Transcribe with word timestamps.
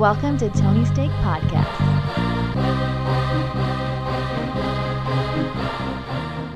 Welcome 0.00 0.38
to 0.38 0.48
Tony 0.48 0.86
Steak 0.86 1.10
Podcast. 1.10 1.84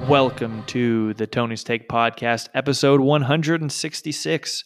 Welcome 0.09 0.63
to 0.69 1.13
the 1.13 1.27
Tony 1.27 1.55
Steak 1.57 1.87
Podcast, 1.87 2.49
episode 2.55 3.03
166. 3.03 4.65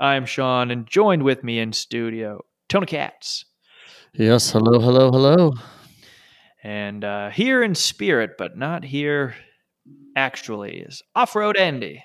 I'm 0.00 0.26
Sean, 0.26 0.72
and 0.72 0.88
joined 0.88 1.22
with 1.22 1.44
me 1.44 1.60
in 1.60 1.72
studio, 1.72 2.44
Tony 2.68 2.86
Katz. 2.86 3.44
Yes, 4.12 4.50
hello, 4.50 4.80
hello, 4.80 5.12
hello. 5.12 5.52
And 6.64 7.04
uh, 7.04 7.30
here 7.30 7.62
in 7.62 7.76
spirit, 7.76 8.32
but 8.36 8.58
not 8.58 8.82
here 8.82 9.36
actually, 10.16 10.78
is 10.78 11.00
Off 11.14 11.36
Road 11.36 11.56
Andy. 11.56 12.02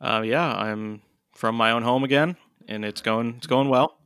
Uh, 0.00 0.22
yeah, 0.24 0.56
I'm 0.56 1.02
from 1.34 1.54
my 1.54 1.70
own 1.70 1.82
home 1.82 2.02
again, 2.02 2.38
and 2.66 2.82
it's 2.82 3.02
going 3.02 3.34
it's 3.36 3.46
going 3.46 3.68
well. 3.68 3.98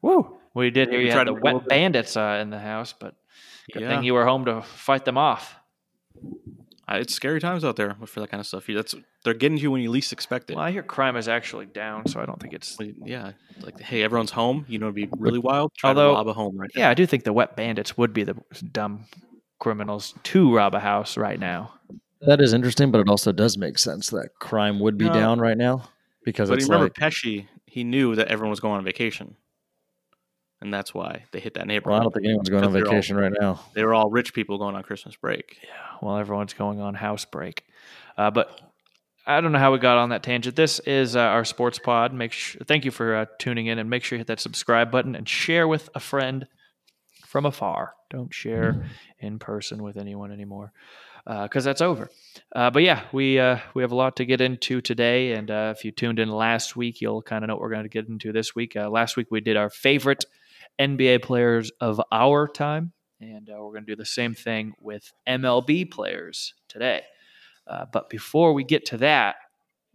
Woo! 0.00 0.38
We 0.54 0.70
did 0.70 0.88
hear 0.88 0.98
We 0.98 1.06
you 1.06 1.10
tried 1.12 1.26
had 1.26 1.36
the 1.36 1.40
to- 1.40 1.40
wet 1.54 1.68
bandits 1.68 2.16
uh, 2.16 2.38
in 2.40 2.50
the 2.50 2.58
house, 2.60 2.92
but 2.98 3.14
good 3.72 3.82
Yeah. 3.82 3.88
thing 3.88 4.04
you 4.04 4.14
were 4.14 4.24
home 4.24 4.44
to 4.46 4.62
fight 4.62 5.04
them 5.04 5.18
off. 5.18 5.56
Uh, 6.86 6.98
It's 7.00 7.14
scary 7.14 7.40
times 7.40 7.64
out 7.64 7.76
there 7.76 7.96
for 8.06 8.20
that 8.20 8.30
kind 8.30 8.40
of 8.40 8.46
stuff. 8.46 8.66
That's 8.68 8.94
they're 9.24 9.32
getting 9.34 9.56
to 9.56 9.62
you 9.62 9.70
when 9.70 9.80
you 9.80 9.90
least 9.90 10.12
expect 10.12 10.50
it. 10.50 10.56
Well, 10.56 10.64
I 10.64 10.70
hear 10.70 10.82
crime 10.82 11.16
is 11.16 11.28
actually 11.28 11.64
down, 11.66 12.06
so 12.06 12.20
I 12.20 12.26
don't 12.26 12.38
think 12.38 12.52
it's. 12.52 12.76
Yeah, 13.04 13.32
like 13.62 13.80
hey, 13.80 14.02
everyone's 14.02 14.30
home. 14.32 14.66
You 14.68 14.78
know, 14.78 14.86
it'd 14.86 14.94
be 14.94 15.08
really 15.18 15.38
wild. 15.38 15.72
Try 15.76 15.88
Although- 15.88 16.10
to 16.10 16.14
rob 16.16 16.28
a 16.28 16.32
home 16.34 16.56
right 16.58 16.70
Yeah, 16.76 16.90
I 16.90 16.94
do 16.94 17.06
think 17.06 17.24
the 17.24 17.32
wet 17.32 17.56
bandits 17.56 17.96
would 17.96 18.12
be 18.12 18.22
the 18.22 18.36
dumb 18.70 19.06
criminals 19.58 20.14
to 20.24 20.54
rob 20.54 20.74
a 20.74 20.80
house 20.80 21.16
right 21.16 21.40
now. 21.40 21.72
That 22.20 22.40
is 22.42 22.52
interesting, 22.52 22.90
but 22.90 23.00
it 23.00 23.08
also 23.08 23.32
does 23.32 23.56
make 23.58 23.78
sense 23.78 24.10
that 24.10 24.28
crime 24.40 24.78
would 24.80 24.98
be 24.98 25.06
No. 25.06 25.12
down 25.14 25.38
right 25.40 25.56
now 25.56 25.88
because 26.24 26.48
But 26.50 26.58
it's 26.58 26.68
you 26.68 26.72
remember 26.72 26.92
like, 27.00 27.12
Pesci? 27.12 27.46
He 27.66 27.82
knew 27.82 28.14
that 28.14 28.28
everyone 28.28 28.50
was 28.50 28.60
going 28.60 28.76
on 28.78 28.84
vacation, 28.84 29.36
and 30.64 30.74
that's 30.74 30.92
why 30.92 31.24
they 31.30 31.38
hit 31.40 31.54
that 31.54 31.66
neighborhood. 31.66 31.92
well, 31.92 32.00
I 32.00 32.02
don't 32.02 32.12
think 32.14 32.26
anyone's 32.26 32.48
going 32.48 32.64
on 32.64 32.72
they're 32.72 32.84
all- 32.84 32.90
vacation 32.90 33.16
right 33.16 33.32
now. 33.38 33.60
They 33.74 33.84
were 33.84 33.94
all 33.94 34.10
rich 34.10 34.34
people 34.34 34.58
going 34.58 34.74
on 34.74 34.82
Christmas 34.82 35.14
break. 35.14 35.58
Yeah, 35.62 35.68
while 36.00 36.16
everyone's 36.16 36.54
going 36.54 36.80
on 36.80 36.94
house 36.94 37.24
break. 37.24 37.64
Uh, 38.16 38.30
but 38.30 38.60
I 39.26 39.40
don't 39.40 39.52
know 39.52 39.58
how 39.58 39.72
we 39.72 39.78
got 39.78 39.98
on 39.98 40.08
that 40.10 40.22
tangent. 40.22 40.56
This 40.56 40.80
is 40.80 41.16
uh, 41.16 41.20
our 41.20 41.44
sports 41.44 41.78
pod. 41.78 42.12
Make 42.12 42.32
sure, 42.32 42.62
thank 42.66 42.84
you 42.84 42.90
for 42.90 43.14
uh, 43.14 43.26
tuning 43.38 43.66
in, 43.66 43.78
and 43.78 43.88
make 43.88 44.04
sure 44.04 44.16
you 44.16 44.20
hit 44.20 44.26
that 44.26 44.40
subscribe 44.40 44.90
button 44.90 45.14
and 45.14 45.28
share 45.28 45.68
with 45.68 45.88
a 45.94 46.00
friend 46.00 46.46
from 47.26 47.46
afar. 47.46 47.94
Don't 48.10 48.32
share 48.32 48.86
in 49.18 49.38
person 49.38 49.82
with 49.82 49.96
anyone 49.96 50.30
anymore 50.30 50.72
because 51.26 51.64
that's 51.64 51.80
over. 51.80 52.10
Uh, 52.54 52.70
but 52.70 52.82
yeah, 52.82 53.02
we 53.12 53.38
uh, 53.40 53.58
we 53.74 53.82
have 53.82 53.92
a 53.92 53.96
lot 53.96 54.16
to 54.16 54.24
get 54.24 54.40
into 54.40 54.80
today, 54.80 55.32
and 55.32 55.50
uh, 55.50 55.72
if 55.76 55.84
you 55.84 55.90
tuned 55.90 56.18
in 56.18 56.28
last 56.28 56.76
week, 56.76 57.00
you'll 57.00 57.22
kind 57.22 57.42
of 57.42 57.48
know 57.48 57.54
what 57.54 57.62
we're 57.62 57.70
going 57.70 57.82
to 57.84 57.88
get 57.88 58.08
into 58.08 58.30
this 58.30 58.54
week. 58.54 58.76
Uh, 58.76 58.88
last 58.90 59.16
week 59.16 59.28
we 59.30 59.40
did 59.40 59.56
our 59.56 59.70
favorite 59.70 60.26
NBA 60.78 61.22
players 61.22 61.70
of 61.80 62.00
our 62.10 62.48
time, 62.48 62.92
and 63.20 63.48
uh, 63.48 63.56
we're 63.58 63.72
going 63.72 63.86
to 63.86 63.92
do 63.92 63.96
the 63.96 64.04
same 64.04 64.34
thing 64.34 64.74
with 64.80 65.12
MLB 65.28 65.90
players 65.90 66.54
today. 66.68 67.02
Uh, 67.66 67.86
but 67.92 68.10
before 68.10 68.52
we 68.52 68.64
get 68.64 68.86
to 68.86 68.98
that, 68.98 69.36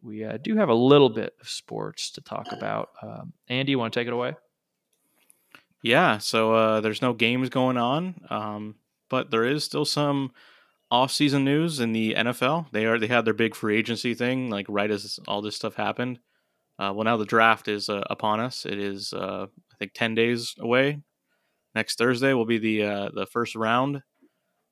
we 0.01 0.23
uh, 0.23 0.37
do 0.41 0.55
have 0.55 0.69
a 0.69 0.73
little 0.73 1.09
bit 1.09 1.33
of 1.41 1.49
sports 1.49 2.11
to 2.11 2.21
talk 2.21 2.51
about. 2.51 2.89
Um, 3.01 3.33
Andy, 3.47 3.71
you 3.71 3.79
want 3.79 3.93
to 3.93 3.99
take 3.99 4.07
it 4.07 4.13
away? 4.13 4.33
Yeah, 5.81 6.17
so 6.17 6.53
uh, 6.53 6.81
there's 6.81 7.01
no 7.01 7.13
games 7.13 7.49
going 7.49 7.77
on, 7.77 8.15
um, 8.29 8.75
but 9.09 9.31
there 9.31 9.45
is 9.45 9.63
still 9.63 9.85
some 9.85 10.31
off-season 10.91 11.45
news 11.45 11.79
in 11.79 11.93
the 11.93 12.15
NFL. 12.15 12.71
They 12.71 12.85
are 12.85 12.97
they 12.97 13.07
had 13.07 13.25
their 13.25 13.33
big 13.33 13.55
free 13.55 13.77
agency 13.77 14.13
thing 14.13 14.49
like 14.49 14.65
right 14.67 14.89
as 14.89 15.19
all 15.27 15.41
this 15.41 15.55
stuff 15.55 15.75
happened. 15.75 16.19
Uh, 16.77 16.93
well, 16.95 17.03
now 17.03 17.17
the 17.17 17.25
draft 17.25 17.67
is 17.67 17.89
uh, 17.89 18.03
upon 18.09 18.39
us. 18.39 18.65
It 18.65 18.79
is 18.79 19.13
uh, 19.13 19.47
think 19.79 19.93
ten 19.93 20.15
days 20.15 20.55
away. 20.59 21.01
Next 21.75 21.97
Thursday 21.97 22.33
will 22.33 22.45
be 22.45 22.57
the 22.57 22.83
uh, 22.83 23.09
the 23.13 23.25
first 23.25 23.55
round, 23.55 24.01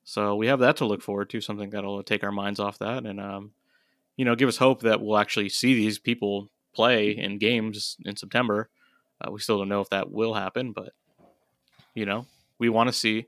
so 0.04 0.36
we 0.36 0.48
have 0.48 0.60
that 0.60 0.78
to 0.78 0.86
look 0.86 1.02
forward 1.02 1.30
to. 1.30 1.42
Something 1.42 1.70
that'll 1.70 2.04
take 2.04 2.24
our 2.24 2.32
minds 2.32 2.60
off 2.60 2.80
that, 2.80 3.06
and 3.06 3.20
um, 3.20 3.52
you 4.16 4.26
know, 4.26 4.36
give 4.36 4.50
us 4.50 4.58
hope 4.58 4.82
that 4.82 5.02
we'll 5.02 5.18
actually 5.18 5.50
see 5.50 5.74
these 5.74 6.00
people 6.00 6.50
play 6.74 7.12
in 7.12 7.38
games 7.38 7.98
in 8.06 8.16
September. 8.16 8.70
Uh, 9.22 9.32
we 9.32 9.40
still 9.40 9.58
don't 9.58 9.70
know 9.70 9.82
if 9.82 9.90
that 9.90 10.12
will 10.12 10.34
happen, 10.34 10.72
but 10.72 10.94
you 11.96 12.06
know, 12.06 12.26
we 12.60 12.70
want 12.70 12.88
to 12.88 12.94
see 12.94 13.26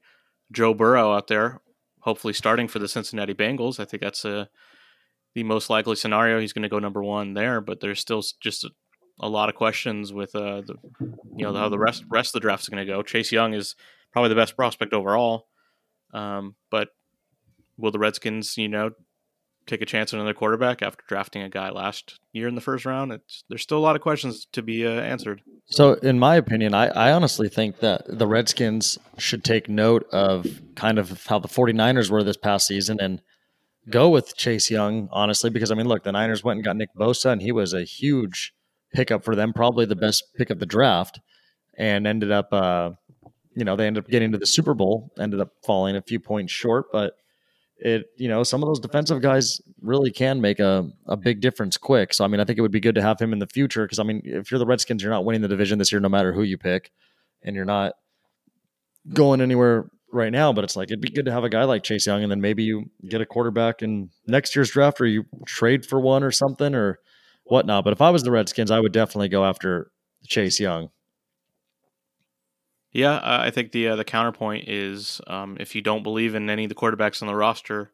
Joe 0.52 0.74
Burrow 0.74 1.14
out 1.14 1.28
there, 1.28 1.62
hopefully 2.02 2.34
starting 2.34 2.68
for 2.68 2.80
the 2.80 2.88
Cincinnati 2.88 3.34
Bengals. 3.34 3.80
I 3.80 3.86
think 3.86 4.02
that's 4.02 4.26
uh 4.26 4.46
the 5.36 5.44
most 5.44 5.70
likely 5.70 5.96
scenario. 5.96 6.40
He's 6.40 6.54
going 6.54 6.64
to 6.64 6.70
go 6.70 6.80
number 6.80 7.04
one 7.04 7.34
there, 7.34 7.62
but 7.62 7.80
there's 7.80 8.00
still 8.00 8.24
just 8.40 8.64
a, 8.64 8.72
a 9.20 9.30
lot 9.30 9.50
of 9.50 9.56
questions 9.56 10.14
with 10.14 10.36
uh, 10.36 10.62
the 10.62 10.76
you 11.36 11.46
know 11.46 11.54
how 11.54 11.70
the 11.70 11.80
rest 11.80 12.04
rest 12.10 12.30
of 12.30 12.42
the 12.42 12.46
draft 12.46 12.64
is 12.64 12.70
going 12.70 12.86
to 12.86 12.92
go. 12.92 13.02
Chase 13.02 13.32
Young 13.32 13.54
is 13.54 13.76
probably 14.12 14.30
the 14.30 14.36
best 14.36 14.56
prospect 14.56 14.94
overall, 14.94 15.48
um, 16.14 16.56
but 16.72 16.90
will 17.78 17.92
the 17.92 18.00
Redskins, 18.00 18.58
you 18.58 18.68
know, 18.68 18.92
take 19.68 19.82
a 19.82 19.86
chance 19.86 20.14
on 20.14 20.20
another 20.20 20.34
quarterback 20.34 20.82
after 20.82 21.04
drafting 21.08 21.42
a 21.42 21.50
guy 21.50 21.70
last 21.70 22.20
year 22.34 22.48
in 22.48 22.56
the 22.56 22.62
first 22.62 22.86
round? 22.86 23.12
It's, 23.12 23.44
there's 23.50 23.62
still 23.62 23.78
a 23.78 23.80
lot 23.80 23.96
of 23.96 24.02
questions 24.02 24.48
to 24.52 24.62
be 24.62 24.86
uh, 24.86 24.92
answered. 24.92 25.42
So, 25.68 25.94
in 25.94 26.20
my 26.20 26.36
opinion, 26.36 26.74
I, 26.74 26.88
I 26.88 27.12
honestly 27.12 27.50
think 27.50 27.80
that 27.80 28.04
the 28.08 28.28
Redskins 28.28 28.98
should 29.18 29.44
take 29.44 29.70
note 29.70 30.08
of 30.12 30.48
kind 30.76 30.98
of 30.98 31.26
how 31.28 31.40
the 31.40 31.48
49ers 31.48 32.10
were 32.10 32.24
this 32.24 32.38
past 32.38 32.68
season 32.68 33.00
and 33.00 33.22
go 33.90 34.10
with 34.10 34.36
Chase 34.36 34.70
Young, 34.70 35.10
honestly, 35.12 35.50
because 35.50 35.72
I 35.72 35.76
mean, 35.76 35.88
look, 35.88 36.04
the 36.04 36.12
Niners 36.12 36.44
went 36.44 36.58
and 36.58 36.66
got 36.66 36.76
Nick 36.76 36.94
Bosa, 36.96 37.32
and 37.32 37.42
he 37.42 37.52
was 37.52 37.74
a 37.74 37.84
huge 37.84 38.54
pickup 38.94 39.24
for 39.24 39.36
them, 39.36 39.54
probably 39.54 39.86
the 39.86 39.96
best 39.96 40.24
pick 40.36 40.50
of 40.50 40.60
the 40.60 40.66
draft, 40.66 41.20
and 41.78 42.08
ended 42.08 42.32
up, 42.32 42.52
uh, 42.52 42.92
you 43.56 43.64
know, 43.64 43.76
they 43.76 43.88
ended 43.88 44.04
up 44.04 44.10
getting 44.10 44.32
to 44.32 44.38
the 44.38 44.46
Super 44.46 44.74
Bowl, 44.74 45.12
ended 45.20 45.40
up 45.40 45.52
falling 45.66 45.96
a 45.96 46.02
few 46.02 46.20
points 46.20 46.52
short, 46.52 46.86
but 46.92 47.14
it, 47.78 48.08
you 48.18 48.28
know, 48.28 48.44
some 48.44 48.62
of 48.62 48.68
those 48.68 48.80
defensive 48.80 49.22
guys 49.22 49.62
really 49.82 50.12
can 50.12 50.42
make 50.42 50.60
a, 50.60 50.90
a 51.08 51.16
big 51.16 51.40
difference 51.40 51.78
quick. 51.78 52.14
So, 52.14 52.26
I 52.26 52.28
mean, 52.28 52.42
I 52.42 52.46
think 52.46 52.60
it 52.60 52.62
would 52.62 52.72
be 52.72 52.82
good 52.82 52.96
to 52.96 53.02
have 53.02 53.20
him 53.20 53.32
in 53.32 53.40
the 53.40 53.48
future 53.48 53.86
because, 53.86 54.00
I 54.00 54.04
mean, 54.04 54.22
if 54.26 54.52
you're 54.52 54.60
the 54.60 54.66
Redskins, 54.66 55.02
you're 55.02 55.12
not 55.12 55.24
winning 55.24 55.42
the 55.42 55.48
division 55.48 55.80
this 55.80 55.92
year, 55.92 56.02
no 56.02 56.10
matter 56.10 56.34
who 56.34 56.44
you 56.44 56.58
pick, 56.58 56.92
and 57.42 57.56
you're 57.56 57.66
not 57.66 57.94
going 59.14 59.40
anywhere 59.40 59.90
right 60.12 60.32
now. 60.32 60.52
But 60.52 60.66
it's 60.66 60.76
like 60.76 60.90
it'd 60.90 61.02
be 61.02 61.10
good 61.10 61.26
to 61.26 61.32
have 61.32 61.46
a 61.46 61.50
guy 61.50 61.64
like 61.64 61.84
Chase 61.84 62.06
Young, 62.06 62.22
and 62.22 62.32
then 62.32 62.42
maybe 62.42 62.64
you 62.64 62.90
get 63.08 63.22
a 63.22 63.26
quarterback 63.26 63.82
in 63.82 64.10
next 64.28 64.56
year's 64.56 64.72
draft, 64.72 65.00
or 65.00 65.06
you 65.06 65.24
trade 65.46 65.86
for 65.86 66.02
one 66.02 66.24
or 66.24 66.32
something 66.32 66.76
or 66.76 67.00
whatnot. 67.52 67.84
But 67.84 67.94
if 67.94 68.02
I 68.02 68.10
was 68.10 68.24
the 68.24 68.32
Redskins, 68.32 68.72
I 68.72 68.80
would 68.80 68.92
definitely 68.92 69.30
go 69.30 69.46
after 69.46 69.92
Chase 70.28 70.60
Young. 70.60 70.90
Yeah, 72.92 73.16
uh, 73.16 73.40
I 73.42 73.52
think 73.52 73.72
the 73.72 73.90
uh, 73.90 73.96
the 73.96 74.04
counterpoint 74.04 74.68
is 74.68 75.22
um, 75.28 75.58
if 75.60 75.76
you 75.76 75.82
don't 75.82 76.02
believe 76.04 76.34
in 76.34 76.50
any 76.50 76.66
of 76.66 76.70
the 76.70 76.76
quarterbacks 76.76 77.22
on 77.22 77.28
the 77.28 77.36
roster, 77.36 77.92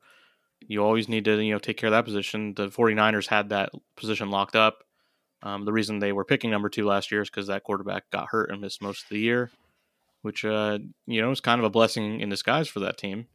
you 0.62 0.84
always 0.84 1.10
need 1.10 1.26
to 1.26 1.42
you 1.44 1.52
know 1.52 1.60
take 1.60 1.78
care 1.78 1.88
of 1.88 1.92
that 1.92 2.06
position. 2.06 2.54
The 2.54 2.70
49ers 2.70 3.28
had 3.28 3.50
that 3.50 3.72
position 3.98 4.32
locked 4.32 4.56
up. 4.56 4.80
Um, 5.44 5.66
the 5.66 5.74
reason 5.74 6.00
they 6.00 6.14
were 6.14 6.24
picking 6.26 6.50
number 6.50 6.70
two 6.70 6.86
last 6.86 7.12
year 7.12 7.22
is 7.22 7.30
because 7.30 7.48
that 7.48 7.64
quarterback 7.64 8.10
got 8.10 8.28
hurt 8.30 8.50
and 8.50 8.62
missed 8.62 8.82
most 8.82 9.04
of 9.04 9.10
the 9.10 9.20
year, 9.20 9.52
which 10.22 10.46
uh, 10.46 10.80
you 11.06 11.22
know 11.22 11.32
is 11.32 11.42
kind 11.42 11.60
of 11.60 11.66
a 11.66 11.70
blessing 11.70 12.22
in 12.22 12.30
disguise 12.30 12.70
for 12.70 12.80
that 12.80 12.98
team. 12.98 13.28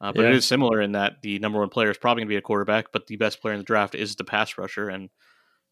Uh, 0.00 0.12
but 0.12 0.24
it 0.24 0.30
Yeah. 0.30 0.36
is 0.36 0.44
similar 0.44 0.80
in 0.80 0.92
that 0.92 1.22
the 1.22 1.38
number 1.38 1.58
one 1.60 1.68
player 1.70 1.90
is 1.90 1.98
probably 1.98 2.22
going 2.22 2.28
to 2.28 2.32
be 2.32 2.36
a 2.36 2.42
quarterback, 2.42 2.92
but 2.92 3.06
the 3.06 3.16
best 3.16 3.40
player 3.40 3.54
in 3.54 3.60
the 3.60 3.64
draft 3.64 3.94
is 3.94 4.16
the 4.16 4.24
pass 4.24 4.58
rusher, 4.58 4.88
and 4.88 5.10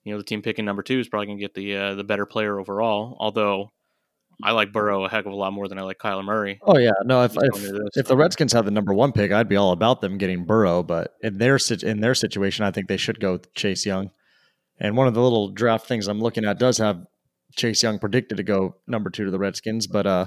you 0.06 0.12
know 0.12 0.18
the 0.18 0.24
team 0.24 0.40
picking 0.40 0.64
number 0.64 0.84
two 0.84 1.00
is 1.00 1.08
probably 1.08 1.26
going 1.26 1.38
to 1.38 1.42
get 1.42 1.54
the 1.54 1.76
uh, 1.76 1.94
the 1.96 2.04
better 2.04 2.26
player 2.26 2.60
overall. 2.60 3.16
Although 3.18 3.72
I 4.40 4.52
like 4.52 4.72
Burrow 4.72 5.04
a 5.04 5.08
heck 5.08 5.26
of 5.26 5.32
a 5.32 5.36
lot 5.36 5.52
more 5.52 5.66
than 5.66 5.80
I 5.80 5.82
like 5.82 5.98
Kyler 5.98 6.24
Murray. 6.24 6.60
Oh 6.62 6.78
yeah, 6.78 6.92
no. 7.04 7.24
If 7.24 7.32
if, 7.32 7.50
going 7.50 7.64
into 7.64 7.82
this. 7.82 7.96
if 7.96 8.06
the 8.06 8.16
Redskins 8.16 8.52
have 8.52 8.66
the 8.66 8.70
number 8.70 8.94
one 8.94 9.10
pick, 9.10 9.32
I'd 9.32 9.48
be 9.48 9.56
all 9.56 9.72
about 9.72 10.00
them 10.00 10.16
getting 10.16 10.44
Burrow. 10.44 10.84
But 10.84 11.14
in 11.22 11.38
their 11.38 11.58
in 11.82 12.00
their 12.00 12.14
situation, 12.14 12.64
I 12.64 12.70
think 12.70 12.86
they 12.86 12.96
should 12.96 13.18
go 13.18 13.32
with 13.32 13.52
Chase 13.54 13.84
Young. 13.84 14.10
And 14.78 14.96
one 14.96 15.08
of 15.08 15.14
the 15.14 15.22
little 15.22 15.48
draft 15.48 15.88
things 15.88 16.06
I'm 16.06 16.20
looking 16.20 16.44
at 16.44 16.60
does 16.60 16.78
have 16.78 17.04
Chase 17.56 17.82
Young 17.82 17.98
predicted 17.98 18.36
to 18.36 18.44
go 18.44 18.76
number 18.86 19.10
two 19.10 19.24
to 19.24 19.30
the 19.32 19.40
Redskins. 19.40 19.88
But 19.88 20.06
uh, 20.06 20.26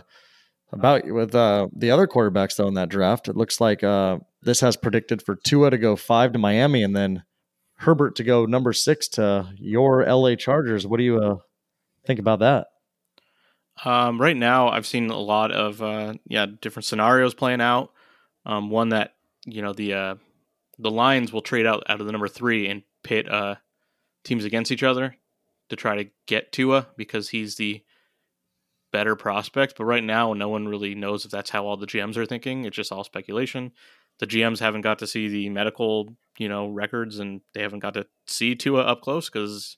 about 0.73 1.05
with 1.05 1.33
uh, 1.33 1.69
the 1.73 1.91
other 1.91 2.05
quarterbacks 2.05 2.57
though 2.57 2.67
in 2.67 2.73
that 2.73 2.89
draft, 2.89 3.29
it 3.29 3.37
looks 3.37 3.61
like 3.61 3.81
uh, 3.81 4.17
this 4.41 4.59
has 4.59 4.75
predicted 4.75 5.21
for 5.21 5.37
Tua 5.37 5.69
to 5.69 5.77
go 5.77 5.95
five 5.95 6.33
to 6.33 6.39
Miami, 6.39 6.83
and 6.83 6.93
then 6.93 7.23
Herbert 7.79 8.17
to 8.17 8.25
go 8.25 8.45
number 8.45 8.73
six 8.73 9.07
to 9.09 9.47
your 9.55 10.05
LA 10.05 10.35
Chargers. 10.35 10.85
What 10.85 10.97
do 10.97 11.03
you 11.03 11.17
uh, 11.17 11.37
think 12.05 12.19
about 12.19 12.39
that? 12.39 12.67
Um, 13.85 14.19
right 14.19 14.35
now, 14.35 14.67
I've 14.67 14.85
seen 14.85 15.09
a 15.09 15.17
lot 15.17 15.53
of 15.53 15.81
uh, 15.81 16.15
yeah 16.25 16.45
different 16.45 16.85
scenarios 16.85 17.33
playing 17.33 17.61
out. 17.61 17.93
Um, 18.45 18.69
one 18.69 18.89
that 18.89 19.13
you 19.45 19.61
know 19.61 19.71
the 19.71 19.93
uh, 19.93 20.15
the 20.77 20.91
Lions 20.91 21.31
will 21.31 21.41
trade 21.41 21.65
out 21.65 21.83
out 21.87 22.01
of 22.01 22.05
the 22.05 22.11
number 22.11 22.27
three 22.27 22.67
and 22.67 22.83
pit 23.03 23.31
uh, 23.31 23.55
teams 24.25 24.43
against 24.43 24.73
each 24.73 24.83
other 24.83 25.15
to 25.69 25.77
try 25.77 25.95
to 26.03 26.09
get 26.25 26.51
Tua 26.51 26.87
because 26.97 27.29
he's 27.29 27.55
the 27.55 27.81
better 28.91 29.15
prospect. 29.15 29.75
But 29.77 29.85
right 29.85 30.03
now, 30.03 30.33
no 30.33 30.49
one 30.49 30.67
really 30.67 30.95
knows 30.95 31.23
if 31.23 31.31
that's 31.31 31.51
how 31.51 31.65
all 31.65 31.77
the 31.77 31.87
GMs 31.87 32.17
are 32.17 32.25
thinking. 32.25 32.65
It's 32.65 32.75
just 32.75 32.91
all 32.91 33.05
speculation. 33.05 33.71
The 34.19 34.27
GMs 34.27 34.59
haven't 34.59 34.81
got 34.81 34.99
to 34.99 35.07
see 35.07 35.27
the 35.27 35.49
medical, 35.49 36.15
you 36.37 36.49
know, 36.49 36.67
records, 36.67 37.19
and 37.19 37.41
they 37.53 37.61
haven't 37.61 37.79
got 37.79 37.93
to 37.95 38.05
see 38.27 38.55
Tua 38.55 38.81
up 38.81 39.01
close 39.01 39.29
because 39.29 39.77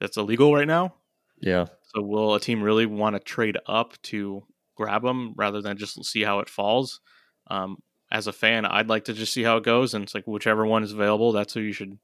that's 0.00 0.16
illegal 0.16 0.54
right 0.54 0.68
now. 0.68 0.94
Yeah, 1.40 1.66
So 1.94 2.02
will 2.02 2.34
a 2.34 2.40
team 2.40 2.62
really 2.62 2.84
want 2.84 3.16
to 3.16 3.20
trade 3.20 3.56
up 3.66 4.00
to 4.02 4.44
grab 4.76 5.02
them 5.02 5.32
rather 5.36 5.62
than 5.62 5.78
just 5.78 6.04
see 6.04 6.22
how 6.22 6.40
it 6.40 6.50
falls? 6.50 7.00
Um, 7.48 7.78
as 8.12 8.26
a 8.26 8.32
fan, 8.32 8.66
I'd 8.66 8.88
like 8.88 9.04
to 9.06 9.14
just 9.14 9.32
see 9.32 9.42
how 9.42 9.56
it 9.56 9.64
goes, 9.64 9.94
and 9.94 10.02
it's 10.02 10.14
like 10.14 10.26
whichever 10.26 10.66
one 10.66 10.82
is 10.82 10.92
available, 10.92 11.32
that's 11.32 11.54
who 11.54 11.60
you 11.60 11.72
should 11.72 11.98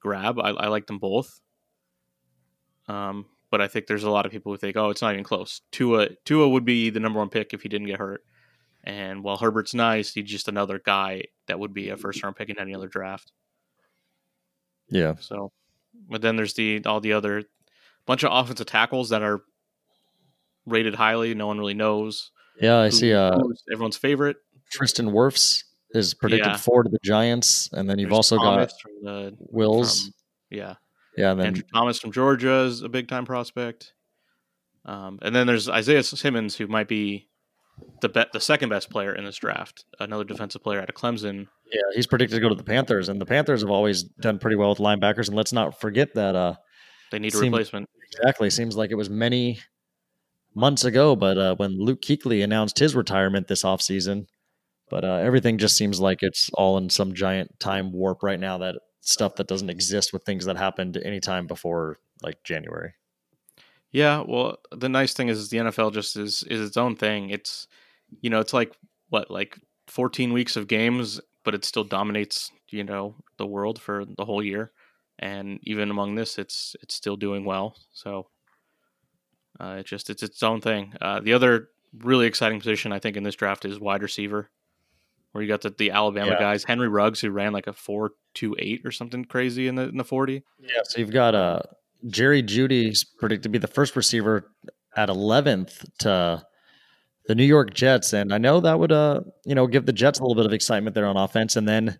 grab. 0.00 0.38
I, 0.38 0.50
I 0.50 0.68
like 0.68 0.86
them 0.86 0.98
both. 0.98 1.40
Um, 2.88 3.26
but 3.50 3.60
I 3.60 3.68
think 3.68 3.86
there's 3.86 4.04
a 4.04 4.10
lot 4.10 4.26
of 4.26 4.32
people 4.32 4.52
who 4.52 4.58
think, 4.58 4.76
oh, 4.76 4.90
it's 4.90 5.02
not 5.02 5.12
even 5.12 5.24
close. 5.24 5.62
Tua 5.72 6.08
Tua 6.24 6.48
would 6.48 6.64
be 6.64 6.90
the 6.90 7.00
number 7.00 7.18
one 7.18 7.30
pick 7.30 7.52
if 7.52 7.62
he 7.62 7.68
didn't 7.68 7.86
get 7.88 7.98
hurt. 7.98 8.22
And 8.86 9.24
while 9.24 9.36
Herbert's 9.36 9.74
nice, 9.74 10.14
he's 10.14 10.30
just 10.30 10.46
another 10.48 10.80
guy 10.84 11.24
that 11.48 11.58
would 11.58 11.74
be 11.74 11.88
a 11.88 11.96
first 11.96 12.22
round 12.22 12.36
pick 12.36 12.48
in 12.48 12.58
any 12.58 12.72
other 12.74 12.86
draft. 12.86 13.32
Yeah. 14.88 15.14
So, 15.18 15.52
but 16.08 16.22
then 16.22 16.36
there's 16.36 16.54
the 16.54 16.84
all 16.86 17.00
the 17.00 17.12
other 17.12 17.42
bunch 18.06 18.22
of 18.22 18.30
offensive 18.32 18.66
tackles 18.66 19.08
that 19.08 19.22
are 19.22 19.42
rated 20.66 20.94
highly. 20.94 21.34
No 21.34 21.48
one 21.48 21.58
really 21.58 21.74
knows. 21.74 22.30
Yeah, 22.60 22.78
I 22.78 22.88
see. 22.90 23.12
Uh, 23.12 23.36
everyone's 23.72 23.96
favorite. 23.96 24.36
Tristan 24.70 25.06
Wirfs 25.10 25.64
is 25.90 26.14
predicted 26.14 26.52
Yeah. 26.52 26.56
four 26.56 26.82
to 26.84 26.88
the 26.88 26.98
Giants, 27.02 27.68
and 27.72 27.90
then 27.90 27.98
you've 27.98 28.08
There's 28.10 28.16
also 28.16 28.36
Thomas 28.38 28.72
got 28.72 29.02
the 29.02 29.36
Wills. 29.50 30.04
from- 30.04 30.12
yeah. 30.50 30.74
yeah, 31.16 31.32
and 31.32 31.40
then 31.40 31.46
Andrew 31.48 31.64
Thomas 31.74 31.98
from 31.98 32.12
Georgia 32.12 32.60
is 32.62 32.82
a 32.82 32.88
big 32.88 33.08
time 33.08 33.24
prospect. 33.24 33.92
Um, 34.84 35.18
and 35.22 35.34
then 35.34 35.46
there's 35.48 35.68
Isaiah 35.68 36.02
Simmons, 36.04 36.56
who 36.56 36.66
might 36.68 36.86
be 36.88 37.28
the 38.00 38.08
be- 38.08 38.24
the 38.32 38.40
second 38.40 38.68
best 38.68 38.90
player 38.90 39.14
in 39.14 39.24
this 39.24 39.36
draft, 39.36 39.84
another 40.00 40.24
defensive 40.24 40.62
player 40.62 40.80
out 40.80 40.88
of 40.88 40.94
Clemson. 40.94 41.46
yeah, 41.72 41.80
he's 41.94 42.06
predicted 42.06 42.36
to 42.36 42.40
go 42.40 42.48
to 42.48 42.54
the 42.54 42.64
Panthers, 42.64 43.08
and 43.08 43.20
the 43.20 43.26
Panthers 43.26 43.62
have 43.62 43.70
always 43.70 44.02
done 44.04 44.38
pretty 44.38 44.56
well 44.56 44.70
with 44.70 44.78
linebackers. 44.78 45.28
And 45.28 45.36
let's 45.36 45.52
not 45.52 45.80
forget 45.80 46.14
that 46.14 46.34
uh, 46.36 46.54
They 47.10 47.18
need 47.18 47.34
a 47.34 47.36
Seem- 47.38 47.52
replacement. 47.52 47.88
exactly 48.12 48.50
seems 48.50 48.76
like 48.76 48.90
it 48.90 48.96
was 48.96 49.08
many 49.10 49.60
months 50.54 50.84
ago, 50.84 51.14
but 51.16 51.36
uh, 51.38 51.54
when 51.56 51.78
Luke 51.78 52.00
Kuechly 52.02 52.42
announced 52.42 52.78
his 52.78 52.94
retirement 52.94 53.46
this 53.48 53.62
offseason, 53.62 54.26
but 54.88 55.04
uh, 55.04 55.16
everything 55.16 55.58
just 55.58 55.76
seems 55.76 56.00
like 56.00 56.22
it's 56.22 56.48
all 56.54 56.78
in 56.78 56.88
some 56.90 57.12
giant 57.14 57.58
time 57.60 57.92
warp 57.92 58.22
right 58.22 58.38
now. 58.40 58.58
That 58.58 58.76
stuff 59.00 59.34
that 59.36 59.46
doesn't 59.48 59.70
exist 59.70 60.12
with 60.12 60.22
things 60.24 60.44
that 60.46 60.56
happened 60.56 60.96
anytime 61.04 61.46
before 61.46 61.98
like 62.22 62.42
January. 62.44 62.94
Yeah, 63.92 64.24
well, 64.26 64.58
the 64.72 64.88
nice 64.88 65.12
thing 65.12 65.28
is 65.28 65.48
the 65.48 65.58
NFL 65.58 65.92
just 65.92 66.16
is 66.16 66.42
is 66.44 66.60
its 66.60 66.76
own 66.76 66.96
thing. 66.96 67.30
It's 67.30 67.66
you 68.20 68.30
know, 68.30 68.40
it's 68.40 68.52
like 68.52 68.74
what 69.08 69.30
like 69.30 69.58
14 69.88 70.32
weeks 70.32 70.56
of 70.56 70.68
games, 70.68 71.20
but 71.44 71.54
it 71.54 71.64
still 71.64 71.84
dominates, 71.84 72.50
you 72.70 72.84
know, 72.84 73.14
the 73.38 73.46
world 73.46 73.80
for 73.80 74.04
the 74.04 74.24
whole 74.24 74.42
year. 74.42 74.72
And 75.18 75.58
even 75.62 75.90
among 75.90 76.14
this, 76.14 76.38
it's 76.38 76.76
it's 76.82 76.94
still 76.94 77.16
doing 77.16 77.44
well. 77.44 77.76
So 77.92 78.28
uh, 79.58 79.76
it 79.80 79.86
just 79.86 80.10
it's 80.10 80.22
its 80.22 80.42
own 80.42 80.60
thing. 80.60 80.92
Uh, 81.00 81.20
the 81.20 81.32
other 81.32 81.68
really 81.98 82.26
exciting 82.26 82.58
position 82.58 82.92
I 82.92 82.98
think 82.98 83.16
in 83.16 83.22
this 83.22 83.36
draft 83.36 83.64
is 83.64 83.80
wide 83.80 84.02
receiver, 84.02 84.50
where 85.32 85.42
you 85.42 85.48
got 85.48 85.62
the, 85.62 85.70
the 85.70 85.90
Alabama 85.90 86.32
Yeah. 86.32 86.38
guys, 86.38 86.64
Henry 86.64 86.88
Ruggs, 86.88 87.20
who 87.20 87.30
ran 87.30 87.52
like 87.52 87.66
a 87.66 87.72
four 87.72 88.12
two 88.34 88.54
eight 88.58 88.82
or 88.84 88.92
something 88.92 89.24
crazy 89.24 89.66
in 89.68 89.76
the 89.76 89.88
in 89.88 89.96
the 89.96 90.04
40. 90.04 90.44
Yeah, 90.60 90.68
so 90.84 90.98
you've 90.98 91.12
got 91.12 91.34
uh, 91.34 91.60
Jerry 92.08 92.42
Jeudy's 92.42 93.04
predicted 93.04 93.44
to 93.44 93.48
be 93.48 93.58
the 93.58 93.66
first 93.66 93.96
receiver 93.96 94.52
at 94.94 95.08
11th 95.08 95.86
to 96.00 96.44
the 97.28 97.34
New 97.34 97.44
York 97.44 97.74
Jets, 97.74 98.12
and 98.12 98.32
I 98.32 98.38
know 98.38 98.60
that 98.60 98.78
would 98.78 98.92
uh 98.92 99.20
you 99.44 99.54
know 99.54 99.66
give 99.66 99.86
the 99.86 99.92
Jets 99.92 100.18
a 100.18 100.22
little 100.22 100.34
bit 100.34 100.46
of 100.46 100.52
excitement 100.52 100.94
there 100.94 101.06
on 101.06 101.16
offense, 101.16 101.56
and 101.56 101.68
then. 101.68 101.98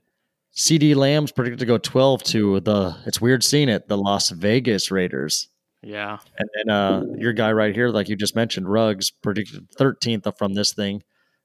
CeeDee 0.54 0.96
Lamb's 0.96 1.32
predicted 1.32 1.58
to 1.58 1.66
go 1.66 1.76
12 1.76 2.22
to 2.22 2.60
the, 2.60 2.96
it's 3.04 3.20
weird 3.20 3.44
seeing 3.44 3.68
it, 3.68 3.88
the 3.88 3.98
Las 3.98 4.30
Vegas 4.30 4.90
Raiders. 4.90 5.50
Yeah, 5.82 6.18
And 6.38 6.48
then 6.54 6.74
uh, 6.74 7.02
your 7.18 7.32
guy 7.32 7.52
right 7.52 7.74
here, 7.74 7.90
like 7.90 8.08
you 8.08 8.16
just 8.16 8.34
mentioned, 8.34 8.68
Ruggs 8.68 9.10
predicted 9.10 9.70
13th 9.78 10.36
from 10.38 10.54
this 10.54 10.72
thing 10.72 11.02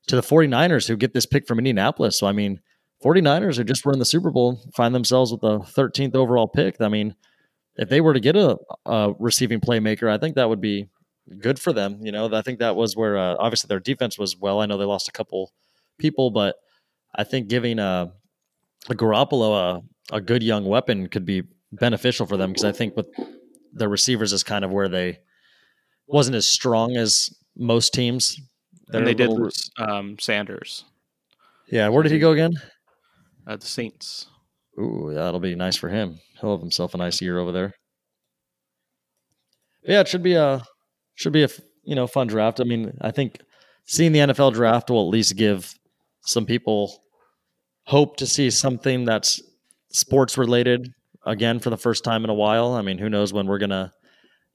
to 0.08 0.16
the 0.16 0.22
49ers 0.22 0.88
who 0.88 0.98
get 0.98 1.14
this 1.14 1.26
pick 1.26 1.48
from 1.48 1.60
Indianapolis. 1.60 2.18
So, 2.18 2.26
I 2.26 2.32
mean, 2.32 2.60
49ers 3.04 3.58
who 3.58 3.64
just 3.64 3.86
were 3.86 3.94
in 3.94 4.00
the 4.00 4.06
Super 4.06 4.32
Bowl 4.32 4.60
find 4.76 4.96
themselves 4.96 5.32
with 5.32 5.42
the 5.42 5.60
13th 5.60 6.16
overall 6.16 6.48
pick. 6.48 6.80
I 6.82 6.88
mean, 6.88 7.16
if 7.76 7.90
they 7.90 8.02
were 8.02 8.14
to 8.14 8.20
get 8.20 8.36
a, 8.36 8.58
a 8.86 9.14
receiving 9.20 9.60
playmaker, 9.60 10.10
I 10.10 10.18
think 10.18 10.36
that 10.36 10.50
would 10.50 10.62
be 10.62 10.88
good 11.40 11.60
for 11.60 11.74
them. 11.74 12.00
You 12.02 12.12
know, 12.12 12.34
I 12.34 12.42
think 12.42 12.60
that 12.60 12.76
was 12.76 12.96
where 12.96 13.18
uh, 13.18 13.36
obviously 13.40 13.68
their 13.68 13.80
defense 13.80 14.18
was 14.18 14.38
well. 14.38 14.60
I 14.62 14.66
know 14.66 14.78
they 14.78 14.86
lost 14.86 15.08
a 15.08 15.12
couple 15.12 15.52
people, 15.98 16.32
but 16.32 16.56
I 17.16 17.24
think 17.24 17.48
giving 17.48 17.80
a, 17.80 18.12
a 18.90 18.94
Garoppolo 18.94 19.82
a, 20.12 20.16
a 20.16 20.22
good 20.22 20.44
young 20.44 20.66
weapon 20.66 21.08
could 21.08 21.26
be 21.26 21.44
beneficial 21.72 22.26
for 22.26 22.38
them 22.38 22.52
because 22.52 22.66
I 22.66 22.72
think 22.72 22.96
with 22.98 23.08
the 23.74 23.88
receivers 23.88 24.34
is 24.34 24.44
kind 24.44 24.66
of 24.66 24.72
where 24.72 24.90
they 24.90 25.20
wasn't 26.08 26.36
as 26.36 26.46
strong 26.46 26.98
as 26.98 27.30
most 27.56 27.94
teams. 27.94 28.38
and 28.90 29.06
They're 29.08 29.14
did 29.14 29.30
little- 29.30 29.44
lose 29.46 29.70
um, 29.78 30.18
Sanders, 30.20 30.84
Yeah, 31.72 31.88
where 31.90 32.04
did 32.04 32.12
he 32.12 32.20
go 32.20 32.32
again? 32.32 32.54
uh, 33.48 33.56
the 33.56 33.66
Saints. 33.66 34.28
Ooh, 34.80 35.12
that'll 35.14 35.40
be 35.40 35.56
nice 35.56 35.76
for 35.76 35.90
him. 35.90 36.20
He'll 36.40 36.52
have 36.52 36.62
himself 36.62 36.94
a 36.94 36.98
nice 36.98 37.22
year 37.22 37.40
over 37.40 37.52
there. 37.52 37.74
Yeah, 39.84 40.02
it 40.02 40.08
should 40.08 40.24
be 40.24 40.34
a 40.36 40.64
should 41.16 41.34
be 41.34 41.44
a 41.44 41.50
you 41.84 41.96
know 41.96 42.08
fun 42.08 42.28
draft. 42.28 42.60
I 42.60 42.64
mean, 42.64 42.98
I 43.02 43.12
think 43.12 43.40
seeing 43.86 44.12
the 44.12 44.20
NFL 44.20 44.54
draft 44.54 44.90
will 44.90 45.02
at 45.08 45.12
least 45.12 45.36
give 45.36 45.74
some 46.26 46.46
people 46.46 47.02
hope 47.86 48.18
to 48.18 48.28
see 48.28 48.50
something 48.50 49.06
that's 49.06 49.42
sports 49.92 50.38
related 50.38 50.94
again 51.26 51.60
for 51.60 51.70
the 51.70 51.78
first 51.78 52.04
time 52.04 52.24
in 52.24 52.30
a 52.30 52.34
while. 52.34 52.74
I 52.74 52.82
mean, 52.82 52.98
who 52.98 53.10
knows 53.10 53.34
when 53.34 53.48
we're 53.48 53.58
gonna 53.60 53.92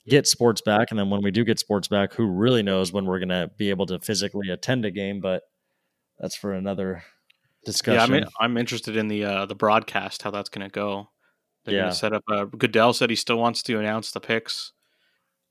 get 0.08 0.26
sports 0.26 0.60
back, 0.60 0.88
and 0.90 0.98
then 0.98 1.10
when 1.10 1.22
we 1.22 1.30
do 1.30 1.44
get 1.44 1.58
sports 1.58 1.88
back, 1.88 2.12
who 2.14 2.26
really 2.26 2.62
knows 2.62 2.92
when 2.92 3.04
we're 3.06 3.18
gonna 3.18 3.50
be 3.56 3.70
able 3.70 3.86
to 3.86 3.98
physically 4.00 4.50
attend 4.50 4.84
a 4.84 4.90
game? 4.90 5.20
But 5.20 5.42
that's 6.18 6.36
for 6.36 6.52
another 6.52 7.02
discussion. 7.64 7.98
Yeah, 7.98 8.04
I 8.04 8.20
mean, 8.20 8.28
I'm 8.40 8.56
interested 8.56 8.96
in 8.96 9.08
the 9.08 9.24
uh, 9.24 9.46
the 9.46 9.54
broadcast, 9.54 10.22
how 10.22 10.30
that's 10.30 10.48
going 10.48 10.66
to 10.66 10.72
go. 10.72 11.10
They're 11.64 11.74
Yeah. 11.74 11.86
to 11.86 11.92
set 11.92 12.12
up. 12.14 12.22
Uh, 12.30 12.44
Goodell 12.44 12.92
said 12.94 13.10
he 13.10 13.16
still 13.16 13.36
wants 13.38 13.62
to 13.64 13.78
announce 13.78 14.12
the 14.12 14.20
picks, 14.20 14.72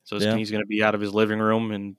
so 0.06 0.16
Yeah. 0.18 0.36
he's 0.38 0.50
going 0.52 0.64
to 0.64 0.68
be 0.68 0.82
out 0.82 0.96
of 0.96 1.02
his 1.02 1.14
living 1.14 1.40
room 1.40 1.72
and 1.72 1.96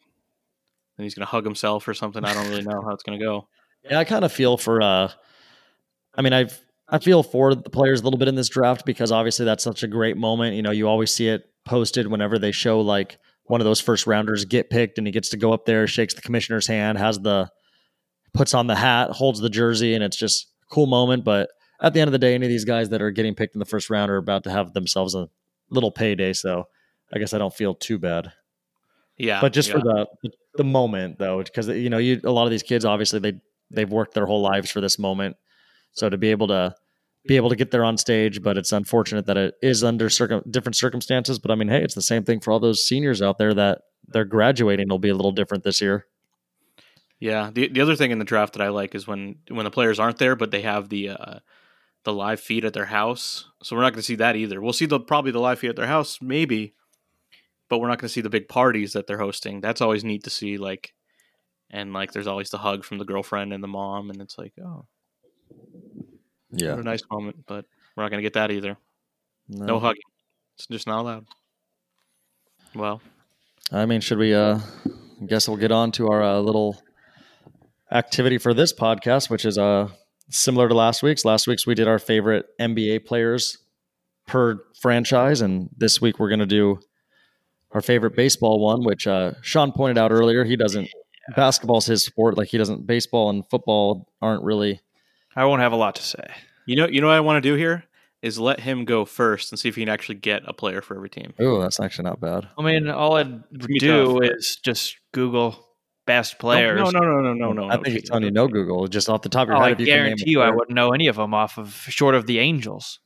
then 0.97 1.05
he's 1.05 1.15
going 1.15 1.27
to 1.27 1.31
hug 1.31 1.45
himself 1.45 1.87
or 1.87 1.93
something. 1.95 2.25
I 2.25 2.33
don't 2.33 2.49
really 2.49 2.63
know 2.63 2.81
how 2.83 2.91
it's 2.95 3.03
going 3.03 3.19
to 3.19 3.25
go. 3.25 3.49
Yeah, 3.89 4.01
I 4.01 4.05
kind 4.05 4.25
of 4.25 4.33
feel 4.33 4.57
for. 4.57 4.83
uh 4.83 5.11
I 6.17 6.23
mean, 6.23 6.33
I've 6.33 6.59
I 6.89 6.99
feel 6.99 7.23
for 7.23 7.55
the 7.55 7.71
players 7.71 8.01
a 8.01 8.05
little 8.05 8.19
bit 8.19 8.27
in 8.27 8.35
this 8.35 8.49
draft 8.49 8.85
because 8.85 9.13
obviously 9.13 9.45
that's 9.45 9.63
such 9.63 9.83
a 9.85 9.87
great 9.89 10.17
moment. 10.17 10.57
You 10.57 10.63
know, 10.63 10.71
you 10.73 10.89
always 10.89 11.13
see 11.13 11.29
it 11.29 11.49
posted 11.65 12.07
whenever 12.09 12.37
they 12.39 12.51
show 12.53 12.81
like 12.81 13.19
one 13.45 13.61
of 13.61 13.65
those 13.65 13.81
first 13.81 14.07
rounders 14.09 14.45
get 14.45 14.71
picked 14.71 14.99
and 14.99 15.07
he 15.07 15.13
gets 15.13 15.29
to 15.29 15.37
go 15.37 15.53
up 15.53 15.67
there, 15.67 15.87
shakes 15.87 16.15
the 16.15 16.21
commissioner's 16.21 16.67
hand, 16.67 16.99
has 16.99 17.21
the 17.21 17.49
puts 18.35 18.55
on 18.55 18.67
the 18.67 18.75
hat, 18.75 19.11
holds 19.11 19.39
the 19.41 19.51
jersey, 19.51 19.95
and 19.95 20.03
it's 20.03 20.17
just 20.17 20.49
a 20.65 20.75
cool 20.75 20.87
moment. 20.87 21.25
But 21.25 21.49
at 21.81 21.93
the 21.95 22.01
end 22.01 22.09
of 22.09 22.13
the 22.13 22.19
day, 22.19 22.35
any 22.35 22.47
of 22.47 22.51
these 22.51 22.65
guys 22.65 22.89
that 22.89 23.03
are 23.03 23.11
getting 23.13 23.35
picked 23.37 23.55
in 23.55 23.61
the 23.61 23.65
first 23.67 23.89
round 23.91 24.11
are 24.11 24.17
about 24.17 24.43
to 24.45 24.51
have 24.51 24.73
themselves 24.73 25.15
a 25.15 25.29
little 25.71 25.91
payday. 25.93 26.33
So 26.33 26.65
I 27.13 27.19
guess 27.19 27.33
I 27.35 27.39
don't 27.39 27.55
feel 27.55 27.75
too 27.75 27.99
bad 27.99 28.33
Yeah, 29.17 29.41
but 29.41 29.53
just 29.53 29.69
yeah. 29.69 29.75
for 29.75 29.81
the 29.81 30.07
the 30.57 30.65
moment 30.65 31.19
though 31.19 31.43
because 31.43 31.69
you 31.69 31.91
know 31.91 31.99
you 31.99 32.21
a 32.25 32.31
lot 32.31 32.45
of 32.45 32.51
these 32.51 32.63
kids 32.63 32.85
obviously 32.85 33.19
they 33.19 33.35
they've 33.71 33.91
worked 33.91 34.15
their 34.15 34.27
whole 34.27 34.41
lives 34.41 34.71
for 34.71 34.81
this 34.81 34.99
moment 34.99 35.37
so 35.93 36.09
to 36.09 36.17
be 36.17 36.31
able 36.31 36.47
to 36.49 36.75
be 37.27 37.37
able 37.37 37.51
to 37.51 37.57
get 37.57 37.71
there 37.71 37.85
on 37.85 37.97
stage 37.99 38.43
but 38.43 38.57
it's 38.57 38.73
unfortunate 38.73 39.27
that 39.27 39.37
it 39.37 39.55
is 39.63 39.85
under 39.85 40.09
circum- 40.09 40.43
different 40.51 40.75
circumstances 40.77 41.39
but 41.39 41.51
i 41.51 41.55
mean 41.55 41.69
hey 41.69 41.83
it's 41.83 41.95
the 41.95 42.01
same 42.01 42.25
thing 42.25 42.41
for 42.41 42.53
all 42.53 42.61
those 42.61 42.87
seniors 42.87 43.21
out 43.21 43.37
there 43.37 43.53
that 43.53 43.83
they're 44.09 44.25
graduating 44.25 44.89
will 44.89 44.99
be 44.99 45.11
a 45.11 45.15
little 45.15 45.33
different 45.33 45.63
this 45.65 45.81
year 45.83 46.07
Yeah, 47.19 47.51
the 47.53 47.69
the 47.69 47.81
other 47.81 47.97
thing 47.97 48.11
in 48.13 48.19
the 48.19 48.25
draft 48.25 48.53
that 48.55 48.63
I 48.63 48.69
like 48.69 48.95
is 48.95 49.07
when 49.07 49.37
when 49.49 49.65
the 49.65 49.71
players 49.71 49.99
aren't 49.99 50.19
there, 50.19 50.37
but 50.37 50.51
they 50.51 50.63
have 50.63 50.89
the 50.89 51.11
uh, 51.11 51.39
the 52.05 52.13
live 52.13 52.41
feed 52.41 52.65
at 52.65 52.73
their 52.75 52.85
house. 52.87 53.49
So 53.63 53.75
we're 53.75 53.83
not 53.83 53.93
going 53.93 54.01
to 54.03 54.07
see 54.07 54.17
that 54.17 54.37
either. 54.37 54.61
We'll 54.61 54.73
see 54.75 54.87
the 54.87 55.01
probably 55.01 55.33
the 55.33 55.41
live 55.41 55.59
feed 55.59 55.71
at 55.71 55.77
their 55.77 55.87
house, 55.87 56.21
maybe, 56.21 56.75
but 57.69 57.79
we're 57.79 57.89
not 57.89 57.99
going 57.99 58.09
to 58.09 58.13
see 58.13 58.21
the 58.21 58.31
big 58.31 58.49
parties 58.49 58.93
that 58.93 59.07
they're 59.07 59.19
hosting. 59.19 59.61
That's 59.61 59.81
always 59.81 60.05
neat 60.05 60.25
to 60.25 60.31
see. 60.31 60.59
Like, 60.59 60.95
and 61.71 61.93
like, 61.93 62.13
there's 62.13 62.27
always 62.27 62.51
the 62.51 62.59
hug 62.59 62.85
from 62.85 62.99
the 62.99 63.05
girlfriend 63.05 63.53
and 63.53 63.63
the 63.63 63.69
mom, 63.69 64.11
and 64.11 64.21
it's 64.21 64.39
like, 64.39 64.53
oh, 64.65 64.87
yeah 66.51 66.71
what 66.71 66.81
a 66.81 66.85
nice 66.85 67.03
moment. 67.11 67.45
But 67.47 67.65
we're 67.97 68.05
not 68.05 68.11
going 68.11 68.23
to 68.23 68.27
get 68.27 68.35
that 68.35 68.51
either. 68.51 68.77
No 69.49 69.79
hugging. 69.79 70.03
It's 70.57 70.67
just 70.67 70.87
not 70.87 71.01
allowed. 71.01 71.27
Well, 72.75 73.01
I 73.73 73.87
mean, 73.87 74.01
should 74.01 74.19
we? 74.19 74.35
Uh, 74.35 74.59
I 75.21 75.25
guess 75.27 75.49
we'll 75.49 75.57
get 75.57 75.73
on 75.73 75.93
to 75.93 76.09
our 76.09 76.23
uh, 76.23 76.39
little 76.39 76.83
activity 77.93 78.39
for 78.39 78.53
this 78.55 78.73
podcast, 78.73 79.31
which 79.31 79.45
is 79.45 79.59
uh 79.59 79.89
similar 80.31 80.69
to 80.69 80.75
last 80.75 81.03
week's. 81.03 81.25
Last 81.25 81.47
week's 81.47 81.67
we 81.67 81.75
did 81.75 81.89
our 81.89 81.99
favorite 81.99 82.47
NBA 82.61 83.07
players 83.07 83.59
per 84.27 84.59
franchise, 84.81 85.41
and 85.41 85.71
this 85.77 86.01
week 86.01 86.19
we're 86.19 86.29
going 86.29 86.41
to 86.41 86.47
do 86.47 86.81
our 87.73 87.81
favorite 87.81 88.17
baseball 88.17 88.61
one, 88.61 88.85
which 88.85 89.07
uh, 89.07 89.33
Sean 89.43 89.73
pointed 89.73 89.99
out 89.99 90.13
earlier. 90.13 90.45
He 90.45 90.57
doesn't 90.57 90.89
basketball's 91.35 91.87
his 91.87 92.05
sport. 92.05 92.37
Like 92.39 92.49
he 92.49 92.59
doesn't 92.59 92.87
baseball 92.87 93.31
and 93.31 93.45
football 93.51 94.09
aren't 94.23 94.45
really. 94.45 94.81
I 95.35 95.45
won't 95.45 95.61
have 95.61 95.73
a 95.73 95.77
lot 95.77 95.95
to 95.97 96.03
say. 96.03 96.25
you 96.67 96.77
know, 96.77 96.87
you 96.89 97.01
know 97.01 97.09
what 97.09 97.17
I 97.17 97.21
want 97.21 97.43
to 97.43 97.49
do 97.49 97.55
here. 97.57 97.85
is 98.23 98.39
let 98.39 98.61
him 98.61 98.85
go 98.85 99.05
first 99.05 99.53
and 99.53 99.59
see 99.59 99.69
if 99.69 99.75
he 99.77 99.83
can 99.83 99.89
actually 99.91 100.15
get 100.15 100.43
a 100.47 100.53
player 100.55 100.81
for 100.81 100.97
every 100.97 101.11
team. 101.11 101.35
Oh, 101.39 101.61
that's 101.61 101.79
actually 101.81 102.05
not 102.05 102.21
bad. 102.21 102.49
I 102.59 102.63
mean, 102.63 102.89
all 102.89 103.17
I'd 103.17 103.43
do 103.53 104.21
tough. 104.21 104.31
is 104.31 104.57
just 104.65 104.97
Google 105.13 105.63
best 106.07 106.39
players. 106.39 106.79
No, 106.81 106.89
no, 106.91 107.01
no, 107.01 107.21
no, 107.21 107.33
no, 107.35 107.53
no. 107.53 107.65
I 107.69 107.77
no, 107.77 107.83
think 107.83 107.87
it's 107.89 107.95
cheating. 107.95 108.07
telling 108.09 108.25
you 108.25 108.31
no 108.31 108.49
Google. 108.49 108.87
Just 108.89 109.11
off 109.11 109.23
the 109.23 109.29
top 109.29 109.43
of 109.43 109.49
your 109.49 109.57
Oh, 109.59 109.61
head, 109.61 109.69
I 109.69 109.73
if 109.73 109.81
you 109.81 109.87
can 109.87 109.95
name 109.97 110.05
guarantee 110.05 110.31
you, 110.31 110.41
I 110.41 110.51
wouldn't 110.51 110.75
know 110.75 110.93
any 110.93 111.09
of 111.09 111.17
them 111.17 111.35
off 111.35 111.59
of 111.59 111.75
short 111.89 112.15
of 112.15 112.27
the 112.27 112.39
Angels. 112.39 113.01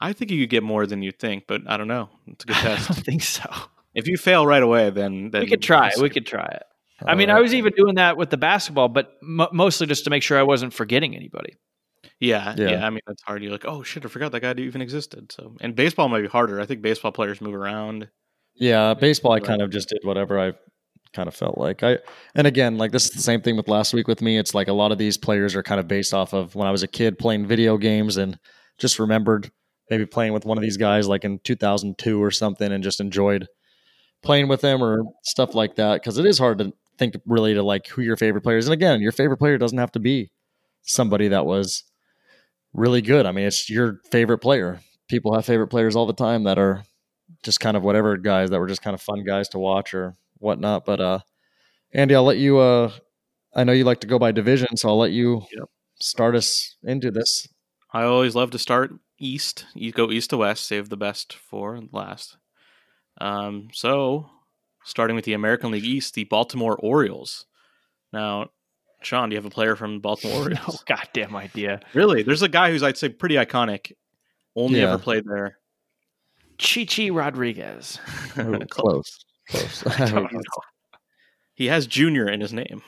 I 0.00 0.12
think 0.12 0.30
you 0.30 0.42
could 0.42 0.50
get 0.50 0.62
more 0.62 0.86
than 0.86 1.02
you 1.02 1.12
think, 1.12 1.44
but 1.46 1.62
I 1.66 1.76
don't 1.76 1.88
know. 1.88 2.08
It's 2.26 2.44
a 2.44 2.46
good 2.48 2.56
test. 2.56 2.90
I 2.90 2.94
don't 2.94 3.04
think 3.04 3.22
so. 3.22 3.48
if 3.94 4.06
you 4.06 4.16
fail 4.16 4.46
right 4.46 4.62
away, 4.62 4.90
then, 4.90 5.30
then 5.30 5.42
we 5.42 5.48
could 5.48 5.62
try. 5.62 5.90
we'll 5.96 6.04
We 6.04 6.10
could 6.10 6.26
try 6.26 6.46
it. 6.46 6.62
I 7.04 7.14
mean, 7.14 7.30
All 7.30 7.36
I 7.36 7.40
was 7.40 7.54
even 7.54 7.72
doing 7.76 7.96
that 7.96 8.16
with 8.16 8.30
the 8.30 8.36
basketball, 8.38 8.88
but 8.88 9.12
mo 9.22 9.48
mostly 9.52 9.86
just 9.86 10.04
to 10.04 10.10
make 10.10 10.22
sure 10.22 10.38
I 10.38 10.42
wasn't 10.42 10.72
forgetting 10.72 11.14
anybody. 11.14 11.54
Yeah, 12.20 12.54
Yeah. 12.56 12.70
yeah, 12.70 12.86
I 12.86 12.90
mean, 12.90 13.00
that's 13.06 13.22
hard. 13.22 13.42
You're 13.42 13.52
like, 13.52 13.66
oh 13.66 13.82
shit, 13.82 14.04
I 14.04 14.08
forgot 14.08 14.32
that 14.32 14.40
guy 14.40 14.54
even 14.56 14.80
existed. 14.80 15.30
So, 15.32 15.56
and 15.60 15.74
baseball 15.74 16.08
might 16.08 16.22
be 16.22 16.28
harder. 16.28 16.60
I 16.60 16.64
think 16.64 16.80
baseball 16.80 17.12
players 17.12 17.40
move 17.42 17.54
around. 17.54 18.08
Yeah, 18.54 18.94
baseball. 18.94 19.32
I 19.32 19.40
kind 19.40 19.60
of 19.60 19.70
just 19.70 19.90
did 19.90 19.98
whatever 20.02 20.40
I 20.40 20.52
kind 21.12 21.28
of 21.28 21.34
felt 21.34 21.58
like. 21.58 21.82
I 21.82 21.98
and 22.34 22.46
again, 22.46 22.78
like 22.78 22.92
this 22.92 23.04
is 23.04 23.10
the 23.10 23.20
same 23.22 23.42
thing 23.42 23.56
with 23.56 23.68
last 23.68 23.92
week 23.92 24.08
with 24.08 24.22
me. 24.22 24.38
It's 24.38 24.54
like 24.54 24.68
a 24.68 24.72
lot 24.72 24.92
of 24.92 24.98
these 24.98 25.18
players 25.18 25.54
are 25.54 25.62
kind 25.62 25.78
of 25.80 25.86
based 25.88 26.14
off 26.14 26.32
of 26.32 26.54
when 26.54 26.66
I 26.66 26.70
was 26.70 26.82
a 26.82 26.88
kid 26.88 27.18
playing 27.18 27.46
video 27.46 27.76
games 27.76 28.16
and 28.16 28.38
just 28.78 28.98
remembered 28.98 29.50
maybe 29.90 30.06
playing 30.06 30.32
with 30.32 30.44
one 30.44 30.58
of 30.58 30.62
these 30.62 30.76
guys 30.76 31.06
like 31.08 31.24
in 31.24 31.38
2002 31.40 32.22
or 32.22 32.30
something 32.30 32.72
and 32.72 32.82
just 32.82 33.00
enjoyed 33.00 33.46
playing 34.22 34.48
with 34.48 34.60
them 34.60 34.82
or 34.82 35.04
stuff 35.22 35.54
like 35.54 35.76
that 35.76 35.94
because 36.00 36.18
it 36.18 36.26
is 36.26 36.38
hard 36.38 36.58
to 36.58 36.72
think 36.98 37.14
really 37.26 37.54
to 37.54 37.62
like 37.62 37.86
who 37.88 38.02
your 38.02 38.16
favorite 38.16 38.42
players. 38.42 38.66
And 38.66 38.72
again, 38.72 39.00
your 39.00 39.12
favorite 39.12 39.36
player 39.36 39.58
doesn't 39.58 39.78
have 39.78 39.92
to 39.92 40.00
be 40.00 40.30
somebody 40.82 41.28
that 41.28 41.46
was 41.46 41.84
really 42.72 43.02
good. 43.02 43.26
I 43.26 43.32
mean, 43.32 43.46
it's 43.46 43.68
your 43.70 44.00
favorite 44.10 44.38
player. 44.38 44.80
People 45.08 45.34
have 45.34 45.44
favorite 45.44 45.68
players 45.68 45.94
all 45.94 46.06
the 46.06 46.12
time 46.12 46.44
that 46.44 46.58
are 46.58 46.82
just 47.42 47.60
kind 47.60 47.76
of 47.76 47.82
whatever 47.82 48.16
guys 48.16 48.50
that 48.50 48.58
were 48.58 48.66
just 48.66 48.82
kind 48.82 48.94
of 48.94 49.00
fun 49.00 49.24
guys 49.24 49.48
to 49.50 49.58
watch 49.58 49.94
or 49.94 50.14
whatnot. 50.38 50.84
But 50.84 51.00
uh 51.00 51.18
Andy, 51.92 52.14
I'll 52.14 52.24
let 52.24 52.38
you 52.38 52.58
uh 52.58 52.90
I 53.54 53.64
know 53.64 53.72
you 53.72 53.84
like 53.84 54.00
to 54.00 54.06
go 54.06 54.18
by 54.18 54.32
division, 54.32 54.76
so 54.76 54.88
I'll 54.88 54.98
let 54.98 55.12
you 55.12 55.42
Yep. 55.52 55.68
start 56.00 56.34
us 56.34 56.76
into 56.82 57.10
this. 57.10 57.46
I 57.92 58.02
always 58.02 58.34
love 58.34 58.50
to 58.50 58.58
start 58.58 58.92
east. 59.18 59.66
You 59.74 59.92
go 59.92 60.10
east 60.10 60.30
to 60.30 60.36
west, 60.38 60.64
save 60.66 60.88
the 60.88 60.96
best 60.96 61.34
for 61.34 61.80
last. 61.92 62.36
Um, 63.20 63.68
so 63.72 64.28
starting 64.84 65.16
with 65.16 65.24
the 65.24 65.32
American 65.32 65.70
League 65.70 65.84
East, 65.84 66.14
the 66.14 66.24
Baltimore 66.24 66.76
Orioles. 66.76 67.46
Now, 68.12 68.50
Sean, 69.02 69.28
do 69.28 69.34
you 69.34 69.38
have 69.38 69.46
a 69.46 69.50
player 69.50 69.76
from 69.76 70.00
Baltimore 70.00 70.38
Orioles? 70.42 70.84
No 70.88 70.94
goddamn 70.96 71.34
idea. 71.36 71.80
Really? 71.94 72.22
There's 72.22 72.42
a 72.42 72.48
guy 72.48 72.70
who's 72.70 72.82
I'd 72.82 72.96
say 72.98 73.08
pretty 73.08 73.34
iconic. 73.36 73.92
Only 74.54 74.80
Yeah. 74.80 74.92
ever 74.92 74.98
played 75.02 75.24
there. 75.26 75.58
Chichi 76.58 77.10
Rodriguez. 77.10 77.98
Ooh, 78.38 78.58
close. 78.70 79.24
Close. 79.48 79.82
Don't 80.10 80.32
know. 80.32 80.40
He 81.54 81.66
has 81.66 81.86
Junior 81.86 82.28
in 82.28 82.40
his 82.40 82.52
name. 82.52 82.82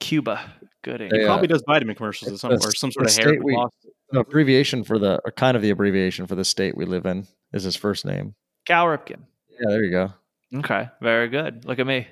Cuba 0.00 0.52
Gooding. 0.82 1.10
Yeah. 1.12 1.20
He 1.20 1.26
probably 1.26 1.46
does 1.48 1.62
vitamin 1.66 1.94
commercials 1.96 2.32
at 2.32 2.38
some, 2.38 2.52
or 2.52 2.72
some 2.74 2.92
sort 2.92 3.06
of 3.08 3.16
hair 3.16 3.38
we- 3.42 3.54
loss. 3.54 3.70
The 4.10 4.20
abbreviation 4.20 4.84
for 4.84 4.98
the 4.98 5.20
or 5.24 5.32
kind 5.32 5.56
of 5.56 5.62
the 5.62 5.70
abbreviation 5.70 6.26
for 6.26 6.34
the 6.36 6.44
state 6.44 6.76
we 6.76 6.84
live 6.84 7.06
in 7.06 7.26
is 7.52 7.64
his 7.64 7.76
first 7.76 8.04
name. 8.04 8.34
Cal 8.66 8.86
Ripken. 8.86 9.24
Yeah, 9.50 9.68
there 9.68 9.84
you 9.84 9.90
go. 9.90 10.12
Okay, 10.54 10.88
very 11.00 11.28
good. 11.28 11.64
Look 11.64 11.78
at 11.78 11.86
me. 11.86 12.06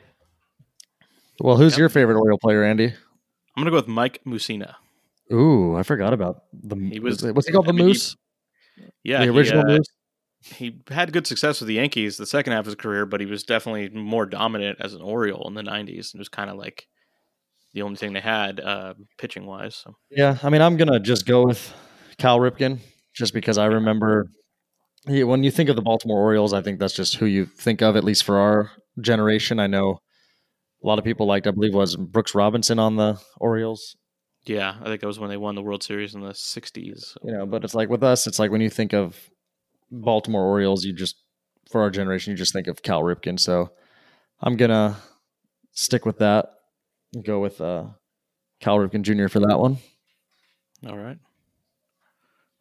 Well, 1.41 1.57
who's 1.57 1.73
Yep. 1.75 1.79
your 1.79 1.89
favorite 1.89 2.17
Oriole 2.19 2.39
player, 2.39 2.63
Andy? 2.65 2.87
I'm 2.87 2.95
gonna 3.63 3.71
go 3.71 3.77
with 3.77 3.89
Mike 3.89 4.21
Mussina. 4.27 4.75
Ooh, 5.33 5.75
I 5.77 5.83
forgot 5.83 6.13
about 6.13 6.43
the. 6.53 6.77
He 6.77 7.01
was- 7.01 7.23
what's 7.23 7.47
he 7.47 7.53
called? 7.53 7.67
I 7.67 7.69
The 7.69 7.73
mean, 7.75 7.87
he- 7.87 7.89
Moose. 7.93 8.17
Yeah, 9.05 9.19
the 9.19 9.25
he, 9.25 9.31
original 9.39 9.61
uh, 9.63 9.77
Moose. 9.77 9.87
he 10.43 10.81
had 10.91 11.13
good 11.13 11.27
success 11.27 11.61
with 11.61 11.69
the 11.69 11.75
Yankees 11.75 12.17
the 12.17 12.27
second 12.27 12.53
half 12.53 12.61
of 12.61 12.67
his 12.67 12.75
career, 12.75 13.07
but 13.07 13.21
he 13.21 13.27
was 13.27 13.43
definitely 13.45 13.89
more 13.91 14.27
dominant 14.27 14.79
as 14.81 14.95
an 14.95 15.01
Oriole 15.03 15.47
in 15.49 15.55
the 15.55 15.63
'90s. 15.63 16.15
It 16.15 16.19
was 16.19 16.29
kind 16.29 16.51
of 16.51 16.57
like 16.57 16.87
the 17.75 17.83
only 17.83 17.97
thing 17.97 18.13
they 18.13 18.21
had 18.21 18.61
uh, 18.61 18.95
pitching 19.19 19.45
wise. 19.45 19.77
So 19.77 19.97
Yeah, 20.11 20.39
I 20.43 20.49
mean, 20.49 20.63
I'm 20.63 20.77
gonna 20.77 21.01
just 21.01 21.27
go 21.27 21.45
with 21.45 21.75
Cal 22.17 22.39
Ripken, 22.39 22.79
just 23.13 23.35
because 23.35 23.59
I 23.59 23.67
remember 23.67 24.29
he, 25.07 25.25
when 25.25 25.43
you 25.43 25.51
think 25.51 25.69
of 25.69 25.77
the 25.77 25.83
Baltimore 25.83 26.21
Orioles, 26.21 26.55
I 26.55 26.63
think 26.63 26.79
that's 26.79 26.95
just 26.95 27.17
who 27.17 27.27
you 27.27 27.45
think 27.45 27.83
of, 27.83 27.97
at 27.97 28.05
least 28.05 28.25
for 28.25 28.39
our 28.39 28.71
generation. 29.01 29.61
I 29.61 29.67
know 29.67 29.99
a 30.83 30.87
lot 30.87 30.99
of 30.99 31.05
people 31.05 31.27
liked, 31.27 31.47
I 31.47 31.51
believe, 31.51 31.75
was 31.75 31.97
Brooks 31.97 32.35
Robinson 32.35 32.79
on 32.79 32.97
the 32.97 33.21
Orioles. 33.39 33.97
yeah, 34.47 34.77
I 34.81 34.85
think 34.85 35.01
that 35.01 35.07
was 35.07 35.19
when 35.19 35.31
they 35.31 35.37
won 35.37 35.55
the 35.55 35.63
World 35.63 35.83
Series 35.83 36.15
in 36.15 36.21
the 36.21 36.31
'60s. 36.31 37.17
You 37.23 37.33
know, 37.33 37.45
but 37.45 37.65
it's 37.65 37.75
like 37.75 37.89
with 37.89 38.03
us, 38.03 38.27
it's 38.27 38.39
like 38.39 38.51
when 38.51 38.61
you 38.61 38.71
think 38.71 38.95
of 38.95 39.19
Baltimore 39.91 40.45
Orioles, 40.45 40.85
you 40.85 40.93
just 40.93 41.17
for 41.71 41.83
our 41.83 41.91
generation, 41.91 42.31
you 42.31 42.37
just 42.37 42.53
think 42.53 42.69
of 42.69 42.83
Cal 42.83 43.03
Ripken. 43.03 43.39
So 43.41 43.71
I'm 44.41 44.57
gonna 44.57 44.97
stick 45.73 46.07
with 46.07 46.19
that. 46.19 46.47
Go 47.23 47.41
with 47.41 47.61
uh, 47.61 47.85
Cal 48.61 48.77
Ripken 48.79 49.03
Jr. 49.03 49.29
for 49.29 49.41
that 49.41 49.59
one. 49.59 49.79
All 50.87 50.99
right. 50.99 51.19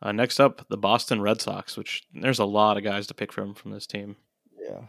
Uh, 0.01 0.11
next 0.11 0.39
up, 0.39 0.67
the 0.69 0.77
Boston 0.77 1.21
Red 1.21 1.41
Sox, 1.41 1.77
which 1.77 2.03
there's 2.13 2.39
a 2.39 2.45
lot 2.45 2.77
of 2.77 2.83
guys 2.83 3.07
to 3.07 3.13
pick 3.13 3.31
from 3.31 3.53
from 3.53 3.71
this 3.71 3.87
team. 3.87 4.17
Yeah. 4.61 4.81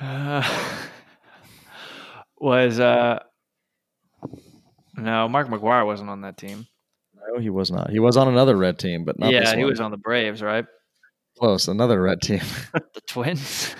Uh, 0.00 0.42
was 2.38 2.80
uh 2.80 3.18
no 4.96 5.28
Mark 5.28 5.48
McGwire 5.48 5.84
wasn't 5.84 6.08
on 6.08 6.22
that 6.22 6.38
team. 6.38 6.66
No, 7.28 7.38
he 7.38 7.50
was 7.50 7.70
not. 7.70 7.90
He 7.90 7.98
was 7.98 8.16
on 8.16 8.28
another 8.28 8.56
red 8.56 8.78
team, 8.78 9.04
but 9.04 9.18
not 9.18 9.32
yeah, 9.32 9.54
he 9.54 9.64
was 9.64 9.78
on 9.80 9.90
the 9.90 9.98
Braves, 9.98 10.42
right? 10.42 10.64
close. 11.38 11.68
Another 11.68 12.00
red 12.00 12.20
team. 12.20 12.40
The 12.72 13.00
Twins. 13.06 13.74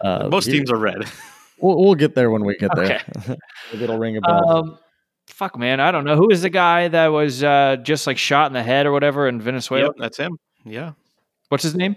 Uh, 0.00 0.28
Most 0.30 0.46
he- 0.46 0.52
teams 0.52 0.70
are 0.70 0.76
red. 0.76 1.04
We'll, 1.60 1.78
we'll 1.78 1.94
get 1.94 2.14
there 2.14 2.30
when 2.30 2.44
we 2.44 2.56
get 2.56 2.70
there. 2.74 2.84
Okay. 2.84 3.36
Maybe 3.72 3.84
it'll 3.84 3.98
ring 3.98 4.16
a 4.16 4.20
bell. 4.20 4.50
Um, 4.50 4.78
fuck, 5.28 5.58
man, 5.58 5.80
I 5.80 5.90
don't 5.92 6.04
know 6.04 6.16
who 6.16 6.30
is 6.30 6.42
the 6.42 6.50
guy 6.50 6.88
that 6.88 7.08
was 7.08 7.42
uh, 7.42 7.76
just 7.82 8.06
like 8.06 8.18
shot 8.18 8.46
in 8.46 8.52
the 8.52 8.62
head 8.62 8.86
or 8.86 8.92
whatever 8.92 9.28
in 9.28 9.40
Venezuela. 9.40 9.86
yep, 9.86 9.92
that's 9.98 10.16
him. 10.16 10.38
Yeah, 10.64 10.92
What's 11.48 11.64
his 11.64 11.74
name? 11.74 11.96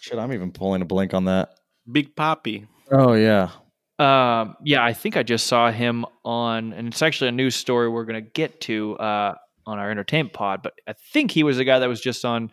Shit, 0.00 0.18
I'm 0.18 0.32
even 0.32 0.52
pulling 0.52 0.82
a 0.82 0.84
blink 0.84 1.14
on 1.14 1.24
that. 1.24 1.50
Big 1.90 2.14
Poppy. 2.14 2.66
Oh 2.90 3.14
yeah. 3.14 3.50
Um, 3.98 4.56
yeah, 4.62 4.84
I 4.84 4.92
think 4.92 5.16
I 5.16 5.22
just 5.22 5.46
saw 5.46 5.70
him 5.70 6.04
on, 6.24 6.72
and 6.72 6.88
it's 6.88 7.00
actually 7.00 7.28
a 7.28 7.32
news 7.32 7.54
story 7.54 7.88
we're 7.88 8.04
going 8.04 8.22
to 8.22 8.30
get 8.30 8.60
to 8.62 8.96
uh, 8.96 9.34
on 9.66 9.78
our 9.78 9.90
entertainment 9.90 10.34
pod. 10.34 10.62
But 10.62 10.74
I 10.86 10.94
think 11.12 11.30
he 11.30 11.42
was 11.42 11.56
the 11.56 11.64
guy 11.64 11.78
that 11.78 11.88
was 11.88 12.00
just 12.00 12.24
on 12.24 12.50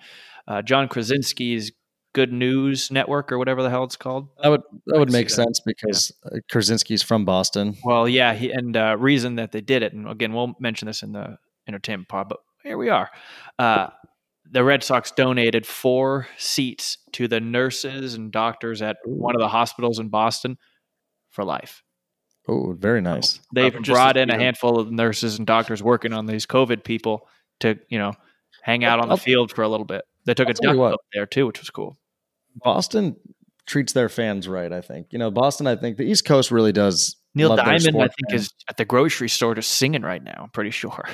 uh, 0.48 0.62
John 0.62 0.88
Krasinski's 0.88 1.72
Good 2.14 2.34
News 2.34 2.92
Network 2.92 3.32
or 3.32 3.38
whatever 3.38 3.64
the 3.64 3.70
hell 3.70 3.84
it's 3.84 3.96
called. 3.96 4.28
That 4.42 4.50
would 4.50 4.62
that 4.88 5.00
would 5.00 5.12
make 5.12 5.28
that. 5.28 5.34
sense 5.34 5.60
because 5.60 6.12
uh 6.26 6.38
Krasinski's 6.52 7.04
from 7.04 7.26
Boston. 7.26 7.78
Well, 7.84 8.08
yeah, 8.08 8.34
he, 8.34 8.52
and 8.52 8.76
uh, 8.76 8.98
reason 9.00 9.36
that 9.36 9.52
they 9.52 9.62
did 9.62 9.84
it, 9.84 9.94
and 9.94 10.10
again, 10.10 10.34
we'll 10.34 10.56
mention 10.60 10.88
this 10.88 11.04
in 11.04 11.14
the 11.14 11.38
entertainment 11.68 12.10
pod, 12.10 12.30
but 12.30 12.40
here 12.64 12.78
we 12.78 12.90
are. 12.90 13.10
Uh, 13.58 13.88
the 14.50 14.64
Red 14.64 14.84
Sox 14.84 15.12
donated 15.12 15.66
four 15.66 16.28
seats 16.38 16.98
to 17.14 17.28
the 17.28 17.40
nurses 17.40 18.16
and 18.16 18.32
doctors 18.32 18.82
at 18.82 18.98
one 19.06 19.36
of 19.36 19.40
the 19.40 19.48
hospitals 19.48 20.00
in 20.00 20.10
Boston 20.10 20.58
for 21.30 21.46
life. 21.46 21.84
Oh, 22.48 22.74
very 22.74 23.02
nice. 23.02 23.40
They 23.54 23.68
even 23.68 23.84
just 23.84 23.96
brought 23.96 24.18
in 24.18 24.30
a 24.30 24.38
handful 24.38 24.80
of 24.80 24.92
nurses 24.92 25.38
and 25.38 25.48
doctors 25.48 25.82
working 25.82 26.12
on 26.12 26.26
these 26.26 26.46
COVID 26.46 26.84
people 26.84 27.28
to, 27.62 27.80
you 27.88 27.98
know, 27.98 28.14
hang 28.62 28.84
out 28.84 29.00
on 29.00 29.10
the 29.10 29.18
field 29.18 29.52
for 29.52 29.62
a 29.62 29.70
little 29.70 29.86
bit. 29.86 30.04
They 30.26 30.34
took 30.34 30.48
I'll 30.48 30.72
a 30.72 30.76
duck 30.76 30.94
up 30.94 31.02
there 31.14 31.26
too, 31.26 31.48
which 31.48 31.60
was 31.60 31.70
cool. 31.70 31.98
Boston 32.56 33.16
treats 33.66 33.94
their 33.94 34.10
fans 34.10 34.48
right. 34.48 34.72
I 34.72 34.82
think 34.82 35.08
you 35.12 35.20
know 35.20 35.32
Boston. 35.32 35.68
I 35.68 35.76
think 35.76 35.98
the 35.98 36.04
East 36.04 36.26
Coast 36.26 36.52
really 36.52 36.72
does. 36.72 37.16
Neil 37.34 37.50
love 37.50 37.58
their 37.58 37.66
Diamond, 37.66 37.98
I 37.98 38.08
think, 38.08 38.32
fans. 38.32 38.42
is 38.42 38.54
at 38.70 38.78
the 38.78 38.86
grocery 38.86 39.30
store 39.30 39.56
just 39.56 39.72
singing 39.72 40.02
right 40.02 40.24
now. 40.24 40.42
I'm 40.44 40.50
pretty 40.50 40.72
sure. 40.72 41.08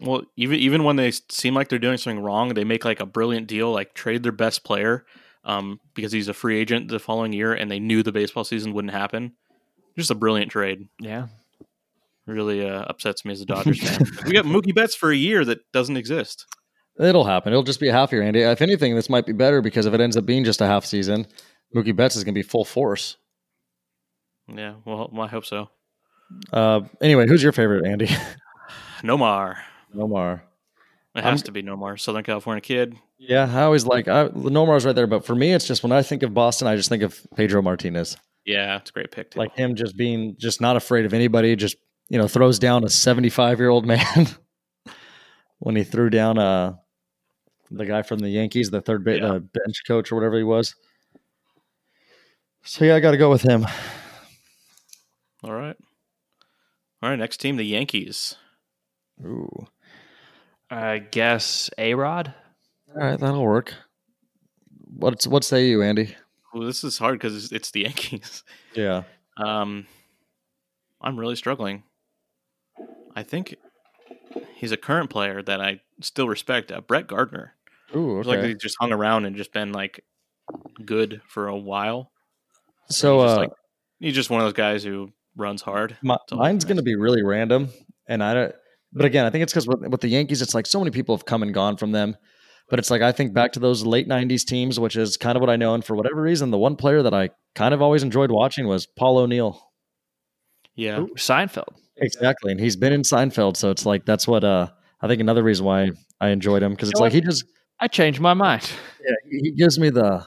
Well, 0.00 0.22
even 0.36 0.58
even 0.58 0.84
when 0.84 0.96
they 0.96 1.10
seem 1.30 1.54
like 1.54 1.68
they're 1.68 1.78
doing 1.78 1.98
something 1.98 2.22
wrong, 2.22 2.54
they 2.54 2.64
make 2.64 2.84
like 2.84 3.00
a 3.00 3.06
brilliant 3.06 3.48
deal, 3.48 3.72
like 3.72 3.94
trade 3.94 4.22
their 4.22 4.32
best 4.32 4.64
player 4.64 5.04
um, 5.44 5.80
because 5.94 6.12
he's 6.12 6.28
a 6.28 6.34
free 6.34 6.58
agent 6.58 6.88
the 6.88 6.98
following 6.98 7.32
year, 7.32 7.52
and 7.52 7.70
they 7.70 7.80
knew 7.80 8.02
the 8.02 8.12
baseball 8.12 8.44
season 8.44 8.72
wouldn't 8.72 8.94
happen. 8.94 9.32
Just 9.96 10.10
a 10.10 10.14
brilliant 10.14 10.52
trade. 10.52 10.88
Yeah. 11.00 11.26
Really 12.26 12.64
uh, 12.68 12.82
upsets 12.82 13.24
me 13.24 13.32
as 13.32 13.40
a 13.40 13.46
Dodgers 13.46 13.80
fan. 13.80 14.06
we 14.26 14.32
got 14.32 14.44
Mookie 14.44 14.74
Betts 14.74 14.94
for 14.94 15.10
a 15.10 15.16
year 15.16 15.44
that 15.44 15.60
doesn't 15.72 15.96
exist. 15.96 16.46
It'll 16.98 17.24
happen. 17.24 17.52
It'll 17.52 17.62
just 17.62 17.80
be 17.80 17.88
a 17.88 17.92
half 17.92 18.10
year, 18.12 18.22
Andy. 18.22 18.40
If 18.40 18.60
anything, 18.60 18.94
this 18.96 19.08
might 19.08 19.26
be 19.26 19.32
better 19.32 19.60
because 19.62 19.86
if 19.86 19.94
it 19.94 20.00
ends 20.00 20.16
up 20.16 20.26
being 20.26 20.44
just 20.44 20.60
a 20.60 20.66
half 20.66 20.84
season, 20.84 21.26
Mookie 21.74 21.94
Betts 21.94 22.16
is 22.16 22.24
going 22.24 22.34
to 22.34 22.38
be 22.38 22.42
full 22.42 22.64
force. 22.64 23.16
Yeah, 24.48 24.74
well, 24.84 25.10
I 25.20 25.26
hope 25.28 25.44
so. 25.46 25.68
Uh, 26.52 26.80
anyway, 27.00 27.26
who's 27.28 27.42
your 27.42 27.52
favorite, 27.52 27.86
Andy? 27.86 28.08
Nomar. 29.02 29.56
Nomar. 29.94 30.40
It 31.14 31.24
I'm- 31.24 31.32
has 31.32 31.42
to 31.44 31.52
be 31.52 31.62
Nomar, 31.62 31.98
Southern 32.00 32.24
California 32.24 32.60
kid. 32.60 32.96
Yeah, 33.18 33.50
I 33.52 33.62
always 33.62 33.84
like 33.84 34.06
I, 34.06 34.28
Nomar's 34.28 34.86
right 34.86 34.94
there, 34.94 35.08
but 35.08 35.24
for 35.24 35.34
me, 35.34 35.52
it's 35.52 35.66
just 35.66 35.82
when 35.82 35.90
I 35.90 36.02
think 36.02 36.22
of 36.22 36.32
Boston, 36.34 36.68
I 36.68 36.76
just 36.76 36.88
think 36.88 37.02
of 37.02 37.18
Pedro 37.34 37.60
Martinez. 37.62 38.16
Yeah, 38.46 38.76
it's 38.76 38.90
a 38.90 38.92
great 38.92 39.10
pick. 39.10 39.32
Too. 39.32 39.40
Like 39.40 39.56
him 39.56 39.74
just 39.74 39.96
being 39.96 40.36
just 40.38 40.60
not 40.60 40.76
afraid 40.76 41.04
of 41.04 41.12
anybody, 41.12 41.56
just 41.56 41.76
you 42.08 42.16
know 42.16 42.28
throws 42.28 42.60
down 42.60 42.84
a 42.84 42.88
seventy-five 42.88 43.58
year 43.58 43.70
old 43.70 43.84
man. 43.86 44.28
when 45.58 45.74
he 45.74 45.82
threw 45.82 46.08
down 46.10 46.38
uh 46.38 46.74
the 47.70 47.84
guy 47.86 48.02
from 48.02 48.18
the 48.20 48.28
Yankees, 48.28 48.70
the 48.70 48.80
third 48.80 49.04
ba- 49.04 49.18
Yeah. 49.18 49.32
the 49.34 49.40
bench 49.40 49.82
coach 49.86 50.10
or 50.10 50.14
whatever 50.16 50.36
he 50.36 50.44
was. 50.44 50.74
So 52.64 52.84
yeah, 52.84 52.94
I 52.96 53.00
got 53.00 53.12
to 53.12 53.16
go 53.16 53.30
with 53.30 53.42
him. 53.42 53.66
All 55.42 55.52
right. 55.52 55.76
All 57.02 57.10
right. 57.10 57.18
Next 57.18 57.38
team, 57.38 57.56
the 57.56 57.64
Yankees. 57.64 58.36
Ooh. 59.24 59.66
I 60.70 60.98
guess 60.98 61.70
A 61.78 61.94
Rod. 61.94 62.34
All 62.94 63.02
right, 63.02 63.18
that'll 63.18 63.42
work. 63.42 63.74
What's 64.96 65.26
what 65.26 65.44
say 65.44 65.68
you, 65.68 65.82
Andy? 65.82 66.14
Well, 66.52 66.66
this 66.66 66.82
is 66.84 66.98
hard 66.98 67.14
because 67.18 67.36
it's, 67.36 67.52
it's 67.52 67.70
the 67.70 67.80
Yankees. 67.84 68.42
Yeah. 68.74 69.02
Um, 69.36 69.86
I'm 71.00 71.18
really 71.18 71.36
struggling. 71.36 71.84
I 73.14 73.22
think 73.22 73.54
he's 74.54 74.72
a 74.72 74.76
current 74.76 75.10
player 75.10 75.42
that 75.42 75.60
I 75.60 75.80
still 76.00 76.28
respect. 76.28 76.70
Uh, 76.72 76.80
Brett 76.80 77.06
Gardner. 77.06 77.54
Ooh, 77.96 78.18
It's 78.18 78.28
like 78.28 78.38
okay. 78.40 78.48
he's 78.48 78.58
just 78.58 78.76
hung 78.80 78.92
around 78.92 79.24
and 79.24 79.36
just 79.36 79.52
been 79.52 79.72
like 79.72 80.04
good 80.84 81.20
for 81.28 81.48
a 81.48 81.56
while. 81.56 82.10
So 82.90 83.18
he's 83.20 83.24
just 83.26 83.36
uh, 83.36 83.40
like 83.40 83.50
he's 84.00 84.14
just 84.14 84.30
one 84.30 84.40
of 84.40 84.46
those 84.46 84.52
guys 84.54 84.82
who 84.84 85.10
runs 85.36 85.62
hard. 85.62 85.96
Mi- 86.02 86.10
That's 86.10 86.32
all 86.32 86.38
mine's 86.38 86.64
nice. 86.64 86.68
going 86.68 86.76
to 86.78 86.82
be 86.82 86.94
really 86.96 87.22
random, 87.22 87.68
and 88.08 88.22
I 88.22 88.34
don't. 88.34 88.54
But 88.92 89.04
again, 89.04 89.26
I 89.26 89.30
think 89.30 89.42
it's 89.42 89.52
because 89.52 89.66
with, 89.68 89.86
with 89.88 90.00
the 90.00 90.08
Yankees, 90.08 90.40
it's 90.40 90.54
like 90.54 90.66
so 90.66 90.78
many 90.78 90.90
people 90.90 91.14
have 91.16 91.26
come 91.26 91.42
and 91.42 91.52
gone 91.52 91.76
from 91.76 91.92
them. 91.92 92.16
But 92.70 92.78
it's 92.78 92.90
like 92.90 93.02
I 93.02 93.12
think 93.12 93.32
back 93.34 93.52
to 93.52 93.60
those 93.60 93.84
late 93.84 94.08
'90s 94.08 94.44
teams, 94.44 94.78
which 94.80 94.96
is 94.96 95.16
kind 95.16 95.36
of 95.36 95.40
what 95.40 95.50
I 95.50 95.56
know. 95.56 95.74
And 95.74 95.84
for 95.84 95.94
whatever 95.94 96.20
reason, 96.22 96.50
the 96.50 96.58
one 96.58 96.76
player 96.76 97.02
that 97.02 97.14
I 97.14 97.30
kind 97.54 97.72
of 97.74 97.80
always 97.82 98.02
enjoyed 98.02 98.30
watching 98.30 98.66
was 98.66 98.86
Paul 98.86 99.18
O'Neill. 99.18 99.60
Yeah. 100.74 101.00
Ooh, 101.00 101.08
Seinfeld. 101.16 101.74
Exactly, 101.96 102.52
and 102.52 102.60
he's 102.60 102.76
been 102.76 102.92
in 102.92 103.02
Seinfeld, 103.02 103.56
so 103.56 103.70
it's 103.70 103.84
like 103.84 104.04
that's 104.06 104.28
what 104.28 104.44
uh 104.44 104.68
I 105.02 105.08
think 105.08 105.20
another 105.20 105.42
reason 105.42 105.66
why 105.66 105.90
I 106.20 106.28
enjoyed 106.28 106.62
him 106.62 106.72
because 106.72 106.88
it's 106.90 107.00
know 107.00 107.04
like 107.04 107.12
he 107.12 107.20
just 107.20 107.44
I 107.80 107.88
changed 107.88 108.20
my 108.20 108.34
mind. 108.34 108.70
yeah, 109.04 109.14
he 109.30 109.38
he 109.38 109.50
gives 109.52 109.78
me 109.78 109.90
the 109.90 110.26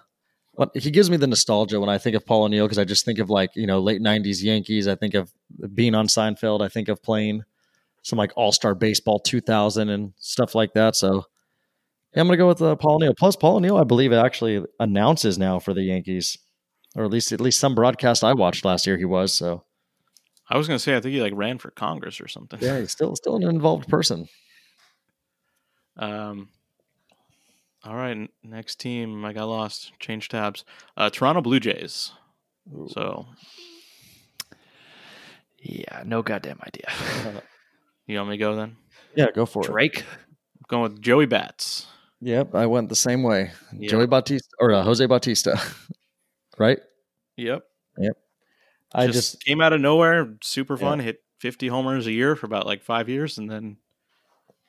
what 0.53 0.75
he 0.75 0.91
gives 0.91 1.10
me 1.10 1.17
the 1.17 1.27
nostalgia 1.27 1.79
when 1.79 1.89
I 1.89 1.98
think 1.98 2.15
of 2.15 2.25
Paul 2.25 2.43
O'Neill 2.43 2.65
because 2.65 2.77
I 2.77 2.84
just 2.84 3.05
think 3.05 3.20
of 3.20 3.29
like 3.29 3.51
you 3.55 3.67
know 3.67 3.79
late 3.79 4.01
'90s 4.01 4.43
Yankees. 4.43 4.88
I 4.88 4.96
think 4.96 5.13
of 5.13 5.31
being 5.74 5.96
on 5.96 6.08
Seinfeld. 6.08 6.62
I 6.62 6.70
think 6.70 6.89
of 6.89 7.01
playing 7.01 7.43
some 8.03 8.17
like 8.17 8.31
All 8.36 8.51
Star 8.51 8.74
Baseball 8.75 9.20
2000 9.20 9.89
and 9.89 10.13
stuff 10.17 10.55
like 10.55 10.74
that. 10.74 10.96
So 10.96 11.25
yeah, 12.13 12.22
I'm 12.22 12.27
gonna 12.27 12.38
go 12.38 12.48
with 12.48 12.62
uh, 12.62 12.75
Paul 12.75 12.96
O'Neill. 12.96 13.13
Plus, 13.17 13.36
Paul 13.36 13.58
O'Neill, 13.58 13.77
I 13.77 13.84
believe, 13.86 14.12
it 14.12 14.17
actually 14.17 14.63
announces 14.79 15.38
now 15.38 15.60
for 15.60 15.74
the 15.74 15.84
Yankees, 15.84 16.38
or 16.96 17.05
at 17.05 17.12
least 17.12 17.31
at 17.31 17.39
least 17.39 17.60
some 17.60 17.75
broadcast 17.75 18.24
I 18.24 18.34
watched 18.34 18.65
last 18.65 18.86
year 18.86 18.98
he 18.98 19.05
was. 19.05 19.34
So 19.34 19.63
I 20.50 20.58
was 20.58 20.67
gonna 20.67 20.79
say 20.79 20.98
I 20.98 21.00
think 21.00 21.13
he 21.13 21.22
like 21.22 21.34
ran 21.36 21.58
for 21.58 21.72
Congress 21.72 22.20
or 22.20 22.27
something. 22.27 22.60
yeah, 22.62 22.79
he's 22.79 22.91
still 22.91 23.15
still 23.15 23.36
an 23.36 23.43
involved 23.43 23.88
person. 23.88 24.27
Um. 25.98 26.48
All 27.83 27.95
right, 27.95 28.29
next 28.43 28.79
team. 28.79 29.25
I 29.25 29.33
got 29.33 29.45
lost. 29.45 29.93
Change 30.00 30.29
tabs. 30.29 30.63
Uh, 30.95 31.09
Toronto 31.09 31.41
Blue 31.41 31.59
Jays. 31.59 32.11
So 32.89 33.25
Yeah, 35.59 36.03
no 36.05 36.21
goddamn 36.21 36.59
idea. 36.65 36.85
you 38.07 38.17
want 38.17 38.29
me 38.29 38.35
to 38.35 38.39
go 38.39 38.55
then? 38.55 38.77
Yeah, 39.15 39.27
go 39.33 39.45
for 39.45 39.63
it. 39.63 39.67
Drake. 39.71 40.00
I'm 40.00 40.65
going 40.67 40.83
with 40.83 41.01
Joey 41.01 41.25
Bats. 41.25 41.88
Yep, 42.21 42.53
I 42.53 42.67
went 42.67 42.89
the 42.89 42.95
same 42.95 43.23
way. 43.23 43.51
Yeah. 43.73 43.89
Joey 43.89 44.05
Bautista 44.05 44.47
or 44.59 44.71
uh, 44.71 44.83
Jose 44.83 45.03
Bautista, 45.07 45.59
right? 46.59 46.79
Yep. 47.38 47.63
Yep. 47.97 48.17
I 48.93 49.07
just, 49.07 49.33
just, 49.33 49.45
came 49.45 49.59
out 49.59 49.73
of 49.73 49.81
nowhere, 49.81 50.35
super 50.41 50.75
Yeah. 50.75 50.79
fun. 50.81 51.00
Hit 51.00 51.23
50 51.39 51.67
homers 51.67 52.05
a 52.05 52.11
year 52.11 52.35
for 52.35 52.45
about 52.45 52.67
like 52.67 52.83
five 52.83 53.09
years, 53.09 53.39
and 53.39 53.50
then 53.50 53.77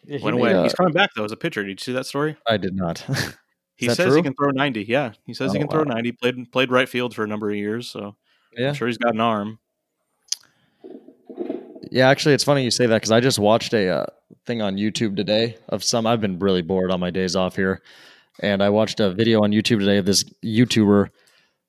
Yeah, 0.04 0.18
he 0.18 0.24
went 0.24 0.36
away. 0.36 0.52
a- 0.52 0.62
He's 0.64 0.72
coming 0.74 0.92
back 0.92 1.10
though 1.14 1.24
as 1.24 1.32
a 1.32 1.36
pitcher. 1.36 1.62
Did 1.62 1.80
you 1.80 1.84
see 1.84 1.92
that 1.92 2.06
story? 2.06 2.36
I 2.46 2.56
did 2.56 2.74
not. 2.74 3.04
He 3.76 3.88
says 3.88 3.96
true? 4.08 4.16
he 4.16 4.22
can 4.22 4.34
throw 4.34 4.50
90. 4.50 4.84
Yeah, 4.84 5.12
he 5.26 5.34
says 5.34 5.50
he 5.50 5.58
Oh, 5.58 5.62
can 5.62 5.68
throw 5.68 5.82
90. 5.82 6.12
Played 6.12 6.52
played 6.52 6.70
right 6.70 6.88
field 6.88 7.14
for 7.16 7.24
a 7.24 7.26
number 7.26 7.50
of 7.50 7.56
years, 7.56 7.88
so 7.88 8.14
yeah, 8.56 8.68
I'm 8.68 8.74
sure 8.74 8.86
he's 8.86 8.98
got 8.98 9.14
an 9.14 9.20
arm. 9.20 9.58
yeah. 11.90 12.08
Actually, 12.08 12.34
it's 12.34 12.44
funny 12.44 12.62
you 12.62 12.70
say 12.70 12.86
that 12.86 12.96
because 12.96 13.10
I 13.10 13.18
just 13.20 13.38
watched 13.40 13.72
a 13.74 13.88
uh, 13.88 14.06
thing 14.46 14.62
on 14.62 14.76
YouTube 14.76 15.16
today 15.16 15.56
of 15.68 15.82
some. 15.82 16.06
I've 16.06 16.20
been 16.20 16.38
really 16.38 16.62
bored 16.62 16.90
on 16.92 17.00
my 17.00 17.10
days 17.10 17.34
off 17.34 17.56
here, 17.56 17.82
and 18.40 18.62
I 18.62 18.68
watched 18.70 19.00
a 19.00 19.10
video 19.12 19.42
on 19.42 19.50
YouTube 19.50 19.80
today 19.80 19.96
of 19.98 20.04
this 20.06 20.22
YouTuber 20.44 21.08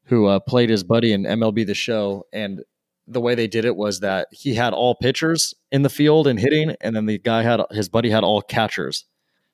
who 0.06 0.28
uh, 0.28 0.40
played 0.40 0.70
his 0.70 0.84
buddy 0.84 1.14
in 1.14 1.24
MLB 1.24 1.66
The 1.66 1.74
Show, 1.74 2.28
and 2.32 2.64
the 3.08 3.22
way 3.22 3.36
they 3.36 3.48
did 3.48 3.66
it 3.66 3.76
was 3.76 4.00
that 4.00 4.28
he 4.32 4.54
had 4.54 4.74
all 4.74 4.96
pitchers 4.96 5.54
in 5.72 5.82
the 5.82 5.90
field 5.90 6.28
and 6.28 6.40
hitting, 6.40 6.76
and 6.82 6.96
then 6.96 7.06
the 7.06 7.18
guy 7.20 7.44
had 7.44 7.62
his 7.72 7.90
buddy 7.90 8.10
had 8.10 8.24
all 8.24 8.42
catchers. 8.42 9.06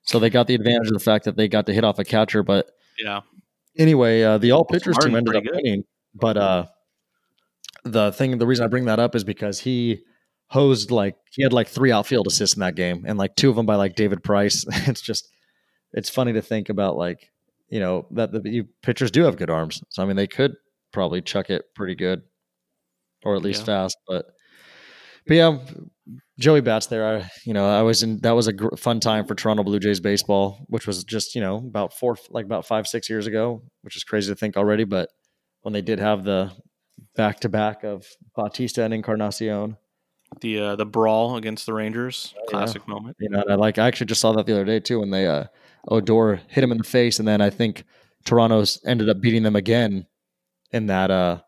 So 0.03 0.19
they 0.19 0.29
got 0.29 0.47
the 0.47 0.55
advantage 0.55 0.87
of 0.87 0.93
the 0.93 0.99
fact 0.99 1.25
that 1.25 1.35
they 1.35 1.47
got 1.47 1.65
to 1.67 1.73
hit 1.73 1.83
off 1.83 1.99
a 1.99 2.03
catcher, 2.03 2.43
but 2.43 2.69
Yeah, 2.97 3.21
anyway, 3.77 4.23
uh, 4.23 4.37
the 4.37 4.51
all 4.51 4.65
pitchers 4.65 4.97
team 4.97 5.15
ended 5.15 5.35
up 5.35 5.43
good. 5.43 5.55
winning. 5.55 5.83
But 6.15 6.37
uh, 6.37 6.65
the 7.83 8.11
thing, 8.11 8.37
the 8.37 8.47
reason 8.47 8.65
I 8.65 8.67
bring 8.67 8.85
that 8.85 8.99
up 8.99 9.15
is 9.15 9.23
because 9.23 9.59
he 9.59 10.01
hosed 10.47 10.89
like 10.89 11.15
he 11.31 11.43
had 11.43 11.53
like 11.53 11.67
three 11.67 11.91
outfield 11.91 12.27
assists 12.27 12.55
in 12.55 12.61
that 12.61 12.75
game, 12.75 13.03
and 13.07 13.17
like 13.17 13.35
two 13.35 13.49
of 13.49 13.55
them 13.55 13.65
by 13.65 13.75
like 13.75 13.95
David 13.95 14.23
Price. 14.23 14.65
it's 14.87 15.01
just 15.01 15.27
it's 15.93 16.09
funny 16.09 16.33
to 16.33 16.41
think 16.41 16.69
about 16.69 16.97
like 16.97 17.31
you 17.69 17.79
know 17.79 18.07
that 18.11 18.31
the 18.31 18.41
you, 18.49 18.67
pitchers 18.81 19.11
do 19.11 19.23
have 19.23 19.37
good 19.37 19.49
arms, 19.49 19.83
so 19.89 20.03
I 20.03 20.05
mean 20.05 20.15
they 20.15 20.27
could 20.27 20.55
probably 20.91 21.21
chuck 21.21 21.49
it 21.49 21.65
pretty 21.75 21.95
good, 21.95 22.23
or 23.23 23.35
at 23.35 23.41
least 23.41 23.61
Yeah. 23.61 23.65
fast. 23.65 23.97
But 24.07 24.25
but 25.27 25.33
yeah, 25.35 25.57
Joey 26.39 26.61
Bats 26.61 26.87
there. 26.87 27.17
I, 27.17 27.29
you 27.45 27.53
know, 27.53 27.69
I 27.69 27.81
was 27.81 28.01
in. 28.03 28.19
That 28.21 28.31
was 28.31 28.47
a 28.47 28.53
gr- 28.53 28.75
fun 28.77 28.99
time 28.99 29.25
for 29.25 29.35
Toronto 29.35 29.63
Blue 29.63 29.79
Jays 29.79 29.99
baseball, 29.99 30.65
which 30.67 30.87
was 30.87 31.03
just 31.03 31.35
you 31.35 31.41
know 31.41 31.57
about 31.57 31.93
four, 31.93 32.17
like 32.29 32.45
about 32.45 32.65
five, 32.65 32.87
six 32.87 33.09
years 33.09 33.27
ago, 33.27 33.61
which 33.81 33.95
is 33.95 34.03
crazy 34.03 34.31
to 34.31 34.35
think 34.35 34.57
already. 34.57 34.85
But 34.85 35.09
when 35.61 35.73
they 35.73 35.81
did 35.81 35.99
have 35.99 36.23
the 36.23 36.51
back 37.15 37.41
to 37.41 37.49
back 37.49 37.83
of 37.83 38.07
Bautista 38.35 38.83
and 38.83 38.93
Encarnacion, 38.93 39.77
the 40.41 40.59
uh, 40.59 40.75
the 40.77 40.85
brawl 40.85 41.35
against 41.35 41.65
the 41.65 41.73
Rangers, 41.73 42.33
Oh, 42.37 42.41
yeah. 42.45 42.49
classic 42.49 42.87
moment. 42.87 43.17
you 43.19 43.29
know, 43.29 43.43
I 43.47 43.55
like. 43.55 43.77
I 43.77 43.87
actually 43.87 44.07
just 44.07 44.21
saw 44.21 44.31
that 44.33 44.45
the 44.45 44.53
other 44.53 44.65
day 44.65 44.79
too 44.79 44.99
when 45.01 45.11
they 45.11 45.27
uh, 45.27 45.43
Odor 45.89 46.37
hit 46.47 46.63
him 46.63 46.71
in 46.71 46.77
the 46.79 46.83
face, 46.83 47.19
and 47.19 47.27
then 47.27 47.41
I 47.41 47.49
think 47.51 47.83
Toronto's 48.25 48.81
ended 48.85 49.09
up 49.09 49.21
beating 49.21 49.43
them 49.43 49.55
again 49.55 50.07
in 50.71 50.85
that 50.87 51.11
uh 51.11 51.39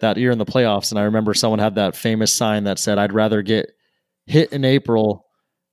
that 0.00 0.16
year 0.16 0.30
in 0.30 0.38
the 0.38 0.46
playoffs. 0.46 0.90
And 0.90 0.98
I 0.98 1.02
remember 1.04 1.34
someone 1.34 1.58
had 1.58 1.74
that 1.76 1.96
famous 1.96 2.32
sign 2.32 2.64
that 2.64 2.78
said, 2.78 2.98
"I'd 2.98 3.12
rather 3.12 3.42
get 3.42 3.70
hit 4.26 4.52
in 4.52 4.64
April 4.64 5.26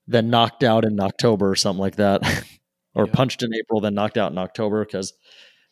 than 0.07 0.29
knocked 0.29 0.63
out 0.63 0.85
in 0.85 0.99
October," 0.99 1.49
or 1.51 1.55
something 1.55 1.81
like 1.81 1.95
that, 1.97 2.21
or 2.95 3.05
Yeah. 3.05 3.11
punched 3.13 3.43
in 3.43 3.53
April 3.53 3.81
than 3.81 3.93
knocked 3.93 4.17
out 4.17 4.31
in 4.31 4.37
October. 4.37 4.85
Because 4.85 5.13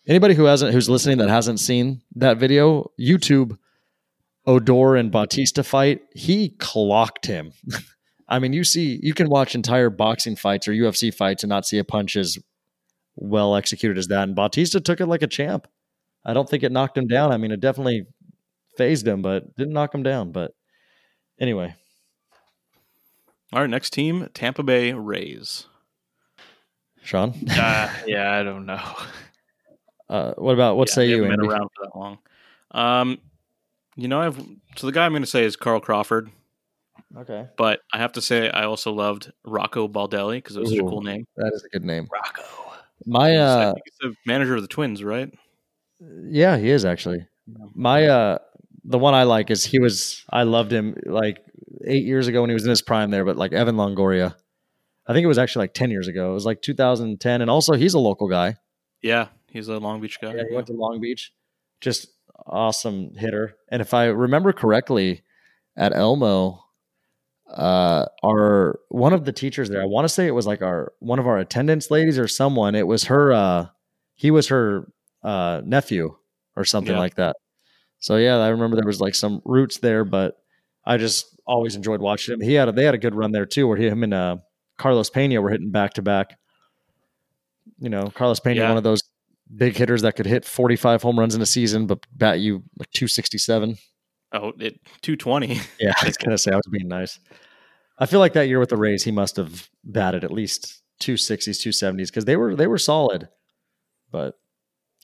anybody 0.07 0.33
who 0.35 0.45
hasn't 0.45 0.73
who's 0.73 0.89
listening 0.89 1.17
that 1.19 1.29
hasn't 1.29 1.59
seen 1.59 2.01
that 2.15 2.37
video, 2.37 2.91
YouTube 2.99 3.57
Odor 4.45 4.95
and 4.95 5.11
Bautista 5.11 5.63
fight, 5.63 6.01
he 6.13 6.49
clocked 6.49 7.25
him. 7.25 7.51
I 8.27 8.39
mean, 8.39 8.53
you 8.53 8.63
see, 8.63 8.99
you 9.03 9.13
can 9.13 9.29
watch 9.29 9.53
entire 9.55 9.89
boxing 9.89 10.35
fights 10.35 10.67
or 10.67 10.71
UFC 10.71 11.13
fights 11.13 11.43
and 11.43 11.49
not 11.49 11.65
see 11.65 11.77
a 11.77 11.83
punch 11.83 12.15
as 12.15 12.37
well 13.15 13.55
executed 13.55 13.97
as 13.97 14.07
that. 14.07 14.23
And 14.23 14.35
Bautista 14.35 14.79
took 14.81 14.99
it 14.99 15.05
like 15.05 15.21
a 15.21 15.27
champ. 15.27 15.67
I 16.25 16.33
don't 16.33 16.49
think 16.49 16.63
it 16.63 16.71
knocked 16.71 16.97
him 16.97 17.07
down. 17.07 17.31
I 17.31 17.37
mean, 17.37 17.51
it 17.51 17.59
definitely 17.59 18.05
phased 18.77 19.07
him, 19.07 19.21
but 19.21 19.55
didn't 19.55 19.73
knock 19.73 19.93
him 19.93 20.03
down. 20.03 20.31
But 20.31 20.51
anyway, 21.39 21.75
All 23.53 23.61
right, 23.61 23.69
next 23.69 23.91
team, 23.91 24.29
Tampa 24.33 24.63
Bay 24.63 24.93
Rays. 24.93 25.65
Sean, 27.03 27.33
Uh, 27.51 27.87
yeah, 28.05 28.31
I 28.33 28.43
don't 28.43 28.65
know. 28.65 28.81
uh, 30.09 30.33
what 30.37 30.53
about 30.53 30.75
what 30.77 30.87
Yeah, 30.89 30.93
say 30.95 31.07
you, 31.07 31.23
haven't 31.23 31.33
Andy? 31.33 31.47
been 31.47 31.51
around 31.51 31.69
for 31.75 31.85
that 31.85 31.95
long. 31.97 32.17
Um, 32.71 33.19
you 33.95 34.07
know, 34.07 34.21
I've 34.21 34.37
so 34.75 34.87
the 34.87 34.91
guy 34.91 35.05
I'm 35.05 35.11
going 35.11 35.21
to 35.23 35.27
say 35.27 35.43
is 35.45 35.55
Carl 35.55 35.79
Crawford, 35.79 36.31
Okay, 37.17 37.47
but 37.57 37.79
I 37.93 37.99
have 37.99 38.11
to 38.13 38.21
say 38.21 38.49
I 38.49 38.65
also 38.65 38.91
loved 38.91 39.31
Rocco 39.45 39.87
Baldelli 39.87 40.37
because 40.37 40.57
it 40.57 40.61
was 40.61 40.71
such 40.71 40.79
a 40.79 40.83
cool 40.83 41.01
name. 41.01 41.25
that 41.37 41.51
is 41.53 41.63
a 41.63 41.69
good 41.69 41.85
name. 41.85 42.09
Rocco. 42.11 42.43
My 43.05 43.35
uh, 43.35 43.73
he's 43.85 43.97
the 44.01 44.15
manager 44.25 44.55
of 44.55 44.61
the 44.63 44.67
Twins, 44.67 45.03
right? 45.03 45.31
Yeah, 45.99 46.57
he 46.57 46.69
is 46.69 46.83
actually. 46.83 47.25
My 47.73 48.07
uh 48.07 48.37
the 48.87 48.99
one 48.99 49.13
I 49.13 49.23
like 49.23 49.49
is 49.51 49.65
he 49.65 49.79
was 49.79 50.23
I 50.29 50.43
loved 50.43 50.71
him 50.71 50.95
like 51.05 51.39
eight 51.85 52.05
years 52.05 52.27
ago 52.27 52.41
when 52.41 52.49
he 52.49 52.53
was 52.53 52.63
in 52.63 52.69
his 52.69 52.81
prime 52.81 53.09
there, 53.11 53.25
but 53.25 53.35
like 53.37 53.51
Evan 53.51 53.75
Longoria. 53.75 54.35
I 55.07 55.13
think 55.13 55.23
it 55.23 55.27
was 55.27 55.37
actually 55.37 55.63
like 55.63 55.73
ten 55.73 55.91
years 55.91 56.07
ago. 56.07 56.31
It 56.31 56.33
was 56.33 56.45
like 56.45 56.61
2010. 56.61 57.41
And 57.41 57.49
also 57.49 57.73
he's 57.73 57.93
a 57.93 57.99
local 57.99 58.27
guy. 58.29 58.57
Yeah, 59.01 59.27
he's 59.49 59.67
a 59.67 59.77
Long 59.77 60.01
Beach 60.01 60.19
guy. 60.21 60.33
Yeah, 60.33 60.43
he 60.49 60.55
went 60.55 60.67
to 60.67 60.73
Long 60.73 60.99
Beach. 61.01 61.31
Just 61.81 62.07
awesome 62.47 63.13
hitter. 63.15 63.55
And 63.69 63.81
if 63.81 63.93
I 63.93 64.05
remember 64.05 64.51
correctly, 64.53 65.21
at 65.77 65.93
Elmo, 65.95 66.61
uh 67.49 68.05
our 68.23 68.79
one 68.89 69.13
of 69.13 69.25
the 69.25 69.31
teachers 69.31 69.69
there, 69.69 69.81
I 69.81 69.85
want 69.85 70.05
to 70.05 70.09
say 70.09 70.25
it 70.25 70.31
was 70.31 70.47
like 70.47 70.61
our 70.61 70.93
one 70.99 71.19
of 71.19 71.27
our 71.27 71.37
attendance 71.37 71.91
ladies 71.91 72.17
or 72.17 72.27
someone, 72.27 72.73
it 72.75 72.87
was 72.87 73.05
her 73.05 73.31
uh 73.33 73.67
he 74.15 74.31
was 74.31 74.47
her 74.47 74.87
uh 75.23 75.61
nephew 75.65 76.15
or 76.55 76.65
something 76.65 76.93
Yeah. 76.93 76.99
like 76.99 77.15
that. 77.15 77.35
So 77.99 78.17
yeah, 78.17 78.37
I 78.37 78.49
remember 78.49 78.75
there 78.75 78.85
was 78.85 79.01
like 79.01 79.15
some 79.15 79.41
roots 79.45 79.77
there, 79.79 80.05
but 80.05 80.37
I 80.85 80.97
just 80.97 81.25
always 81.47 81.75
enjoyed 81.75 82.01
watching 82.01 82.33
him. 82.33 82.41
He 82.41 82.53
had 82.53 82.69
a, 82.69 82.71
they 82.71 82.83
had 82.85 82.93
a 82.95 82.99
good 82.99 83.15
run 83.15 83.31
there 83.31 83.45
too, 83.45 83.67
where 83.67 83.77
he, 83.77 83.87
him 83.87 84.03
and 84.03 84.13
uh 84.13 84.37
Carlos 84.77 85.09
Pena 85.09 85.41
were 85.41 85.49
hitting 85.49 85.71
back 85.71 85.93
to 85.93 86.01
back. 86.01 86.37
You 87.79 87.89
know, 87.89 88.09
Carlos 88.13 88.39
Pena, 88.39 88.61
Yeah. 88.61 88.67
one 88.69 88.77
of 88.77 88.83
those 88.83 89.01
big 89.55 89.75
hitters 89.75 90.01
that 90.03 90.15
could 90.15 90.25
hit 90.25 90.45
45 90.45 91.01
home 91.01 91.19
runs 91.19 91.35
in 91.35 91.41
a 91.41 91.45
season, 91.45 91.87
but 91.87 92.05
bat 92.11 92.39
you 92.39 92.63
like 92.77 92.89
267. 92.91 93.77
Oh, 94.33 94.51
it 94.59 94.79
220. 95.01 95.59
Yeah, 95.79 95.93
I 96.01 96.05
was 96.05 96.17
gonna 96.17 96.37
say 96.37 96.51
I 96.51 96.55
was 96.55 96.67
being 96.69 96.87
nice. 96.87 97.19
I 97.97 98.05
feel 98.05 98.19
like 98.19 98.33
that 98.33 98.47
year 98.49 98.59
with 98.59 98.69
the 98.69 98.77
Rays, 98.77 99.03
he 99.03 99.11
must 99.11 99.37
have 99.37 99.69
batted 99.83 100.23
at 100.25 100.31
least 100.31 100.81
260s, 101.01 101.57
270s 101.61 102.07
because 102.07 102.25
they 102.25 102.35
were 102.35 102.55
they 102.55 102.67
were 102.67 102.77
solid. 102.77 103.29
But 104.11 104.35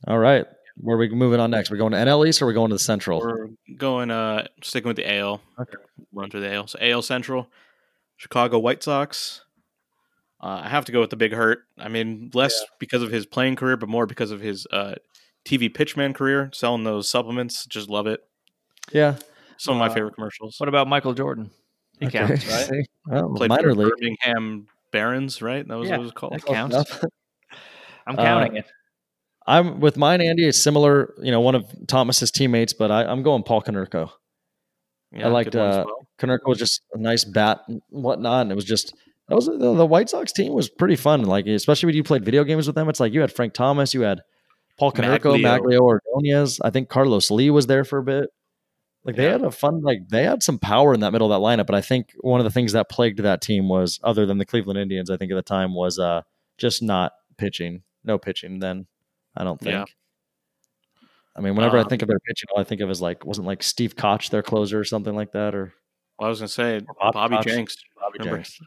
all 0.08 0.18
right, 0.20 0.46
where 0.82 0.96
are 0.96 1.00
we 1.00 1.10
moving 1.10 1.40
on 1.40 1.52
next? 1.52 1.70
We're 1.72 1.78
going 1.78 1.92
to 1.94 1.98
NL 1.98 2.28
East 2.28 2.42
or 2.42 2.46
we're 2.46 2.54
going 2.54 2.70
to 2.70 2.76
the 2.76 2.80
Central? 2.80 3.20
We're 3.20 3.48
going 3.78 4.12
uh 4.12 4.48
sticking 4.64 4.88
with 4.88 4.98
the 4.98 5.12
AL. 5.18 5.42
Okay. 5.60 5.74
Run 6.14 6.30
through 6.30 6.42
the 6.42 6.54
AL. 6.54 6.68
So 6.68 6.78
AL 6.82 7.02
Central, 7.04 7.48
Chicago 8.18 8.60
White 8.60 8.84
Sox. 8.84 9.42
Uh, 10.44 10.62
I 10.64 10.70
have 10.70 10.86
to 10.86 10.92
go 10.92 11.00
with 11.00 11.12
the 11.12 11.16
big 11.18 11.34
hurt. 11.34 11.60
I 11.78 11.88
mean, 11.88 12.32
less 12.34 12.64
because 12.80 13.04
of 13.04 13.12
his 13.12 13.26
playing 13.28 13.56
career, 13.58 13.78
but 13.78 13.88
more 13.90 14.08
because 14.08 14.32
of 14.32 14.42
his 14.42 14.66
uh, 14.72 14.96
TV 15.46 15.72
pitchman 15.72 16.16
career, 16.16 16.50
selling 16.54 16.84
those 16.84 17.08
supplements. 17.08 17.66
Just 17.68 17.90
love 17.90 18.08
it. 18.08 18.22
yeah, 18.92 19.18
Some 19.58 19.76
of 19.76 19.80
my 19.80 19.86
Uh, 19.88 19.94
favorite 19.94 20.16
commercials. 20.16 20.56
What 20.60 20.68
about 20.68 20.88
Michael 20.88 21.14
Jordan? 21.14 21.52
He 22.00 22.08
okay. 22.08 22.18
counts, 22.26 22.48
right? 22.72 22.88
Well, 23.06 23.36
Played 23.36 23.50
minor 23.50 23.70
for 23.70 23.76
league. 23.76 23.92
Birmingham 24.00 24.68
Barons, 24.92 25.44
right? 25.44 25.68
That 25.68 25.78
was 25.78 25.88
Yeah, 25.90 25.98
what 25.98 26.02
it 26.02 26.06
was 26.06 26.12
called. 26.14 26.34
that 26.34 26.44
counts. 26.46 26.76
I'm 28.08 28.18
Uh, 28.18 28.24
counting 28.24 28.56
it. 28.58 28.66
I'm 29.48 29.80
with 29.80 29.98
mine, 29.98 30.22
Andy. 30.22 30.48
It's 30.48 30.60
similar, 30.60 31.14
you 31.22 31.32
know, 31.32 31.42
one 31.42 31.56
of 31.56 31.66
Thomas's 31.88 32.32
teammates, 32.32 32.74
but 32.74 32.92
I, 32.92 33.06
I'm 33.06 33.24
going 33.24 33.44
Paul 33.44 33.62
Konerko. 33.62 34.12
Yeah, 35.12 35.28
liked, 35.28 35.52
good 35.52 35.60
uh, 35.62 35.84
well. 35.86 36.08
Konerko 36.20 36.48
was 36.48 36.60
just 36.60 36.82
a 36.94 36.98
nice 36.98 37.24
bat 37.26 37.60
and 37.68 37.82
whatnot, 37.90 38.44
and 38.44 38.52
it 38.52 38.56
was 38.56 38.66
just 38.66 38.94
that 39.28 39.36
was 39.36 39.48
the, 39.48 39.58
the 39.58 39.86
White 39.86 40.10
Sox 40.10 40.32
team 40.32 40.54
was 40.54 40.70
pretty 40.70 40.96
fun. 40.96 41.24
Like 41.24 41.48
especially 41.48 41.88
when 41.88 41.96
you 41.96 42.04
played 42.04 42.24
video 42.24 42.44
games 42.44 42.68
with 42.68 42.76
them, 42.76 42.88
it's 42.88 43.00
like 43.00 43.14
you 43.14 43.22
had 43.22 43.34
Frank 43.34 43.54
Thomas, 43.54 43.94
you 43.94 44.02
had 44.02 44.22
Paul 44.78 44.92
Konerko, 44.92 45.42
Magglio. 45.42 45.80
Ordonez. 45.80 46.60
I 46.64 46.70
think 46.70 46.88
Carlos 46.90 47.30
Lee 47.32 47.50
was 47.50 47.68
there 47.68 47.84
for 47.84 47.98
a 48.00 48.04
bit. 48.04 48.30
Like 49.04 49.16
they 49.16 49.26
Yeah. 49.26 49.32
had 49.34 49.42
a 49.42 49.52
fun, 49.52 49.82
like 49.82 50.08
they 50.10 50.24
had 50.24 50.44
some 50.44 50.60
power 50.60 50.94
in 50.94 51.00
that 51.00 51.12
middle 51.12 51.32
of 51.32 51.42
that 51.42 51.46
lineup. 51.46 51.66
But 51.66 51.76
I 51.76 51.82
think 51.82 52.12
one 52.22 52.40
of 52.40 52.44
the 52.44 52.52
things 52.52 52.72
that 52.74 52.90
plagued 52.90 53.20
that 53.20 53.42
team 53.42 53.68
was, 53.68 54.00
other 54.04 54.26
than 54.28 54.38
the 54.38 54.46
Cleveland 54.46 54.80
Indians, 54.80 55.10
I 55.10 55.18
think 55.18 55.32
at 55.32 55.36
the 55.36 55.42
time 55.42 55.74
was 55.74 55.98
uh 56.00 56.22
just 56.58 56.82
not 56.84 57.12
pitching, 57.38 57.82
no 58.04 58.18
pitching. 58.18 58.60
Then 58.60 58.86
I 59.36 59.44
don't 59.44 59.60
think. 59.60 59.74
Yeah. 59.74 59.86
I 61.36 61.42
mean, 61.42 61.56
whenever 61.56 61.78
I 61.78 61.82
Um, 61.82 61.88
think 61.90 62.02
of 62.02 62.08
their 62.10 62.20
pitching, 62.20 62.48
all 62.54 62.60
I 62.60 62.64
think 62.66 62.82
of 62.82 62.90
is 62.90 63.02
like 63.02 63.26
wasn't 63.26 63.48
like 63.48 63.64
Steve 63.64 63.96
Koch 63.96 64.30
their 64.30 64.44
closer 64.44 64.80
or 64.80 64.84
something 64.84 65.16
like 65.16 65.32
that, 65.32 65.56
or 65.56 65.74
Well, 66.20 66.28
I 66.28 66.30
was 66.30 66.40
gonna 66.40 66.48
say 66.50 66.80
Bob 67.00 67.14
Bobby 67.14 67.36
Cox. 67.36 67.46
Jenks. 67.46 67.78
Bobby 67.98 68.18
Remember? 68.20 68.38
Jenks. 68.38 68.60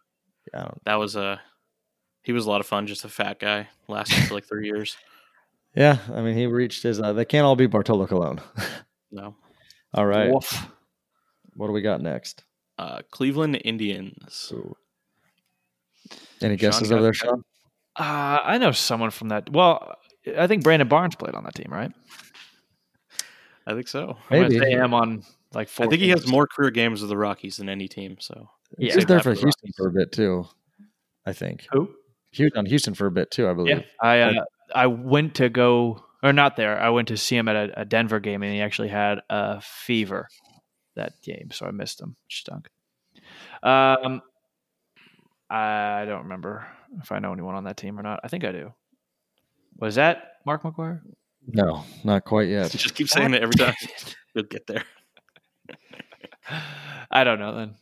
Yeah, 0.53 0.61
I 0.61 0.63
don't- 0.65 0.85
That 0.85 0.95
was 0.95 1.15
a 1.17 1.41
he 2.23 2.33
was 2.33 2.47
a 2.47 2.51
lot 2.51 2.61
of 2.61 2.67
fun. 2.67 2.87
Just 2.87 3.05
a 3.05 3.09
fat 3.11 3.39
guy, 3.39 3.69
lasted 3.89 4.25
for 4.29 4.35
like 4.35 4.47
three 4.47 4.65
years. 4.67 4.97
yeah. 5.77 5.99
I 6.13 6.23
mean, 6.23 6.37
he 6.37 6.47
reached 6.47 6.83
his. 6.83 6.99
Uh, 7.01 7.13
they 7.13 7.27
can't 7.27 7.45
all 7.45 7.55
be 7.57 7.67
Bartolo 7.67 8.07
Colon. 8.07 8.41
No, 9.11 9.37
all 9.95 10.07
right, 10.07 10.33
Woof. 10.33 10.67
what 11.55 11.67
do 11.67 11.73
we 11.75 11.83
got 11.83 12.01
next? 12.01 12.45
uh, 12.79 13.03
Cleveland 13.11 13.61
Indians. 13.65 14.51
Any 16.41 16.57
Sean 16.57 16.57
guesses 16.57 16.89
got 16.89 16.95
over 16.95 17.03
there, 17.03 17.13
that? 17.13 17.17
Sean? 17.17 17.43
Uh, 17.97 18.39
I 18.43 18.59
know 18.59 18.73
someone 18.73 19.11
from 19.11 19.29
that. 19.29 19.51
Well, 19.51 19.97
I 20.39 20.47
think 20.47 20.63
Brandon 20.63 20.89
Barnes 20.89 21.17
played 21.17 21.35
on 21.35 21.45
that 21.45 21.55
team, 21.55 21.71
right? 21.71 21.93
I 23.67 23.75
think 23.75 23.89
so. 23.89 24.19
I'm 24.31 24.51
say 24.51 24.71
him 24.73 24.95
on 24.95 25.23
like 25.53 25.69
four. 25.69 25.87
I 25.87 25.89
think 25.89 26.03
he 26.03 26.11
has 26.11 26.27
more 26.27 26.47
career 26.47 26.71
games 26.71 27.01
with 27.01 27.11
the 27.11 27.17
Rockies 27.17 27.57
than 27.57 27.69
any 27.69 27.89
team. 27.89 28.17
So 28.21 28.51
He 28.79 28.89
Yeah, 28.89 28.97
was 28.97 29.07
there 29.07 29.19
for 29.19 29.25
for 29.25 29.35
the 29.35 29.41
Houston 29.41 29.69
Rockies. 29.69 29.77
for 29.77 29.89
a 29.89 29.93
bit 29.93 30.13
too. 30.13 30.47
I 31.27 31.33
think 31.33 31.67
Who? 31.73 31.91
he 32.31 32.45
was 32.45 32.53
on 32.57 32.67
Houston 32.67 32.95
for 32.95 33.07
a 33.07 33.11
bit 33.11 33.31
too. 33.31 33.49
I 33.49 33.55
believe. 33.55 33.79
Yeah, 33.79 33.83
I 34.03 34.21
uh, 34.21 34.45
I 34.75 34.87
went 34.87 35.37
to 35.37 35.49
go 35.49 36.05
or 36.23 36.33
not 36.33 36.57
there. 36.57 36.79
I 36.79 36.91
went 36.91 37.09
to 37.09 37.17
see 37.17 37.37
him 37.37 37.49
at 37.49 37.57
a, 37.57 37.81
a 37.81 37.85
Denver 37.85 38.21
game, 38.21 38.43
and 38.43 38.53
he 38.53 38.61
actually 38.61 38.89
had 38.89 39.21
a 39.31 39.61
fever 39.63 40.29
that 40.97 41.13
game, 41.23 41.51
so 41.53 41.67
I 41.67 41.71
missed 41.71 42.01
him. 42.01 42.17
Stunk. 42.31 42.69
Um, 43.63 44.21
I 45.49 46.05
don't 46.07 46.25
remember 46.25 46.67
if 47.01 47.11
I 47.13 47.19
know 47.19 47.33
anyone 47.33 47.55
on 47.55 47.65
that 47.65 47.77
team 47.77 47.99
or 47.99 48.03
not. 48.03 48.21
I 48.23 48.29
think 48.29 48.45
I 48.45 48.53
do. 48.53 48.73
Was 49.79 49.97
that 49.97 50.33
Mark 50.47 50.63
McGwire? 50.63 51.01
No, 51.47 51.85
not 52.05 52.25
quite 52.25 52.49
yet. 52.49 52.71
just 52.77 52.95
keep 52.95 53.09
saying 53.09 53.35
it 53.35 53.43
every 53.43 53.55
time. 53.55 53.75
You'll 54.35 54.45
get 54.45 54.67
there. 54.67 54.85
I 57.11 57.25
don't 57.25 57.39
know 57.39 57.55
then. 57.55 57.75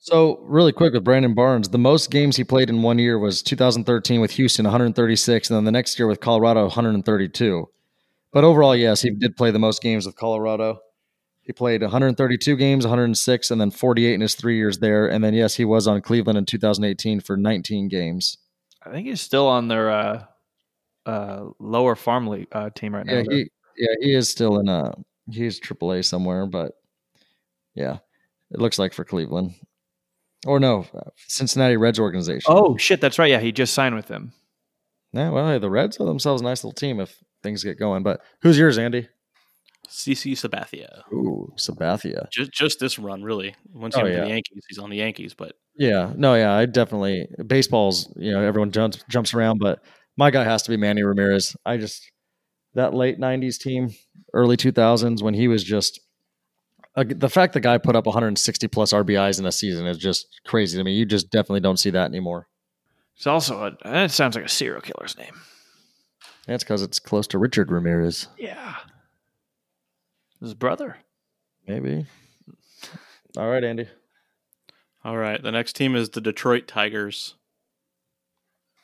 So, 0.00 0.38
really 0.42 0.72
quick 0.72 0.94
with 0.94 1.04
Brandon 1.04 1.34
Barnes, 1.34 1.68
the 1.68 1.78
most 1.78 2.10
games 2.10 2.36
he 2.36 2.44
played 2.44 2.70
in 2.70 2.82
one 2.82 2.98
year 2.98 3.18
was 3.18 3.42
2013 3.42 4.20
with 4.20 4.30
Houston, 4.32 4.64
136, 4.64 5.50
and 5.50 5.56
then 5.56 5.64
the 5.64 5.72
next 5.72 5.98
year 5.98 6.06
with 6.06 6.20
Colorado, 6.20 6.62
132. 6.62 7.68
But 8.32 8.44
overall, 8.44 8.76
yes, 8.76 9.02
he 9.02 9.10
did 9.10 9.36
play 9.36 9.50
the 9.50 9.58
most 9.58 9.82
games 9.82 10.06
with 10.06 10.16
Colorado. 10.16 10.78
He 11.42 11.52
played 11.52 11.82
132 11.82 12.56
games, 12.56 12.84
106, 12.86 13.50
and 13.50 13.60
then 13.60 13.70
48 13.70 14.14
in 14.14 14.20
his 14.20 14.34
three 14.34 14.56
years 14.56 14.78
there. 14.78 15.06
And 15.06 15.24
then, 15.24 15.34
yes, 15.34 15.56
he 15.56 15.64
was 15.64 15.86
on 15.86 16.00
Cleveland 16.00 16.38
in 16.38 16.44
2018 16.44 17.20
for 17.20 17.36
19 17.36 17.88
games. 17.88 18.38
I 18.84 18.90
think 18.90 19.08
he's 19.08 19.20
still 19.20 19.48
on 19.48 19.68
their 19.68 19.90
uh, 19.90 20.24
uh, 21.08 21.46
lower 21.58 21.96
farm 21.96 22.26
league 22.26 22.48
uh, 22.52 22.70
team 22.70 22.94
right 22.94 23.06
now. 23.06 23.14
Yeah, 23.14 23.22
though. 23.22 23.30
he, 23.36 23.50
yeah, 23.76 23.94
he 24.00 24.14
is 24.14 24.28
still 24.28 24.58
in 24.60 24.68
a 24.68 24.94
he's 25.30 25.60
AAA 25.60 26.04
somewhere, 26.04 26.46
but 26.46 26.72
yeah, 27.74 27.98
it 28.50 28.60
looks 28.60 28.78
like 28.78 28.92
for 28.92 29.04
Cleveland 29.04 29.54
or 30.46 30.60
no, 30.60 30.84
uh, 30.94 31.10
Cincinnati 31.26 31.76
Reds 31.76 31.98
organization. 31.98 32.52
oh 32.54 32.76
shit, 32.76 33.00
that's 33.00 33.18
right. 33.18 33.30
Yeah, 33.30 33.40
he 33.40 33.52
just 33.52 33.74
signed 33.74 33.94
with 33.94 34.06
them. 34.06 34.32
Yeah, 35.12 35.30
well, 35.30 35.48
hey, 35.48 35.58
the 35.58 35.70
Reds 35.70 35.98
are 36.00 36.04
themselves 36.06 36.42
a 36.42 36.44
nice 36.44 36.62
little 36.62 36.74
team 36.74 37.00
if 37.00 37.16
things 37.42 37.64
get 37.64 37.78
going. 37.78 38.02
But 38.02 38.20
who's 38.42 38.58
yours, 38.58 38.76
Andy? 38.76 39.08
CC 39.88 40.32
Sabathia. 40.32 41.02
Ooh, 41.12 41.50
Sabathia. 41.56 42.28
Just 42.30 42.52
just 42.52 42.78
this 42.78 42.98
run, 42.98 43.22
really. 43.22 43.54
Once 43.72 43.94
he 43.94 44.00
Oh, 44.02 44.04
went 44.04 44.16
to 44.16 44.20
the 44.22 44.28
Yankees, 44.28 44.62
he's 44.68 44.78
on 44.78 44.90
the 44.90 44.98
Yankees. 44.98 45.32
But 45.32 45.52
Yeah, 45.76 46.12
no, 46.14 46.34
yeah, 46.34 46.52
I 46.52 46.66
definitely 46.66 47.26
baseball's. 47.46 48.12
You 48.16 48.32
know, 48.32 48.42
everyone 48.42 48.70
jumps 48.70 49.02
jumps 49.08 49.32
around, 49.32 49.58
but 49.60 49.82
my 50.18 50.30
guy 50.30 50.44
has 50.44 50.62
to 50.64 50.70
be 50.70 50.76
Manny 50.76 51.02
Ramirez. 51.02 51.56
I 51.64 51.78
just 51.78 52.10
that 52.74 52.92
late 52.92 53.18
'90s 53.18 53.58
team, 53.58 53.94
early 54.34 54.56
2000s 54.58 55.22
when 55.22 55.32
he 55.32 55.48
was 55.48 55.64
just 55.64 56.00
uh, 56.96 57.04
the 57.06 57.30
fact 57.30 57.54
the 57.54 57.60
guy 57.60 57.78
put 57.78 57.96
up 57.96 58.04
160 58.06 58.68
plus 58.68 58.92
RBIs 58.92 59.38
in 59.38 59.46
a 59.46 59.52
season 59.52 59.86
is 59.86 59.96
just 59.96 60.40
crazy 60.46 60.76
to 60.76 60.84
me. 60.84 60.92
You 60.94 61.06
just 61.06 61.30
definitely 61.30 61.60
don't 61.60 61.78
see 61.78 61.90
that 61.90 62.06
anymore. 62.06 62.48
It's 63.16 63.26
also 63.26 63.64
a, 63.64 63.76
that 63.84 64.10
sounds 64.10 64.36
like 64.36 64.44
a 64.44 64.48
serial 64.48 64.80
killer's 64.80 65.16
name. 65.16 65.34
That's 66.46 66.62
because 66.64 66.82
it's 66.82 66.98
close 66.98 67.26
to 67.28 67.38
Richard 67.38 67.70
Ramirez, 67.70 68.28
Yeah, 68.38 68.76
his 70.40 70.54
brother. 70.54 70.96
maybe. 71.66 72.06
All 73.36 73.48
right, 73.50 73.62
Andy. 73.62 73.86
all 75.04 75.16
right, 75.16 75.42
the 75.42 75.52
next 75.52 75.74
team 75.76 75.94
is 75.94 76.10
the 76.10 76.20
Detroit 76.20 76.66
Tigers. 76.66 77.34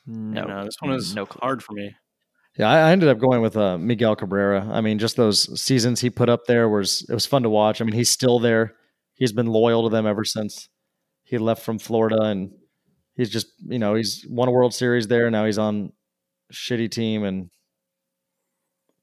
No, 0.07 0.43
and, 0.43 0.51
uh, 0.51 0.65
this 0.65 0.77
one 0.81 0.93
is 0.93 1.15
no 1.15 1.27
clue. 1.27 1.41
hard 1.41 1.63
for 1.63 1.73
me. 1.73 1.95
Yeah, 2.59 2.71
I 2.71 2.89
I 2.89 2.93
ended 2.93 3.09
up 3.09 3.19
going 3.19 3.41
with 3.41 3.57
uh, 3.57 3.79
Miguel 3.79 4.17
Cabrera. 4.17 4.69
I 4.71 4.81
mean, 4.81 4.99
just 4.99 5.17
those 5.17 5.61
seasons 5.61 6.01
he 6.01 6.11
put 6.11 6.29
up 6.29 6.47
there 6.47 6.69
was 6.69 7.07
it 7.09 7.15
was 7.15 7.27
fun 7.27 7.43
to 7.43 7.49
watch. 7.49 7.81
I 7.81 7.85
mean, 7.85 7.95
he's 7.95 8.11
still 8.11 8.39
there. 8.39 8.75
He's 9.15 9.33
been 9.33 9.47
loyal 9.47 9.85
to 9.85 9.89
them 9.89 10.07
ever 10.07 10.25
since 10.25 10.69
he 11.25 11.39
left 11.39 11.63
from 11.63 11.79
Florida, 11.79 12.21
and 12.23 12.53
he's 13.17 13.31
just 13.31 13.47
you 13.67 13.79
know 13.79 13.95
he's 13.95 14.27
won 14.29 14.49
a 14.49 14.53
World 14.53 14.75
Series 14.75 15.09
there. 15.09 15.31
Now 15.31 15.47
he's 15.47 15.59
on 15.59 15.93
a 16.51 16.55
shitty 16.55 16.91
team, 16.91 17.25
and 17.25 17.51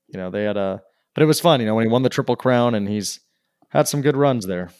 you 0.08 0.20
know 0.20 0.30
they 0.30 0.44
had 0.44 0.58
a. 0.58 0.82
But 1.14 1.24
it 1.24 1.28
was 1.28 1.42
fun, 1.42 1.60
you 1.60 1.66
know, 1.66 1.76
when 1.76 1.86
he 1.86 1.92
won 1.92 2.04
the 2.04 2.10
Triple 2.10 2.38
Crown, 2.38 2.74
and 2.74 2.88
he's 2.88 3.20
had 3.70 3.88
some 3.88 4.02
good 4.02 4.16
runs 4.16 4.46
there. 4.46 4.72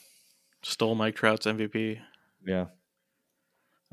Stole 0.64 0.96
Mike 0.96 1.16
Trout's 1.16 1.46
MVP. 1.46 2.00
Yeah. 2.46 2.68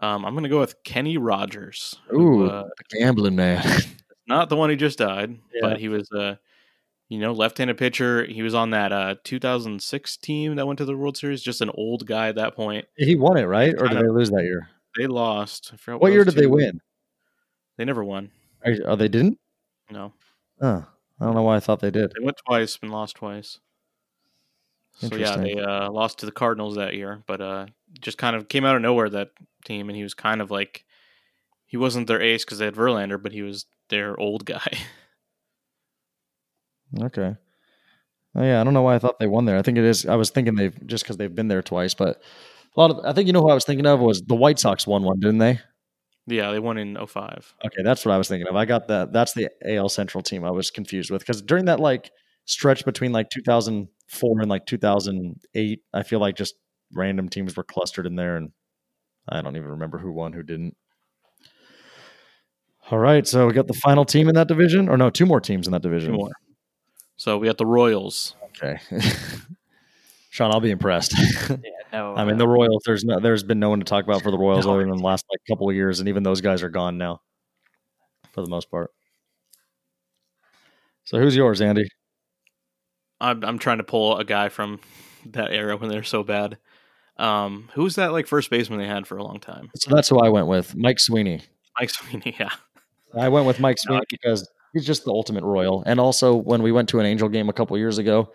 Um, 0.01 0.25
I'm 0.25 0.35
going 0.35 0.45
to 0.45 0.49
go 0.51 0.61
with 0.61 0.83
Kenny 0.85 1.17
Rogers. 1.19 1.97
Ooh, 2.13 2.17
who, 2.17 2.51
uh, 2.51 2.69
the 2.91 2.99
gambling 2.99 3.35
man. 3.37 3.65
not 4.29 4.49
the 4.49 4.57
one 4.57 4.71
who 4.71 4.77
just 4.77 4.99
died, 4.99 5.39
Yeah. 5.53 5.61
but 5.63 5.79
he 5.81 5.89
was 5.89 6.11
uh, 6.13 6.37
you 7.09 7.19
know, 7.19 7.33
left-handed 7.33 7.79
pitcher. 7.79 8.25
He 8.25 8.43
was 8.43 8.55
on 8.55 8.71
that 8.71 8.93
uh 8.93 9.15
2006 9.25 10.17
team 10.19 10.57
that 10.57 10.67
went 10.67 10.79
to 10.79 10.85
the 10.85 10.97
World 10.97 11.17
Series. 11.17 11.43
Just 11.43 11.61
an 11.63 11.71
old 11.75 12.07
guy 12.07 12.29
at 12.29 12.35
that 12.37 12.55
point. 12.55 12.87
he 12.97 13.17
won 13.17 13.37
it, 13.39 13.45
right? 13.45 13.75
Or 13.79 13.89
did 13.89 13.99
they 13.99 14.09
lose 14.09 14.31
that 14.31 14.45
year? 14.45 14.69
They 14.97 15.07
lost. 15.07 15.71
I 15.73 15.77
forgot 15.77 16.01
What 16.01 16.13
year 16.13 16.25
those 16.25 16.35
did 16.35 16.43
they 16.43 16.47
win? 16.49 16.81
They 17.77 17.85
never 17.85 18.05
won. 18.05 18.31
Are, 18.65 18.75
oh, 18.87 18.97
they 18.97 19.09
didn't. 19.09 19.39
No, 19.91 20.13
Oh, 20.61 20.85
I 21.21 21.25
don't 21.25 21.35
know 21.35 21.43
why 21.43 21.57
I 21.57 21.61
thought 21.61 21.81
they 21.81 21.91
did. 21.91 22.11
they 22.19 22.23
went 22.25 22.37
twice 22.47 22.79
and 22.83 22.91
lost 22.91 23.17
twice. 23.17 23.59
So 24.99 25.15
yeah, 25.17 25.37
they 25.37 25.55
uh, 25.55 25.91
lost 25.91 26.19
to 26.19 26.27
the 26.27 26.33
Cardinals 26.33 26.75
that 26.77 26.95
year, 26.95 27.23
but 27.27 27.41
uh, 27.41 27.67
just 28.01 28.19
kind 28.19 28.37
of 28.37 28.49
came 28.49 28.65
out 28.65 28.77
of 28.77 28.83
nowhere 28.83 29.11
that 29.11 29.31
team, 29.65 29.89
and 29.89 29.97
he 29.97 30.03
was 30.03 30.15
kind 30.15 30.41
of 30.41 30.51
like 30.51 30.85
he 31.67 31.77
wasn't 31.77 32.07
their 32.07 32.23
ace 32.23 32.45
because 32.45 32.59
they 32.59 32.65
had 32.65 32.75
Verlander, 32.75 33.23
but 33.23 33.33
he 33.33 33.43
was 33.43 33.67
their 33.89 34.19
old 34.19 34.45
guy. 34.45 34.67
Okay. 37.03 37.37
Oh 38.35 38.43
yeah, 38.43 38.61
I 38.61 38.65
don't 38.65 38.75
know 38.75 38.83
why 38.83 38.95
I 38.95 38.99
thought 38.99 39.19
they 39.19 39.27
won 39.27 39.45
there. 39.45 39.59
I 39.59 39.63
think 39.63 39.79
it 39.79 39.85
is. 39.85 40.07
I 40.07 40.15
was 40.15 40.31
thinking 40.31 40.55
they've 40.55 40.87
just 40.87 41.05
because 41.05 41.17
they've 41.17 41.35
been 41.35 41.49
there 41.49 41.63
twice, 41.63 41.95
but 41.95 42.23
a 42.77 42.81
lot 42.81 42.91
of. 42.91 43.05
I 43.05 43.13
think 43.13 43.27
you 43.27 43.33
know 43.33 43.43
who 43.43 43.51
I 43.51 43.55
was 43.55 43.65
thinking 43.65 43.87
of 43.87 44.01
was 44.01 44.23
the 44.23 44.35
White 44.35 44.59
Sox 44.59 44.87
won 44.87 45.03
one, 45.03 45.21
didn't 45.21 45.39
they? 45.39 45.61
Yeah, 46.27 46.51
they 46.51 46.59
won 46.59 46.77
in 46.77 46.95
05. 47.07 47.55
Okay, 47.67 47.83
that's 47.83 48.05
what 48.05 48.13
I 48.13 48.19
was 48.19 48.29
thinking 48.29 48.49
of. 48.49 48.55
I 48.55 48.67
got 48.67 48.89
that. 48.89 49.13
That's 49.13 49.33
the 49.33 49.49
AL 49.67 49.89
Central 49.89 50.23
team 50.23 50.45
I 50.45 50.51
was 50.51 50.71
confused 50.71 51.11
with 51.11 51.23
because 51.23 51.43
during 51.43 51.65
that 51.67 51.81
like 51.81 52.11
stretch 52.45 52.85
between 52.85 53.13
like 53.13 53.31
2004 53.31 54.41
and 54.41 54.51
like 54.51 54.67
2008, 54.67 55.81
I 55.95 56.03
feel 56.03 56.21
like 56.21 56.37
just 56.37 56.55
random 56.93 57.29
teams 57.29 57.57
were 57.57 57.65
clustered 57.65 58.07
in 58.07 58.17
there, 58.17 58.37
and 58.37 58.53
I 59.29 59.43
don't 59.43 59.57
even 59.57 59.71
remember 59.71 59.99
who 59.99 60.13
won, 60.13 60.33
who 60.33 60.43
didn't. 60.43 60.77
All 62.91 62.99
right, 62.99 63.27
so 63.27 63.47
we 63.47 63.53
got 63.53 63.67
the 63.67 63.75
final 63.75 64.05
team 64.05 64.29
in 64.29 64.35
that 64.35 64.49
division, 64.49 64.89
or 64.89 64.97
no, 64.97 65.11
two 65.11 65.27
more 65.27 65.41
teams 65.41 65.67
in 65.67 65.73
that 65.73 65.83
division. 65.83 66.13
Two 66.13 66.19
more. 66.19 66.33
So 67.17 67.37
we 67.37 67.47
got 67.47 67.59
the 67.59 67.67
Royals. 67.67 68.35
Okay, 68.57 68.79
Sean, 70.31 70.51
I'll 70.53 70.61
be 70.61 70.71
impressed. 70.71 71.15
Yeah, 71.51 72.01
no. 72.01 72.15
I 72.15 72.25
mean, 72.27 72.35
uh, 72.35 72.39
the 72.39 72.49
Royals. 72.49 72.83
There's 72.85 73.05
no, 73.05 73.19
there's 73.19 73.43
been 73.43 73.59
no 73.59 73.71
one 73.71 73.79
to 73.79 73.85
talk 73.85 74.05
about 74.05 74.23
for 74.23 74.31
the 74.31 74.37
Royals 74.37 74.67
other 74.67 74.81
than 74.81 74.91
the 74.91 75.03
last 75.03 75.25
like 75.31 75.41
couple 75.49 75.69
of 75.71 75.75
years, 75.75 76.01
and 76.01 76.09
even 76.09 76.23
those 76.23 76.43
guys 76.43 76.63
are 76.63 76.69
gone 76.69 76.99
now, 76.99 77.23
for 78.33 78.43
the 78.43 78.51
most 78.51 78.71
part. 78.71 78.91
So 81.05 81.19
who's 81.19 81.35
yours, 81.35 81.63
Andy? 81.63 81.89
I'm 83.21 83.43
I'm 83.43 83.59
trying 83.59 83.79
to 83.79 83.85
pull 83.85 84.19
a 84.19 84.25
guy 84.25 84.51
from 84.51 84.81
that 85.33 85.51
era 85.51 85.77
when 85.77 85.89
they're 85.89 86.03
so 86.03 86.23
bad. 86.23 86.59
Um, 87.19 87.69
who's 87.75 87.97
that 87.97 88.13
like 88.13 88.27
first 88.27 88.51
baseman 88.51 88.79
they 88.79 88.87
had 88.87 89.07
for 89.07 89.17
a 89.17 89.25
long 89.25 89.41
time? 89.41 89.71
So 89.77 89.95
that's 89.95 90.09
who 90.09 90.19
I 90.21 90.29
went 90.29 90.47
with, 90.47 90.77
Mike 90.77 91.01
Sweeney. 91.01 91.43
Mike 91.79 91.91
Sweeney. 91.91 92.37
Yeah. 92.41 92.51
I 93.19 93.31
went 93.31 93.47
with 93.47 93.59
Mike 93.59 93.79
Sweeney 93.79 94.05
because 94.11 94.47
he's 94.75 94.85
just 94.85 95.07
the 95.07 95.11
ultimate 95.11 95.43
Royal. 95.43 95.83
And 95.87 95.99
also, 95.99 96.37
when 96.37 96.63
we 96.63 96.73
went 96.73 96.91
to 96.91 97.01
an 97.01 97.07
Angel 97.07 97.31
game 97.31 97.49
a 97.49 97.55
couple 97.55 97.77
years 97.79 97.97
ago, 97.97 98.33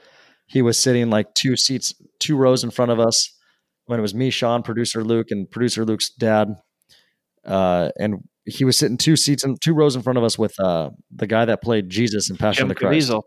he 0.47 0.63
was 0.63 0.79
sitting 0.79 1.11
like 1.11 1.33
two 1.35 1.55
seats, 1.55 1.93
two 2.19 2.35
rows 2.35 2.63
in 2.63 2.71
front 2.71 2.91
of 2.91 2.99
us. 2.99 3.29
When 3.85 3.99
it 3.99 4.01
was 4.01 4.15
me, 4.15 4.31
Sean, 4.31 4.63
producer 4.63 5.03
Luke, 5.03 5.27
and 5.29 5.49
producer 5.49 5.85
Luke's 5.85 6.09
dad, 6.09 6.55
uh, 7.45 7.89
and 7.99 8.23
he 8.45 8.65
was 8.65 8.77
sitting 8.77 8.97
two 8.97 9.15
seats 9.15 9.43
and 9.43 9.61
two 9.61 9.73
rows 9.73 9.95
in 9.95 10.01
front 10.01 10.17
of 10.17 10.23
us 10.23 10.37
with 10.37 10.59
uh, 10.59 10.89
the 11.11 11.27
guy 11.27 11.45
that 11.45 11.61
played 11.61 11.89
Jesus 11.89 12.29
in 12.29 12.37
Passion 12.37 12.61
Jim 12.61 12.71
of 12.71 12.77
the 12.77 12.85
Christ. 12.85 13.09
Caviezel. 13.09 13.21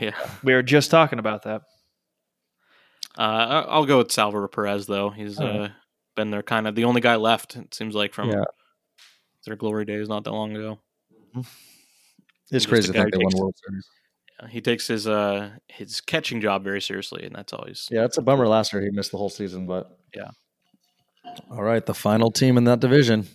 Yeah. 0.00 0.14
We 0.42 0.54
were 0.54 0.62
just 0.62 0.90
talking 0.90 1.18
about 1.18 1.42
that. 1.44 1.62
Uh, 3.18 3.64
I'll 3.68 3.86
go 3.86 3.98
with 3.98 4.12
Salvador 4.12 4.48
Perez 4.48 4.86
though. 4.86 5.10
He's 5.10 5.38
uh, 5.40 5.70
been 6.16 6.30
there 6.30 6.42
kind 6.42 6.66
of 6.66 6.74
the 6.74 6.84
only 6.84 7.00
guy 7.00 7.16
left. 7.16 7.56
It 7.56 7.74
seems 7.74 7.94
like 7.94 8.14
from 8.14 8.30
Yeah. 8.30 8.44
their 9.46 9.56
glory 9.56 9.84
days 9.84 10.08
not 10.08 10.24
that 10.24 10.32
long 10.32 10.54
ago. 10.56 10.78
It's 11.36 11.48
Just 12.50 12.68
crazy 12.68 12.88
to 12.88 12.92
think 12.92 13.12
they 13.12 13.18
won 13.18 13.32
World 13.36 13.54
Series. 13.66 13.86
He 14.48 14.60
takes 14.60 14.86
his 14.86 15.06
uh 15.06 15.50
his 15.68 16.00
catching 16.00 16.40
job 16.40 16.64
very 16.64 16.80
seriously, 16.80 17.24
and 17.24 17.34
that's 17.34 17.52
always 17.52 17.88
Yeah, 17.90 18.04
it's 18.04 18.16
a 18.16 18.22
bummer. 18.22 18.46
Last 18.48 18.72
year 18.72 18.82
he 18.82 18.90
missed 18.90 19.10
the 19.10 19.18
whole 19.18 19.28
season, 19.28 19.66
but 19.66 19.98
Yeah. 20.14 20.30
All 21.50 21.62
right, 21.62 21.84
the 21.84 21.94
final 21.94 22.30
team 22.30 22.56
in 22.56 22.64
that 22.64 22.80
division. 22.80 23.26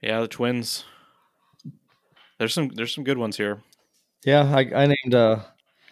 yeah. 0.00 0.20
The 0.20 0.28
Twins. 0.28 0.84
There's 2.38 2.54
some 2.54 2.68
there's 2.68 2.94
some 2.94 3.04
good 3.04 3.18
ones 3.18 3.36
here. 3.36 3.62
Yeah, 4.24 4.42
I, 4.54 4.60
I 4.74 4.86
named 4.86 5.14
uh 5.14 5.40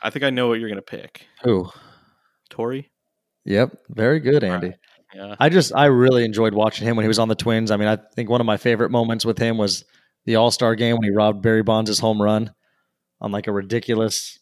I 0.02 0.10
think 0.10 0.24
I 0.24 0.30
know 0.30 0.48
what 0.48 0.58
you're 0.60 0.68
gonna 0.68 0.80
pick. 0.82 1.26
who? 1.42 1.68
Torii. 2.50 2.90
Yep, 3.44 3.78
very 3.90 4.20
good, 4.20 4.42
Andy. 4.42 4.74
Yeah. 5.14 5.36
I 5.38 5.48
just 5.48 5.74
I 5.74 5.86
really 5.86 6.24
enjoyed 6.24 6.52
watching 6.52 6.86
him 6.86 6.96
when 6.96 7.04
he 7.04 7.08
was 7.08 7.18
on 7.18 7.28
the 7.28 7.34
Twins. 7.34 7.70
I 7.70 7.76
mean, 7.76 7.88
I 7.88 7.96
think 8.14 8.28
one 8.28 8.40
of 8.40 8.46
my 8.46 8.56
favorite 8.56 8.90
moments 8.90 9.24
with 9.24 9.38
him 9.38 9.56
was 9.56 9.84
the 10.24 10.36
All 10.36 10.50
Star 10.50 10.74
game 10.74 10.96
when 10.96 11.04
he 11.04 11.14
robbed 11.14 11.42
Barry 11.42 11.62
Bonds' 11.62 11.98
home 11.98 12.20
run 12.20 12.50
on 13.20 13.32
like 13.32 13.46
a 13.46 13.52
ridiculous 13.52 14.38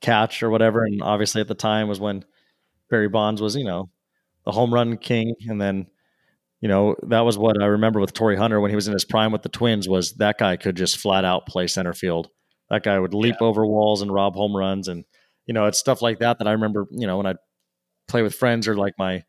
catch 0.00 0.42
or 0.42 0.50
whatever. 0.50 0.84
And 0.84 1.02
obviously 1.02 1.40
at 1.40 1.48
the 1.48 1.54
time 1.54 1.88
was 1.88 2.00
when 2.00 2.24
Barry 2.88 3.08
Bonds 3.08 3.42
was, 3.42 3.56
you 3.56 3.64
know, 3.64 3.90
the 4.44 4.52
home 4.52 4.72
run 4.72 4.96
king. 4.96 5.34
And 5.48 5.60
then, 5.60 5.86
you 6.60 6.68
know, 6.68 6.96
that 7.08 7.20
was 7.20 7.36
what 7.36 7.60
I 7.60 7.66
remember 7.66 8.00
with 8.00 8.14
Torii 8.14 8.36
Hunter 8.36 8.60
when 8.60 8.70
he 8.70 8.76
was 8.76 8.86
in 8.86 8.94
his 8.94 9.04
prime 9.04 9.32
with 9.32 9.42
the 9.42 9.48
Twins 9.48 9.88
was 9.88 10.14
that 10.14 10.38
guy 10.38 10.56
could 10.56 10.76
just 10.76 10.98
flat 10.98 11.24
out 11.24 11.46
play 11.46 11.66
center 11.66 11.92
field. 11.92 12.28
That 12.70 12.84
guy 12.84 12.98
would 12.98 13.12
leap 13.12 13.36
over 13.40 13.66
walls 13.66 14.00
and 14.00 14.14
rob 14.14 14.34
home 14.34 14.56
runs. 14.56 14.88
And, 14.88 15.04
you 15.50 15.54
know, 15.54 15.66
it's 15.66 15.80
stuff 15.80 16.00
like 16.00 16.20
that 16.20 16.38
that 16.38 16.46
I 16.46 16.52
remember, 16.52 16.86
you 16.92 17.08
know, 17.08 17.16
when 17.16 17.26
I 17.26 17.34
play 18.06 18.22
with 18.22 18.36
friends 18.36 18.68
or 18.68 18.76
like 18.76 18.94
my 18.98 19.24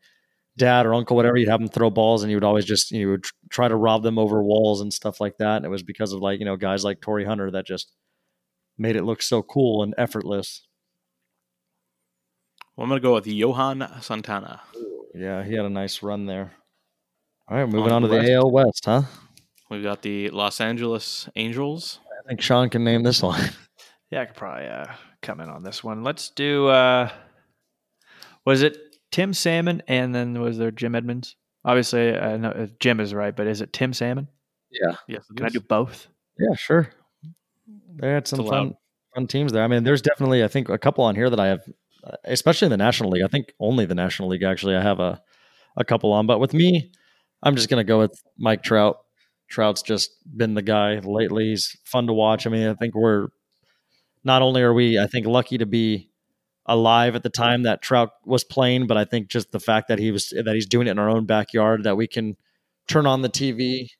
dad 0.56 0.86
or 0.86 0.94
uncle, 0.94 1.16
whatever, 1.16 1.36
you'd 1.36 1.48
have 1.48 1.58
them 1.58 1.68
throw 1.68 1.90
balls 1.90 2.22
and 2.22 2.30
you 2.30 2.36
would 2.36 2.44
always 2.44 2.64
just, 2.64 2.92
you 2.92 3.10
would 3.10 3.24
try 3.50 3.66
to 3.66 3.74
rob 3.74 4.04
them 4.04 4.20
over 4.20 4.40
walls 4.40 4.82
and 4.82 4.92
stuff 4.92 5.20
like 5.20 5.38
that. 5.38 5.56
And 5.56 5.64
it 5.64 5.68
was 5.68 5.82
because 5.82 6.12
of 6.12 6.20
like, 6.20 6.38
you 6.38 6.44
know, 6.44 6.54
guys 6.54 6.84
like 6.84 7.00
Torii 7.00 7.24
Hunter 7.24 7.50
that 7.50 7.66
just 7.66 7.90
made 8.78 8.94
it 8.94 9.02
look 9.02 9.20
so 9.20 9.42
cool 9.42 9.82
and 9.82 9.96
effortless. 9.98 10.64
Well, 12.76 12.84
I'm 12.84 12.88
gonna 12.88 13.00
go 13.00 13.14
with 13.14 13.26
Johan 13.26 13.84
Santana. 14.00 14.60
Yeah, 15.16 15.42
he 15.42 15.54
had 15.54 15.64
a 15.64 15.70
nice 15.70 16.04
run 16.04 16.26
there. 16.26 16.52
All 17.48 17.56
right, 17.56 17.68
moving 17.68 17.90
On 17.90 17.94
on 17.94 18.02
to 18.02 18.08
the 18.08 18.14
the 18.14 18.20
West. 18.20 18.30
AL 18.30 18.50
West, 18.52 18.84
huh? 18.84 19.02
We've 19.70 19.82
got 19.82 20.02
the 20.02 20.30
Los 20.30 20.60
Angeles 20.60 21.28
Angels. 21.34 21.98
I 22.24 22.28
think 22.28 22.40
Sean 22.40 22.70
can 22.70 22.84
name 22.84 23.02
this 23.02 23.22
one. 23.24 23.40
Yeah, 24.12 24.20
I 24.20 24.24
could 24.26 24.36
probably 24.36 24.66
uh, 24.66 24.84
come 25.22 25.40
in 25.40 25.48
on 25.48 25.62
this 25.62 25.82
one. 25.82 26.04
Let's 26.04 26.28
do. 26.28 26.68
Uh, 26.68 27.08
was 28.44 28.60
it 28.62 28.76
Tim 29.10 29.32
Salmon 29.32 29.82
and 29.88 30.14
then 30.14 30.38
was 30.38 30.58
there 30.58 30.70
Jim 30.70 30.94
Edmonds? 30.94 31.34
Obviously, 31.64 32.14
I 32.14 32.36
know 32.36 32.50
uh, 32.50 32.66
Jim 32.78 33.00
is 33.00 33.14
right, 33.14 33.34
but 33.34 33.46
is 33.46 33.62
it 33.62 33.72
Tim 33.72 33.94
Salmon? 33.94 34.28
Yeah. 34.70 34.96
Yes, 35.08 35.24
Can 35.34 35.46
I 35.46 35.48
do 35.48 35.60
both? 35.60 36.08
Yeah, 36.38 36.54
sure. 36.54 36.90
They 37.96 38.10
had 38.10 38.28
some 38.28 38.46
fun, 38.46 38.74
fun 39.14 39.26
teams 39.28 39.50
there. 39.50 39.64
I 39.64 39.66
mean, 39.66 39.82
there's 39.82 40.02
definitely, 40.02 40.44
I 40.44 40.48
think, 40.48 40.68
a 40.68 40.76
couple 40.78 41.04
on 41.04 41.14
here 41.14 41.30
that 41.30 41.40
I 41.40 41.46
have, 41.46 41.60
uh, 42.04 42.16
especially 42.24 42.66
in 42.66 42.70
the 42.70 42.76
National 42.76 43.08
League. 43.10 43.24
I 43.24 43.28
think 43.28 43.54
only 43.60 43.86
the 43.86 43.94
National 43.94 44.28
League 44.28 44.42
actually. 44.42 44.76
I 44.76 44.82
have 44.82 45.00
a, 45.00 45.22
a 45.78 45.86
couple 45.86 46.12
on, 46.12 46.26
but 46.26 46.38
with 46.38 46.52
me, 46.52 46.92
I'm 47.42 47.56
just 47.56 47.70
gonna 47.70 47.82
go 47.82 47.98
with 47.98 48.22
Mike 48.36 48.62
Trout. 48.62 48.98
Trout's 49.48 49.80
just 49.80 50.10
been 50.36 50.52
the 50.52 50.60
guy 50.60 50.98
lately. 50.98 51.44
He's 51.48 51.78
fun 51.86 52.08
to 52.08 52.12
watch. 52.12 52.46
I 52.46 52.50
mean, 52.50 52.68
I 52.68 52.74
think 52.74 52.94
we're 52.94 53.28
not 54.24 54.42
only 54.42 54.62
are 54.62 54.74
we, 54.74 54.98
I 54.98 55.06
think, 55.06 55.26
lucky 55.26 55.58
to 55.58 55.66
be 55.66 56.10
alive 56.66 57.16
at 57.16 57.22
the 57.22 57.30
time 57.30 57.64
that 57.64 57.82
Trout 57.82 58.10
was 58.24 58.44
playing, 58.44 58.86
but 58.86 58.96
I 58.96 59.04
think 59.04 59.28
just 59.28 59.50
the 59.52 59.60
fact 59.60 59.88
that 59.88 59.98
he 59.98 60.10
was 60.12 60.30
that 60.30 60.54
he's 60.54 60.66
doing 60.66 60.86
it 60.86 60.92
in 60.92 60.98
our 60.98 61.10
own 61.10 61.26
backyard, 61.26 61.84
that 61.84 61.96
we 61.96 62.06
can 62.06 62.36
turn 62.88 63.06
on 63.06 63.22
the 63.22 63.28
TV 63.28 63.90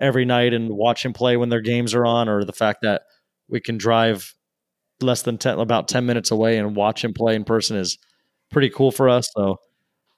every 0.00 0.24
night 0.24 0.54
and 0.54 0.70
watch 0.70 1.04
him 1.04 1.12
play 1.12 1.36
when 1.36 1.48
their 1.48 1.60
games 1.60 1.94
are 1.94 2.06
on, 2.06 2.28
or 2.28 2.44
the 2.44 2.52
fact 2.52 2.80
that 2.82 3.02
we 3.48 3.60
can 3.60 3.78
drive 3.78 4.34
less 5.00 5.22
than 5.22 5.38
10, 5.38 5.58
about 5.58 5.88
10 5.88 6.06
minutes 6.06 6.30
away 6.30 6.58
and 6.58 6.76
watch 6.76 7.04
him 7.04 7.14
play 7.14 7.34
in 7.34 7.44
person 7.44 7.76
is 7.76 7.98
pretty 8.50 8.70
cool 8.70 8.90
for 8.90 9.08
us. 9.08 9.28
So, 9.36 9.56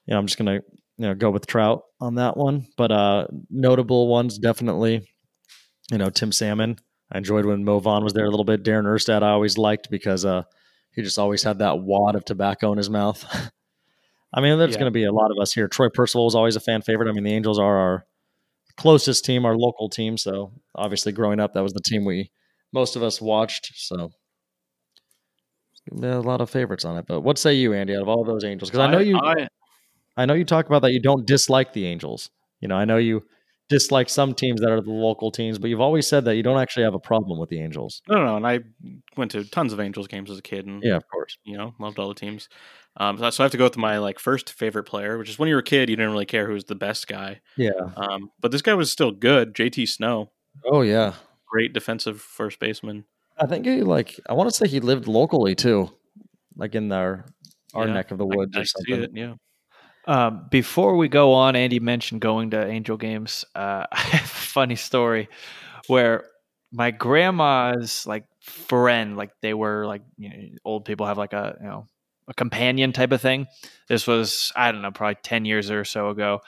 you 0.05 0.13
know, 0.13 0.19
I'm 0.19 0.25
just 0.27 0.37
going 0.39 0.59
to, 0.59 0.65
you 0.97 1.07
know, 1.07 1.15
go 1.15 1.29
with 1.29 1.47
Trout 1.47 1.83
on 1.99 2.15
that 2.15 2.37
one. 2.37 2.67
But 2.77 2.91
uh 2.91 3.27
notable 3.49 4.07
ones, 4.07 4.37
definitely, 4.39 5.07
you 5.91 5.97
know, 5.97 6.09
Tim 6.09 6.31
Salmon. 6.31 6.77
I 7.11 7.17
enjoyed 7.17 7.45
when 7.45 7.63
Mo 7.65 7.79
Vaughn 7.79 8.03
was 8.03 8.13
there 8.13 8.25
a 8.25 8.29
little 8.29 8.45
bit. 8.45 8.63
Darin 8.63 8.85
Erstad 8.85 9.21
I 9.23 9.29
always 9.31 9.57
liked 9.57 9.89
because 9.89 10.25
uh 10.25 10.43
he 10.93 11.01
just 11.01 11.19
always 11.19 11.43
had 11.43 11.59
that 11.59 11.79
wad 11.79 12.15
of 12.15 12.25
tobacco 12.25 12.71
in 12.71 12.77
his 12.77 12.89
mouth. 12.89 13.23
I 14.33 14.39
mean, 14.41 14.57
there's 14.59 14.71
Yeah. 14.73 14.79
going 14.79 14.91
to 14.93 14.97
be 14.97 15.03
a 15.05 15.11
lot 15.11 15.29
of 15.31 15.37
us 15.41 15.53
here. 15.53 15.67
Troy 15.67 15.89
Percival 15.89 16.27
is 16.27 16.35
always 16.35 16.55
a 16.55 16.59
fan 16.61 16.81
favorite. 16.81 17.09
I 17.09 17.13
mean, 17.13 17.23
the 17.25 17.33
Angels 17.33 17.59
are 17.59 17.77
our 17.77 18.05
closest 18.77 19.25
team, 19.25 19.45
our 19.45 19.57
local 19.57 19.89
team. 19.89 20.17
So 20.17 20.53
obviously, 20.75 21.11
growing 21.11 21.39
up, 21.39 21.53
that 21.53 21.63
was 21.63 21.73
the 21.73 21.81
team 21.81 22.05
we 22.05 22.31
most 22.73 22.95
of 22.95 23.03
us 23.03 23.19
watched. 23.21 23.71
So 23.75 24.11
a 26.01 26.19
lot 26.19 26.41
of 26.41 26.49
favorites 26.49 26.85
on 26.85 26.97
it. 26.97 27.05
But 27.07 27.21
what 27.21 27.37
say 27.37 27.53
you, 27.55 27.73
Andy? 27.73 27.95
Out 27.95 28.01
of 28.03 28.07
all 28.07 28.23
those 28.23 28.43
Angels, 28.43 28.69
because 28.69 28.79
I 28.87 28.91
know 28.91 28.99
you, 28.99 29.17
I, 29.17 29.47
I 30.15 30.25
know 30.25 30.33
you 30.33 30.45
talk 30.45 30.65
about 30.67 30.81
that 30.83 30.91
you 30.93 31.01
don't 31.01 31.25
dislike 31.25 31.73
the 31.73 31.85
Angels. 31.85 32.29
You 32.59 32.67
know, 32.67 32.75
I 32.75 32.85
know 32.85 32.97
you 32.97 33.23
dislike 33.71 34.09
some 34.09 34.35
teams 34.35 34.61
that 34.61 34.69
are 34.69 34.81
the 34.81 34.91
local 34.91 35.31
teams, 35.31 35.57
but 35.57 35.69
you've 35.71 35.81
always 35.81 36.05
said 36.07 36.25
that 36.25 36.35
you 36.35 36.43
don't 36.43 36.59
actually 36.59 36.83
have 36.83 36.93
a 36.93 36.99
problem 36.99 37.39
with 37.39 37.49
the 37.49 37.59
Angels. 37.59 38.01
no, 38.07 38.17
no, 38.17 38.25
no, 38.25 38.35
and 38.35 38.45
I 38.45 38.59
went 39.17 39.31
to 39.31 39.43
tons 39.49 39.73
of 39.73 39.79
Angels 39.79 40.07
games 40.07 40.29
as 40.29 40.37
a 40.37 40.41
kid, 40.43 40.67
and 40.67 40.83
Yeah, 40.83 40.97
of 40.97 41.07
course. 41.09 41.37
you 41.43 41.57
know, 41.57 41.73
loved 41.79 41.97
all 41.97 42.09
the 42.09 42.13
teams. 42.13 42.49
Um, 42.97 43.17
so 43.17 43.29
so 43.31 43.43
I 43.43 43.45
have 43.45 43.51
to 43.53 43.57
go 43.57 43.63
with 43.63 43.77
my 43.77 43.97
like 43.97 44.19
first 44.19 44.51
favorite 44.53 44.83
player, 44.83 45.17
which 45.17 45.29
is 45.29 45.39
when 45.39 45.49
you 45.49 45.55
were 45.55 45.61
a 45.61 45.63
kid, 45.63 45.89
you 45.89 45.95
didn't 45.95 46.11
really 46.11 46.25
care 46.25 46.45
who 46.45 46.53
was 46.53 46.65
the 46.65 46.75
best 46.75 47.07
guy. 47.07 47.39
Yeah. 47.57 47.71
Um, 47.95 48.29
but 48.41 48.51
this 48.51 48.61
guy 48.61 48.73
was 48.73 48.91
still 48.91 49.11
good. 49.11 49.55
JT 49.55 49.87
Snow, 49.87 50.31
Oh 50.65 50.81
yeah. 50.81 51.13
great 51.49 51.73
defensive 51.73 52.21
first 52.21 52.59
baseman. 52.59 53.05
I 53.39 53.47
think 53.47 53.65
he 53.65 53.81
like 53.81 54.19
I 54.29 54.33
want 54.33 54.49
to 54.49 54.55
say 54.55 54.67
he 54.67 54.81
lived 54.81 55.07
locally 55.07 55.55
too, 55.55 55.89
like 56.57 56.75
in 56.75 56.91
our 56.91 57.25
our 57.73 57.87
Yeah, 57.87 57.93
neck 57.93 58.11
of 58.11 58.17
the 58.17 58.25
woods 58.25 58.55
I 58.57 58.61
or 58.61 58.65
something. 58.65 59.03
it, 59.03 59.11
yeah. 59.13 59.33
Um, 60.11 60.47
before 60.49 60.97
we 60.97 61.07
go 61.07 61.31
on, 61.31 61.55
Andy 61.55 61.79
mentioned 61.79 62.19
going 62.19 62.49
to 62.49 62.67
Angel 62.67 62.97
games. 62.97 63.45
Uh, 63.55 63.85
funny 64.25 64.75
story 64.75 65.29
where 65.87 66.25
my 66.73 66.91
grandma's 66.91 68.05
like 68.05 68.25
friend, 68.41 69.15
like 69.15 69.31
they 69.39 69.53
were 69.53 69.87
like 69.87 70.01
you 70.17 70.29
know, 70.29 70.35
old 70.65 70.83
people 70.83 71.05
have 71.05 71.17
like 71.17 71.31
a 71.31 71.55
you 71.61 71.65
know 71.65 71.87
a 72.27 72.33
companion 72.33 72.91
type 72.91 73.13
of 73.13 73.21
thing. 73.21 73.47
This 73.87 74.05
was 74.05 74.51
I 74.53 74.73
don't 74.73 74.81
know, 74.81 74.91
probably 74.91 75.15
ten 75.23 75.45
years 75.45 75.71
or 75.71 75.85
so 75.85 76.09
ago. 76.09 76.41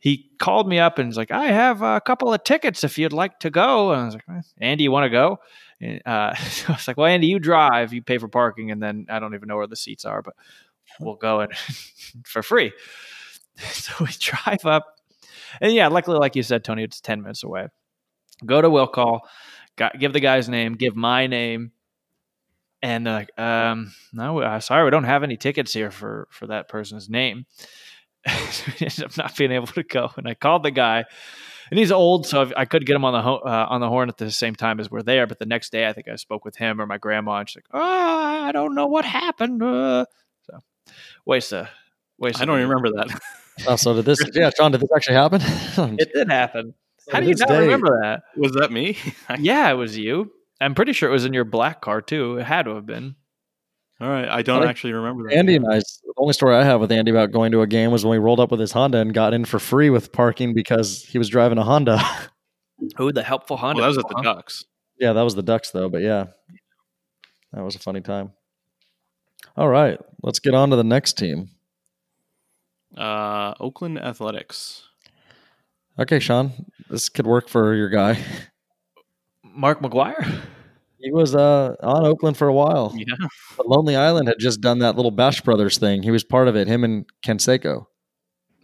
He 0.00 0.28
called 0.40 0.66
me 0.68 0.80
up 0.80 0.98
and 0.98 1.06
was 1.06 1.16
like, 1.16 1.30
"I 1.30 1.46
have 1.46 1.82
a 1.82 2.00
couple 2.00 2.34
of 2.34 2.42
tickets 2.42 2.82
if 2.82 2.98
you'd 2.98 3.12
like 3.12 3.38
to 3.40 3.50
go." 3.50 3.92
And 3.92 4.00
I 4.00 4.04
was 4.06 4.14
like, 4.14 4.24
"Eh, 4.28 4.42
"Andy, 4.60 4.82
you 4.82 4.90
want 4.90 5.04
to 5.04 5.10
go?" 5.10 5.38
Uh, 5.80 6.34
I 6.34 6.36
was 6.68 6.88
like, 6.88 6.96
"Well, 6.96 7.06
Andy, 7.06 7.28
you 7.28 7.38
drive, 7.38 7.92
you 7.92 8.02
pay 8.02 8.18
for 8.18 8.26
parking, 8.26 8.72
and 8.72 8.82
then 8.82 9.06
I 9.08 9.20
don't 9.20 9.36
even 9.36 9.46
know 9.46 9.56
where 9.56 9.68
the 9.68 9.76
seats 9.76 10.04
are, 10.04 10.20
but 10.20 10.34
we'll 11.00 11.16
go 11.16 11.40
and 11.40 11.52
for 12.24 12.42
free." 12.42 12.72
So 13.56 13.92
we 14.00 14.10
drive 14.18 14.66
up, 14.66 14.96
And 15.60 15.72
yeah, 15.72 15.86
luckily, 15.86 16.18
like 16.18 16.34
you 16.34 16.42
said, 16.42 16.64
Tony, 16.64 16.82
it's 16.82 17.00
10 17.00 17.22
minutes 17.22 17.44
away. 17.44 17.68
Go 18.44 18.60
to 18.60 18.68
will 18.68 18.88
call, 18.88 19.28
got, 19.76 19.98
give 19.98 20.12
the 20.12 20.18
guy's 20.18 20.48
name, 20.48 20.74
give 20.74 20.96
my 20.96 21.28
name. 21.28 21.70
And 22.82 23.06
they're 23.06 23.14
like, 23.14 23.38
um, 23.38 23.92
no, 24.12 24.40
uh, 24.40 24.58
sorry, 24.58 24.84
we 24.84 24.90
don't 24.90 25.04
have 25.04 25.22
any 25.22 25.36
tickets 25.36 25.72
here 25.72 25.92
for, 25.92 26.26
for 26.30 26.48
that 26.48 26.68
person's 26.68 27.08
name. 27.08 27.46
so 28.26 28.72
we 28.80 28.86
ended 28.86 29.04
up 29.04 29.16
not 29.16 29.36
being 29.36 29.52
able 29.52 29.68
to 29.68 29.84
go. 29.84 30.10
And 30.16 30.28
I 30.28 30.34
called 30.34 30.64
the 30.64 30.70
guy 30.72 31.04
and 31.70 31.78
he's 31.78 31.92
old, 31.92 32.26
so 32.26 32.50
I 32.56 32.66
could 32.66 32.84
get 32.84 32.96
him 32.96 33.04
on 33.04 33.12
the 33.14 33.22
ho- 33.22 33.42
uh, 33.44 33.66
on 33.70 33.80
the 33.80 33.88
horn 33.88 34.08
at 34.08 34.18
the 34.18 34.30
same 34.30 34.54
time 34.54 34.80
as 34.80 34.90
we're 34.90 35.02
there. 35.02 35.26
But 35.26 35.38
the 35.38 35.46
next 35.46 35.72
day, 35.72 35.88
I 35.88 35.92
think 35.92 36.08
I 36.08 36.16
spoke 36.16 36.44
with 36.44 36.56
him 36.56 36.80
or 36.80 36.86
my 36.86 36.98
grandma, 36.98 37.38
and 37.38 37.48
she's 37.48 37.56
like, 37.56 37.66
"Oh, 37.72 37.80
I 37.80 38.52
don't 38.52 38.74
know 38.74 38.86
what 38.86 39.04
happened." 39.04 39.62
Uh. 39.62 40.04
So, 40.86 40.92
waste 41.26 41.52
a 41.52 41.68
waste. 42.18 42.40
I 42.40 42.44
don't 42.44 42.58
even 42.58 42.68
remember 42.70 42.90
that. 43.04 43.20
Oh, 43.68 43.76
so 43.76 43.94
did 43.94 44.04
this? 44.04 44.18
Yeah, 44.34 44.50
Sean, 44.56 44.72
did 44.72 44.80
this 44.80 44.90
actually 44.96 45.14
happen? 45.14 45.40
It 46.00 46.12
did 46.12 46.28
happen. 46.28 46.74
How 47.12 47.20
do 47.20 47.28
you 47.28 47.36
not 47.36 47.46
day- 47.48 47.60
remember 47.60 48.00
that? 48.02 48.22
Was 48.36 48.50
that 48.54 48.72
me? 48.72 48.98
Yeah, 49.38 49.70
it 49.70 49.74
was 49.74 49.96
you. 49.96 50.32
I'm 50.60 50.74
pretty 50.74 50.92
sure 50.92 51.08
it 51.08 51.12
was 51.12 51.24
in 51.24 51.32
your 51.32 51.44
black 51.44 51.80
car 51.80 52.00
too. 52.00 52.38
It 52.38 52.44
had 52.46 52.64
to 52.64 52.74
have 52.74 52.84
been. 52.84 53.14
All 54.00 54.08
right, 54.08 54.28
I 54.28 54.42
don't 54.42 54.58
Funny. 54.58 54.68
actually 54.70 54.92
remember 54.94 55.28
that. 55.28 55.36
Andy 55.36 55.54
and 55.54 55.64
I, 55.72 55.76
the 55.78 56.12
only 56.16 56.32
story 56.32 56.56
I 56.56 56.64
have 56.64 56.80
with 56.80 56.90
Andy 56.90 57.12
about 57.12 57.30
going 57.30 57.52
to 57.52 57.62
a 57.62 57.66
game 57.68 57.92
was 57.92 58.04
when 58.04 58.10
we 58.10 58.18
rolled 58.18 58.40
up 58.40 58.50
with 58.50 58.58
his 58.58 58.72
Honda 58.72 58.98
and 58.98 59.14
got 59.14 59.32
in 59.34 59.44
for 59.44 59.60
free 59.60 59.88
with 59.88 60.10
parking 60.10 60.52
because 60.52 61.04
he 61.04 61.16
was 61.18 61.28
driving 61.28 61.56
a 61.58 61.62
Honda. 61.62 62.00
Who 62.96 63.12
the 63.12 63.22
helpful 63.22 63.54
Well, 63.54 63.66
Honda? 63.66 63.82
that 63.82 63.86
was 63.88 63.98
at 63.98 64.08
the? 64.08 64.20
Ducks. 64.20 64.64
yeah, 64.98 65.12
that 65.12 65.22
was 65.22 65.36
the 65.36 65.44
Ducks 65.44 65.70
though, 65.70 65.88
but 65.88 66.02
yeah, 66.02 66.24
that 67.52 67.62
was 67.62 67.76
a 67.76 67.78
funny 67.78 68.00
time. 68.00 68.32
All 69.56 69.68
right, 69.68 69.98
let's 70.22 70.38
get 70.38 70.54
on 70.54 70.70
to 70.70 70.76
the 70.76 70.84
next 70.84 71.14
team. 71.18 71.50
Uh, 72.96 73.54
Oakland 73.60 73.98
Athletics. 73.98 74.84
Okay, 75.98 76.18
Sean, 76.18 76.52
this 76.90 77.08
could 77.08 77.26
work 77.26 77.48
for 77.48 77.74
your 77.74 77.88
guy. 77.88 78.18
Mark 79.44 79.80
McGwire. 79.80 80.40
He 80.98 81.12
was 81.12 81.34
uh, 81.34 81.74
on 81.82 82.04
Oakland 82.06 82.36
for 82.36 82.48
a 82.48 82.52
while. 82.52 82.92
Yeah. 82.96 83.14
But 83.56 83.68
Lonely 83.68 83.94
Island 83.94 84.26
had 84.26 84.38
just 84.38 84.60
done 84.60 84.78
that 84.78 84.96
little 84.96 85.10
Bash 85.10 85.40
Brothers 85.42 85.76
thing. 85.78 86.02
He 86.02 86.10
was 86.10 86.24
part 86.24 86.48
of 86.48 86.56
it. 86.56 86.66
Him 86.66 86.82
and 86.82 87.04
Canseco. 87.24 87.86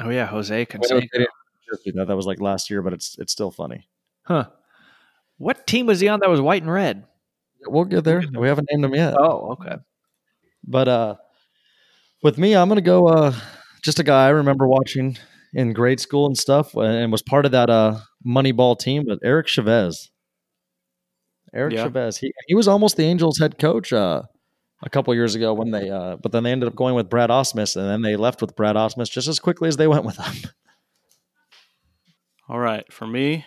Oh 0.00 0.08
yeah, 0.08 0.26
Jose 0.26 0.56
They 0.56 0.64
Canseco. 0.66 1.00
didn't 1.10 1.28
that. 1.96 2.06
That 2.08 2.16
was 2.16 2.26
like 2.26 2.40
last 2.40 2.70
year, 2.70 2.82
but 2.82 2.92
it's 2.92 3.16
it's 3.18 3.30
still 3.32 3.50
funny. 3.50 3.88
Huh. 4.24 4.46
What 5.36 5.66
team 5.66 5.86
was 5.86 6.00
he 6.00 6.08
on 6.08 6.20
that 6.20 6.30
was 6.30 6.40
white 6.40 6.62
and 6.62 6.72
red? 6.72 7.04
We'll 7.66 7.84
get 7.84 8.04
there. 8.04 8.22
We 8.34 8.48
haven't 8.48 8.68
named 8.70 8.84
him 8.84 8.94
yet. 8.94 9.14
Oh, 9.18 9.52
okay. 9.52 9.76
But 10.66 10.88
uh, 10.88 11.14
with 12.22 12.38
me, 12.38 12.54
I'm 12.54 12.68
gonna 12.68 12.80
go. 12.80 13.08
Uh, 13.08 13.34
just 13.82 13.98
a 13.98 14.04
guy 14.04 14.26
I 14.26 14.30
remember 14.30 14.66
watching 14.66 15.16
in 15.54 15.72
grade 15.72 16.00
school 16.00 16.26
and 16.26 16.36
stuff, 16.36 16.76
uh, 16.76 16.82
and 16.82 17.10
was 17.10 17.22
part 17.22 17.46
of 17.46 17.52
that 17.52 17.70
uh 17.70 17.98
Moneyball 18.26 18.78
team. 18.78 19.04
But 19.06 19.18
Eric 19.22 19.48
Chavez, 19.48 20.10
Eric 21.54 21.74
Yeah. 21.74 21.84
Chavez, 21.84 22.18
he 22.18 22.32
he 22.46 22.54
was 22.54 22.68
almost 22.68 22.96
the 22.96 23.04
Angels 23.04 23.38
head 23.38 23.58
coach 23.58 23.92
uh, 23.92 24.22
a 24.82 24.90
couple 24.90 25.14
years 25.14 25.34
ago 25.34 25.54
when 25.54 25.70
they, 25.70 25.90
uh, 25.90 26.16
but 26.16 26.32
then 26.32 26.42
they 26.42 26.52
ended 26.52 26.68
up 26.68 26.76
going 26.76 26.94
with 26.94 27.08
Brad 27.10 27.30
Ausmus, 27.30 27.76
and 27.76 27.88
then 27.88 28.02
they 28.02 28.16
left 28.16 28.40
with 28.40 28.54
Brad 28.56 28.76
Ausmus 28.76 29.10
just 29.10 29.28
as 29.28 29.38
quickly 29.38 29.68
as 29.68 29.76
they 29.76 29.86
went 29.88 30.04
with 30.04 30.16
him. 30.16 30.50
All 32.48 32.58
right, 32.58 32.90
for 32.92 33.06
me, 33.06 33.44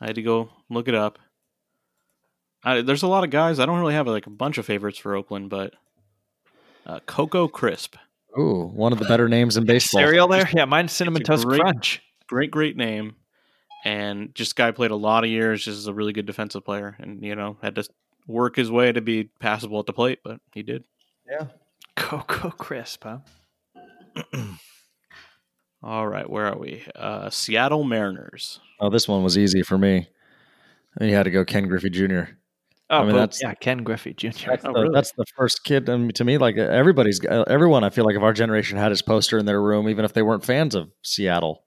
I 0.00 0.06
had 0.06 0.16
to 0.16 0.22
go 0.22 0.50
look 0.68 0.88
it 0.88 0.94
up. 0.94 1.18
I, 2.64 2.80
there's 2.80 3.02
a 3.02 3.08
lot 3.08 3.24
of 3.24 3.30
guys. 3.30 3.58
I 3.60 3.66
don't 3.66 3.78
really 3.78 3.94
have 3.94 4.06
like 4.06 4.26
a 4.26 4.30
bunch 4.30 4.58
of 4.58 4.66
favorites 4.66 4.98
for 4.98 5.14
Oakland, 5.14 5.50
but 5.50 5.74
uh, 6.86 7.00
Coco 7.06 7.48
Crisp, 7.48 7.96
Ooh, 8.38 8.70
one 8.74 8.92
of 8.92 8.98
the 8.98 9.04
better 9.06 9.28
names 9.28 9.56
in 9.56 9.64
baseball. 9.66 10.00
Cereal 10.00 10.28
there? 10.28 10.48
Yeah, 10.52 10.64
mine's 10.64 10.92
cinnamon 10.92 11.22
toast 11.22 11.44
great- 11.46 11.60
crunch. 11.60 12.02
great, 12.28 12.50
great 12.50 12.76
name, 12.76 13.16
and 13.84 14.34
just 14.34 14.56
guy 14.56 14.70
played 14.70 14.90
a 14.90 14.96
lot 14.96 15.24
of 15.24 15.30
years. 15.30 15.64
Just 15.64 15.78
is 15.78 15.86
a 15.86 15.94
really 15.94 16.12
good 16.12 16.26
defensive 16.26 16.64
player, 16.64 16.96
and 16.98 17.22
you 17.22 17.34
know 17.34 17.56
had 17.62 17.74
to 17.76 17.84
work 18.26 18.56
his 18.56 18.70
way 18.70 18.90
to 18.92 19.00
be 19.00 19.24
passable 19.40 19.78
at 19.80 19.86
the 19.86 19.92
plate, 19.92 20.20
but 20.24 20.40
he 20.52 20.62
did. 20.62 20.84
Yeah. 21.30 21.46
Cocoa 21.96 22.50
crisp, 22.50 23.04
huh? 23.04 23.18
All 25.82 26.08
right, 26.08 26.28
where 26.28 26.46
are 26.46 26.58
we? 26.58 26.82
Uh, 26.96 27.28
Seattle 27.30 27.84
Mariners. 27.84 28.58
Oh, 28.80 28.88
this 28.88 29.06
one 29.06 29.22
was 29.22 29.36
easy 29.36 29.62
for 29.62 29.76
me. 29.76 30.08
And 30.98 31.10
you 31.10 31.16
had 31.16 31.24
to 31.24 31.30
go 31.30 31.44
Ken 31.44 31.66
Griffey 31.68 31.90
Jr. 31.90 32.22
Oh, 32.90 32.98
I 32.98 33.00
mean, 33.00 33.10
boom. 33.10 33.16
that's- 33.18 33.40
yeah, 33.42 33.54
Ken 33.54 33.82
Griffey 33.82 34.12
Jr. 34.14 34.28
That's, 34.46 34.64
Oh, 34.64 34.72
the, 34.72 34.82
really? 34.82 34.94
that's 34.94 35.12
the 35.12 35.24
first 35.36 35.64
kid 35.64 35.88
um, 35.88 36.10
to 36.12 36.24
me. 36.24 36.36
Like 36.38 36.56
everybody's, 36.58 37.24
uh, 37.24 37.44
everyone. 37.48 37.82
I 37.84 37.90
feel 37.90 38.04
like 38.04 38.16
of 38.16 38.22
our 38.22 38.32
generation 38.34 38.76
had 38.78 38.90
his 38.90 39.00
poster 39.02 39.38
in 39.38 39.46
their 39.46 39.60
room, 39.62 39.88
even 39.88 40.04
if 40.04 40.12
they 40.12 40.22
weren't 40.22 40.44
fans 40.44 40.74
of 40.74 40.90
Seattle. 41.02 41.62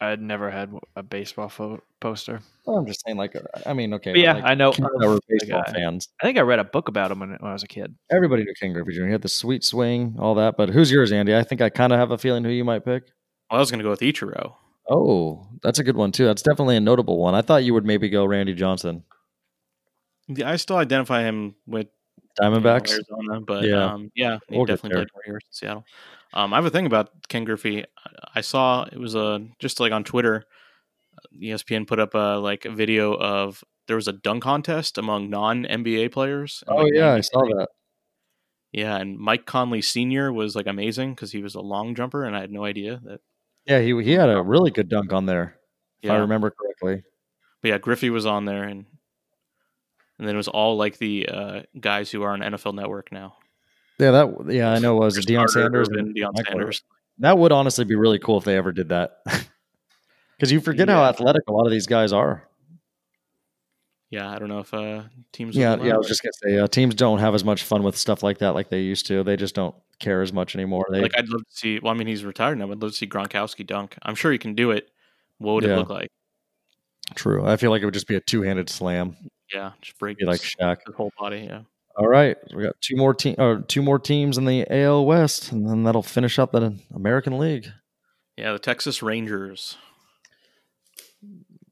I'd 0.00 0.20
never 0.20 0.50
had 0.50 0.74
a 0.96 1.02
baseball 1.04 1.48
fo- 1.48 1.80
poster. 2.00 2.40
Well, 2.66 2.76
I'm 2.76 2.86
just 2.86 3.02
saying, 3.06 3.16
like, 3.16 3.36
uh, 3.36 3.40
I 3.64 3.72
mean, 3.72 3.94
okay, 3.94 4.10
But 4.12 4.20
yeah, 4.20 4.34
like, 4.34 4.44
I 4.44 4.54
know. 4.54 4.72
kids 4.72 4.88
of 5.00 5.08
were 5.10 5.18
baseball 5.28 5.62
guy. 5.64 5.72
fans. 5.72 6.08
I 6.20 6.26
think 6.26 6.38
I 6.38 6.40
read 6.42 6.58
a 6.58 6.64
book 6.64 6.88
about 6.88 7.12
him 7.12 7.20
when, 7.20 7.30
when 7.30 7.50
I 7.50 7.52
was 7.52 7.62
a 7.62 7.68
kid. 7.68 7.94
Everybody 8.10 8.42
knew 8.42 8.52
Ken 8.60 8.72
Griffey 8.72 8.94
Jr. 8.94 9.06
He 9.06 9.12
had 9.12 9.22
the 9.22 9.28
sweet 9.28 9.62
swing, 9.62 10.16
all 10.18 10.34
that. 10.34 10.56
But 10.56 10.70
who's 10.70 10.90
yours, 10.90 11.12
Andy? 11.12 11.36
I 11.36 11.44
think 11.44 11.60
I 11.60 11.70
kind 11.70 11.92
of 11.92 12.00
have 12.00 12.10
a 12.10 12.18
feeling 12.18 12.42
who 12.42 12.50
you 12.50 12.64
might 12.64 12.84
pick. 12.84 13.04
Well, 13.48 13.58
I 13.58 13.60
was 13.60 13.70
going 13.70 13.78
to 13.78 13.84
go 13.84 13.90
with 13.90 14.00
Ichiro. 14.00 14.54
Oh, 14.90 15.46
that's 15.62 15.78
a 15.78 15.84
good 15.84 15.96
one 15.96 16.10
too. 16.10 16.24
That's 16.26 16.42
definitely 16.42 16.76
a 16.76 16.80
notable 16.80 17.18
one. 17.18 17.36
I 17.36 17.42
thought 17.42 17.62
you 17.62 17.72
would 17.72 17.84
maybe 17.86 18.08
go 18.08 18.24
Randy 18.24 18.54
Johnson, 18.54 19.04
Yeah, 20.28 20.50
I 20.50 20.56
still 20.56 20.76
identify 20.76 21.22
him 21.22 21.54
with 21.66 21.88
you 22.40 22.50
know, 22.50 22.58
Diamondbacks. 22.58 22.92
Arizona, 22.92 23.40
but 23.40 23.64
Yeah. 23.64 23.70
yeah, 23.70 23.92
um, 23.92 24.10
yeah 24.14 24.38
he 24.48 24.56
We'll 24.56 24.66
definitely 24.66 25.06
played 25.12 25.26
years 25.26 25.42
in 25.46 25.52
Seattle. 25.52 25.84
Um, 26.34 26.52
I 26.52 26.56
have 26.56 26.64
a 26.64 26.70
thing 26.70 26.86
about 26.86 27.10
Ken 27.28 27.44
Griffey. 27.44 27.84
I 28.34 28.40
saw 28.40 28.84
it 28.84 28.98
was 28.98 29.14
a 29.14 29.46
just 29.58 29.80
like 29.80 29.92
on 29.92 30.04
Twitter. 30.04 30.44
E 31.38 31.50
ESPN 31.50 31.86
put 31.86 31.98
up 31.98 32.14
a 32.14 32.38
like 32.38 32.64
a 32.64 32.70
video 32.70 33.14
of 33.14 33.62
there 33.86 33.96
was 33.96 34.08
a 34.08 34.12
dunk 34.12 34.42
contest 34.42 34.96
among 34.96 35.28
non 35.28 35.64
NBA 35.64 36.12
players. 36.12 36.64
oh 36.68 36.76
like, 36.76 36.92
yeah, 36.94 37.12
I 37.12 37.20
saw 37.20 37.42
that. 37.42 37.68
Yeah, 38.72 38.96
and 38.96 39.18
Mike 39.18 39.44
Conley 39.44 39.82
Senior 39.82 40.32
was 40.32 40.56
like 40.56 40.66
amazing 40.66 41.14
because 41.14 41.32
he 41.32 41.42
was 41.42 41.54
a 41.54 41.60
long 41.60 41.94
jumper, 41.94 42.24
and 42.24 42.34
I 42.34 42.40
had 42.40 42.50
no 42.50 42.64
idea 42.64 43.00
that. 43.04 43.20
Yeah, 43.66 43.80
he 43.80 44.02
he 44.02 44.12
had 44.12 44.30
a 44.30 44.42
really 44.42 44.70
good 44.70 44.88
dunk 44.88 45.12
on 45.12 45.26
there, 45.26 45.56
if 46.02 46.10
I 46.10 46.16
remember 46.16 46.50
correctly. 46.50 47.04
But 47.60 47.68
yeah, 47.68 47.78
Griffey 47.78 48.10
was 48.10 48.24
on 48.24 48.46
there, 48.46 48.64
and 48.64 48.86
and 50.22 50.28
then 50.28 50.36
it 50.36 50.38
was 50.38 50.46
all 50.46 50.76
like 50.76 50.98
the 50.98 51.28
uh, 51.28 51.62
guys 51.80 52.12
who 52.12 52.22
are 52.22 52.30
on 52.30 52.40
NFL 52.42 52.74
Network 52.74 53.10
now. 53.10 53.34
Yeah, 53.98 54.12
that 54.12 54.46
yeah, 54.50 54.70
I 54.70 54.78
know. 54.78 55.02
It 55.02 55.14
Chris 55.14 55.26
Deion 55.26 55.48
Sanders 55.48 55.88
and 55.88 56.14
Deion 56.14 56.30
Sanders. 56.46 56.84
That 57.18 57.36
would 57.38 57.50
honestly 57.50 57.84
be 57.84 57.96
really 57.96 58.20
cool 58.20 58.38
if 58.38 58.44
they 58.44 58.56
ever 58.56 58.70
did 58.70 58.90
that. 58.90 59.18
Because 60.36 60.50
you 60.50 60.60
forget 60.60 60.88
how 60.88 61.04
athletic 61.04 61.42
a 61.46 61.52
lot 61.52 61.66
of 61.66 61.70
these 61.70 61.86
guys 61.86 62.12
are. 62.12 62.42
Yeah, 64.10 64.28
I 64.28 64.40
don't 64.40 64.48
know 64.48 64.58
if 64.58 64.74
uh, 64.74 65.02
teams. 65.32 65.54
Yeah, 65.54 65.76
yeah. 65.80 65.94
I 65.94 65.96
was 65.96 66.08
just 66.08 66.20
gonna 66.20 66.32
say, 66.42 66.58
uh, 66.58 66.66
teams 66.66 66.96
don't 66.96 67.20
have 67.20 67.32
as 67.32 67.44
much 67.44 67.62
fun 67.62 67.84
with 67.84 67.96
stuff 67.96 68.24
like 68.24 68.38
that 68.38 68.52
like 68.52 68.68
they 68.68 68.80
used 68.80 69.06
to. 69.06 69.22
They 69.22 69.36
just 69.36 69.54
don't 69.54 69.74
care 70.00 70.20
as 70.20 70.32
much 70.32 70.56
anymore. 70.56 70.84
They, 70.90 71.00
like 71.00 71.16
I'd 71.16 71.28
love 71.28 71.42
to 71.42 71.56
see. 71.56 71.78
Well, 71.78 71.94
I 71.94 71.96
mean, 71.96 72.08
he's 72.08 72.24
retired 72.24 72.58
now, 72.58 72.66
but 72.66 72.72
I'd 72.72 72.82
love 72.82 72.90
to 72.90 72.96
see 72.96 73.06
Gronkowski 73.06 73.64
dunk. 73.64 73.96
I'm 74.02 74.16
sure 74.16 74.32
he 74.32 74.38
can 74.38 74.56
do 74.56 74.72
it. 74.72 74.88
What 75.38 75.52
would 75.54 75.64
Yeah. 75.64 75.74
it 75.74 75.76
look 75.76 75.90
like? 75.90 76.08
true. 77.14 77.46
I 77.46 77.56
feel 77.56 77.70
like 77.70 77.82
it 77.82 77.84
would 77.84 77.94
just 77.94 78.08
be 78.08 78.16
a 78.16 78.20
two-handed 78.20 78.68
slam, 78.70 79.16
Yeah, 79.54 79.72
just 79.80 79.98
break 79.98 80.18
be 80.18 80.24
like 80.24 80.40
Shaq. 80.40 80.78
his 80.86 80.94
whole 80.94 81.12
body. 81.18 81.46
Yeah. 81.48 81.62
All 81.96 82.08
right, 82.08 82.36
we 82.54 82.62
got 82.62 82.80
two 82.80 82.96
more 82.96 83.12
team, 83.12 83.34
or 83.38 83.60
two 83.68 83.82
more 83.82 83.98
teams 83.98 84.38
in 84.38 84.46
the 84.46 84.66
AL 84.70 85.04
West, 85.04 85.52
and 85.52 85.68
then 85.68 85.82
that'll 85.84 86.02
finish 86.02 86.38
up 86.38 86.52
the 86.52 86.78
American 86.94 87.38
League. 87.38 87.66
Yeah, 88.38 88.52
the 88.52 88.58
Texas 88.58 89.02
Rangers. 89.02 89.76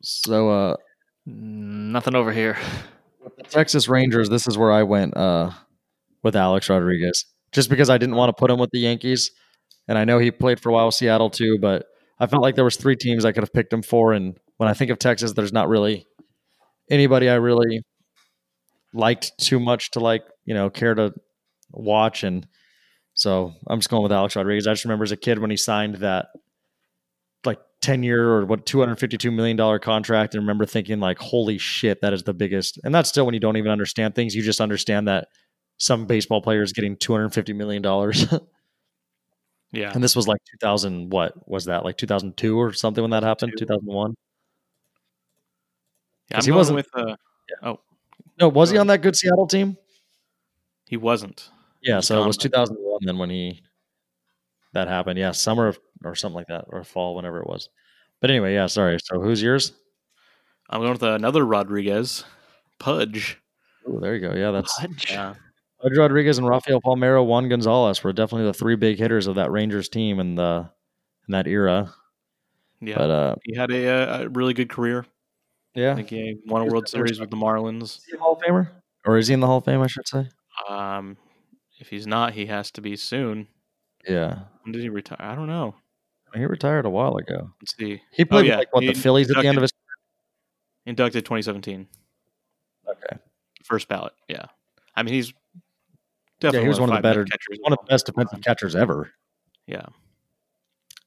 So, 0.03 0.51
uh, 0.51 0.77
Nothing 1.27 2.15
over 2.15 2.33
here. 2.33 2.57
the 3.37 3.43
Texas 3.45 3.89
Rangers. 3.89 4.29
This 4.29 4.47
is 4.47 4.57
where 4.59 4.73
I 4.73 4.83
went 4.83 5.17
uh, 5.17 5.51
with 6.23 6.35
Alex 6.37 6.69
Rodriguez, 6.69 7.25
just 7.53 7.71
because 7.71 7.89
I 7.91 7.99
didn't 7.99 8.17
want 8.17 8.29
to 8.35 8.39
put 8.39 8.51
him 8.51 8.59
with 8.59 8.71
the 8.73 8.81
Yankees, 8.81 9.31
and 9.89 9.97
I 9.99 10.05
know 10.05 10.19
he 10.19 10.31
played 10.31 10.61
for 10.61 10.71
a 10.71 10.73
while 10.73 10.87
with 10.87 10.95
Seattle 10.97 11.31
too. 11.31 11.59
But 11.61 11.87
I 12.19 12.27
felt 12.27 12.43
like 12.43 12.57
there 12.57 12.65
was 12.65 12.77
three 12.77 12.97
teams 12.97 13.25
I 13.25 13.33
could 13.33 13.43
have 13.43 13.53
picked 13.53 13.73
him 13.73 13.83
for, 13.83 14.13
and 14.13 14.37
when 14.57 14.69
I 14.69 14.75
think 14.75 14.91
of 14.91 14.99
Texas, 14.99 15.33
there's 15.33 15.53
not 15.53 15.69
really 15.69 16.07
anybody 16.91 17.29
I 17.29 17.37
really 17.37 17.83
liked 18.93 19.33
too 19.39 19.61
much 19.61 19.93
to 19.93 20.01
like, 20.01 20.23
you 20.45 20.55
know, 20.55 20.69
care 20.71 20.95
to 20.95 21.13
watch, 21.71 22.25
and 22.25 22.47
so 23.15 23.53
I'm 23.69 23.79
just 23.79 23.91
going 23.91 24.03
with 24.03 24.13
Alex 24.13 24.37
Rodriguez. 24.37 24.67
I 24.67 24.73
just 24.73 24.85
remember 24.85 25.05
as 25.05 25.13
a 25.13 25.17
kid 25.17 25.39
when 25.39 25.51
he 25.51 25.57
signed 25.57 25.97
that 25.97 26.29
like 27.45 27.59
10 27.83 28.03
year 28.03 28.29
or 28.29 28.45
what 28.47 28.67
252 28.67 29.31
million 29.31 29.57
dollar 29.57 29.79
contract 29.79 30.35
and 30.35 30.43
remember 30.43 30.67
thinking 30.67 31.01
like 31.01 31.19
holy 31.19 31.59
shit 31.59 32.01
that 32.03 32.13
is 32.13 32.23
the 32.23 32.35
biggest 32.35 32.79
and 32.85 32.95
that's 32.95 33.09
still 33.09 33.25
when 33.25 33.35
you 33.35 33.41
don't 33.41 33.57
even 33.57 33.71
understand 33.71 34.15
things. 34.15 34.35
You 34.35 34.43
just 34.43 34.61
understand 34.61 35.09
that 35.09 35.29
some 35.79 36.07
baseball 36.07 36.43
players 36.43 36.73
getting 36.73 36.97
250 36.97 37.53
million 37.53 37.83
dollars. 37.83 38.27
Yeah. 39.73 39.93
and 39.95 40.03
this 40.03 40.17
was 40.17 40.27
like 40.27 40.41
2000 40.61 41.13
what 41.13 41.33
was 41.49 41.67
that 41.67 41.85
like 41.85 41.97
2002 41.97 42.59
or 42.59 42.73
something 42.73 43.03
when 43.03 43.13
that 43.13 43.23
happened? 43.23 43.53
2001 43.57 44.17
yeah 46.31 46.39
I'm 46.39 46.45
he 46.45 46.53
wasn't- 46.53 46.77
with. 46.77 46.89
Uh, 46.95 47.17
oh, 47.63 47.81
no 48.41 48.49
was 48.49 48.71
he 48.71 48.79
on 48.79 48.87
that 48.89 49.03
good 49.03 49.17
Seattle 49.17 49.47
team 49.47 49.77
he 50.87 50.97
wasn't. 50.97 51.51
yeah 51.83 51.97
He's 51.97 52.07
so 52.07 52.23
it 52.23 52.27
was 52.27 52.37
by- 52.39 52.43
2001 52.45 53.01
then 53.03 53.19
when 53.19 53.31
he 53.31 53.63
that 54.73 54.89
happened 54.89 55.19
yeah 55.19 55.33
summer 55.33 55.67
of, 55.69 55.79
or 56.05 56.15
something 56.15 56.37
like 56.37 56.47
that 56.49 56.65
or 56.69 56.85
fall 56.85 57.15
whenever 57.17 57.41
it 57.41 57.47
was 57.47 57.69
But 58.21 58.31
anyway, 58.31 58.53
yeah, 58.55 58.67
sorry. 58.67 58.99
So 59.03 59.21
who's 59.21 59.43
yours? 59.43 59.73
I'm 60.69 60.81
going 60.81 60.93
with 60.93 61.03
another 61.03 61.45
Rodriguez, 61.45 62.25
Pudge. 62.79 63.39
Oh, 63.87 63.99
there 63.99 64.15
you 64.15 64.21
go. 64.21 64.35
Yeah, 64.37 64.51
that's 64.53 64.79
Pudge. 64.79 65.11
Yeah, 65.11 65.35
Pudge 65.83 65.97
Rodriguez 65.97 66.37
and 66.39 66.47
Rafael 66.47 66.81
Palmeiro, 66.83 67.25
Juan 67.27 67.49
Gonzalez 67.49 68.05
were 68.05 68.13
definitely 68.13 68.47
the 68.47 68.53
three 68.55 68.77
big 68.77 68.99
hitters 68.99 69.27
of 69.27 69.35
that 69.37 69.51
Rangers 69.51 69.89
team 69.89 70.21
in 70.21 70.35
the 70.37 70.69
in 71.29 71.33
that 71.33 71.47
era. 71.49 71.93
yeah. 72.81 72.95
But 72.99 73.11
uh, 73.11 73.35
he 73.45 73.57
had 73.57 73.71
a, 73.71 73.89
uh, 73.89 74.23
a 74.25 74.29
really 74.29 74.53
good 74.55 74.69
career. 74.71 75.07
I 75.77 75.81
yeah, 75.81 75.95
think 75.95 76.11
he 76.11 76.37
won 76.47 76.63
a 76.63 76.65
World 76.65 76.87
definitely 76.87 77.09
Series 77.15 77.21
with 77.21 77.31
the 77.31 77.37
Marlins. 77.37 77.83
is 77.99 78.05
he 78.11 78.17
a 78.17 78.19
Hall 78.21 78.33
of 78.33 78.39
Famer, 78.43 78.71
or 79.07 79.19
is 79.19 79.29
he 79.29 79.35
in 79.35 79.41
the 79.41 79.47
Hall 79.47 79.59
of 79.59 79.65
Fame? 79.65 79.81
I 79.81 79.87
should 79.87 80.09
say. 80.09 80.27
Um, 80.69 81.17
if 81.79 81.89
he's 81.89 82.07
not, 82.07 82.33
he 82.35 82.47
has 82.47 82.71
to 82.73 82.81
be 82.81 82.97
soon. 82.97 83.47
Yeah, 84.09 84.41
When 84.63 84.73
did 84.73 84.83
he 84.83 84.89
retire? 84.89 85.19
I 85.21 85.35
don't 85.35 85.47
know. 85.47 85.75
he 86.35 86.45
retired 86.45 86.87
a 86.87 86.91
while 86.91 87.17
ago. 87.17 87.51
Let's 87.61 87.77
see. 87.77 88.01
He 88.13 88.25
played 88.25 88.43
with, 88.43 88.47
yeah, 88.49 88.57
like 88.57 88.75
what 88.75 88.81
the 88.81 88.89
he 88.89 88.95
Phillies 88.95 89.31
at 89.31 89.37
the 89.41 89.47
end 89.49 89.59
of 89.59 89.63
his. 89.63 89.71
Inducted 90.87 91.25
2017, 91.25 91.87
Okay, 92.89 93.17
first 93.65 93.87
ballot. 93.89 94.13
Yeah, 94.29 94.47
I 94.97 95.03
mean 95.03 95.15
he's 95.15 95.29
yeah, 95.29 96.51
definitely 96.51 96.63
he 96.65 96.69
was 96.71 96.81
one 96.81 96.89
of 96.91 96.97
the 96.97 97.03
better, 97.03 97.25
best 97.25 97.33
catchers. 97.33 97.59
one 97.61 97.73
of 97.75 97.79
the 97.85 97.91
best 97.91 98.07
defensive 98.07 98.41
catchers 98.41 98.75
ever. 98.75 99.11
Yeah, 99.67 99.87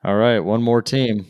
All 0.03 0.15
right, 0.15 0.39
one 0.39 0.61
more 0.61 0.81
team. 0.81 1.25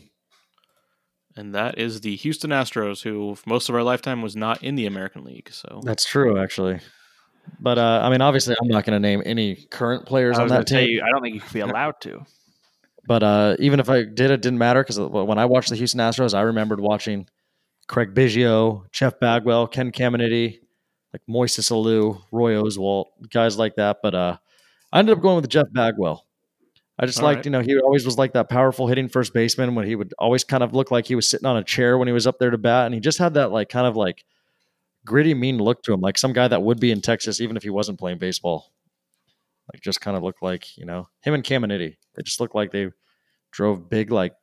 And 1.36 1.54
that 1.54 1.78
is 1.78 2.00
the 2.00 2.16
Houston 2.16 2.50
Astros, 2.50 3.02
who 3.02 3.34
for 3.34 3.48
most 3.48 3.68
of 3.68 3.74
our 3.74 3.82
lifetime 3.82 4.22
was 4.22 4.36
not 4.36 4.62
in 4.62 4.74
the 4.74 4.86
American 4.86 5.24
League. 5.24 5.50
So 5.52 5.80
That's 5.84 6.04
true, 6.04 6.38
actually. 6.38 6.80
But 7.60 7.78
uh, 7.78 8.00
I 8.02 8.10
mean, 8.10 8.20
obviously, 8.20 8.54
I'm 8.60 8.68
not 8.68 8.84
going 8.84 8.94
to 8.94 9.00
name 9.00 9.22
any 9.26 9.56
current 9.70 10.06
players 10.06 10.38
I 10.38 10.42
on 10.42 10.48
that 10.48 10.54
gonna 10.54 10.68
say, 10.68 10.86
team. 10.86 11.00
I 11.04 11.10
don't 11.10 11.22
think 11.22 11.34
you 11.34 11.40
could 11.40 11.52
be 11.52 11.60
allowed 11.60 12.00
to. 12.02 12.24
But 13.06 13.22
uh, 13.22 13.56
even 13.58 13.80
if 13.80 13.90
I 13.90 14.04
did, 14.04 14.30
it 14.30 14.40
didn't 14.40 14.58
matter 14.58 14.82
because 14.82 14.98
when 14.98 15.38
I 15.38 15.44
watched 15.44 15.68
the 15.68 15.76
Houston 15.76 16.00
Astros, 16.00 16.34
I 16.34 16.42
remembered 16.42 16.80
watching 16.80 17.26
Craig 17.86 18.14
Biggio, 18.14 18.90
Jeff 18.92 19.20
Bagwell, 19.20 19.66
Ken 19.66 19.92
Caminiti, 19.92 20.60
like 21.12 21.20
Moises 21.28 21.70
Alou, 21.70 22.22
Roy 22.32 22.54
Oswalt, 22.54 23.06
guys 23.30 23.58
like 23.58 23.76
that. 23.76 23.98
But 24.02 24.14
uh, 24.14 24.36
I 24.90 25.00
ended 25.00 25.16
up 25.16 25.22
going 25.22 25.36
with 25.36 25.50
Jeff 25.50 25.66
Bagwell. 25.70 26.24
I 26.98 27.06
just 27.06 27.18
All 27.18 27.24
liked, 27.24 27.38
right. 27.38 27.44
you 27.46 27.50
know, 27.50 27.60
he 27.60 27.76
always 27.78 28.04
was 28.04 28.18
like 28.18 28.34
that 28.34 28.48
powerful 28.48 28.86
hitting 28.86 29.08
first 29.08 29.34
baseman 29.34 29.74
when 29.74 29.86
he 29.86 29.96
would 29.96 30.14
always 30.18 30.44
kind 30.44 30.62
of 30.62 30.74
look 30.74 30.90
like 30.90 31.06
he 31.06 31.16
was 31.16 31.28
sitting 31.28 31.46
on 31.46 31.56
a 31.56 31.64
chair 31.64 31.98
when 31.98 32.06
he 32.06 32.12
was 32.12 32.26
up 32.26 32.38
there 32.38 32.50
to 32.50 32.58
bat. 32.58 32.86
And 32.86 32.94
he 32.94 33.00
just 33.00 33.18
had 33.18 33.34
that 33.34 33.50
like 33.50 33.68
kind 33.68 33.86
of 33.86 33.96
like 33.96 34.24
gritty, 35.04 35.34
mean 35.34 35.58
look 35.58 35.82
to 35.84 35.92
him, 35.92 36.00
like 36.00 36.18
some 36.18 36.32
guy 36.32 36.46
that 36.46 36.62
would 36.62 36.78
be 36.78 36.92
in 36.92 37.00
Texas 37.00 37.40
even 37.40 37.56
if 37.56 37.64
he 37.64 37.70
wasn't 37.70 37.98
playing 37.98 38.18
baseball. 38.18 38.72
Like 39.72 39.82
just 39.82 40.00
kind 40.00 40.16
of 40.16 40.22
looked 40.22 40.42
like, 40.42 40.76
you 40.76 40.84
know, 40.84 41.08
him 41.22 41.34
and 41.34 41.42
Caminiti. 41.42 41.96
They 42.14 42.22
just 42.22 42.38
looked 42.38 42.54
like 42.54 42.70
they 42.70 42.90
drove 43.50 43.90
big 43.90 44.12
like 44.12 44.34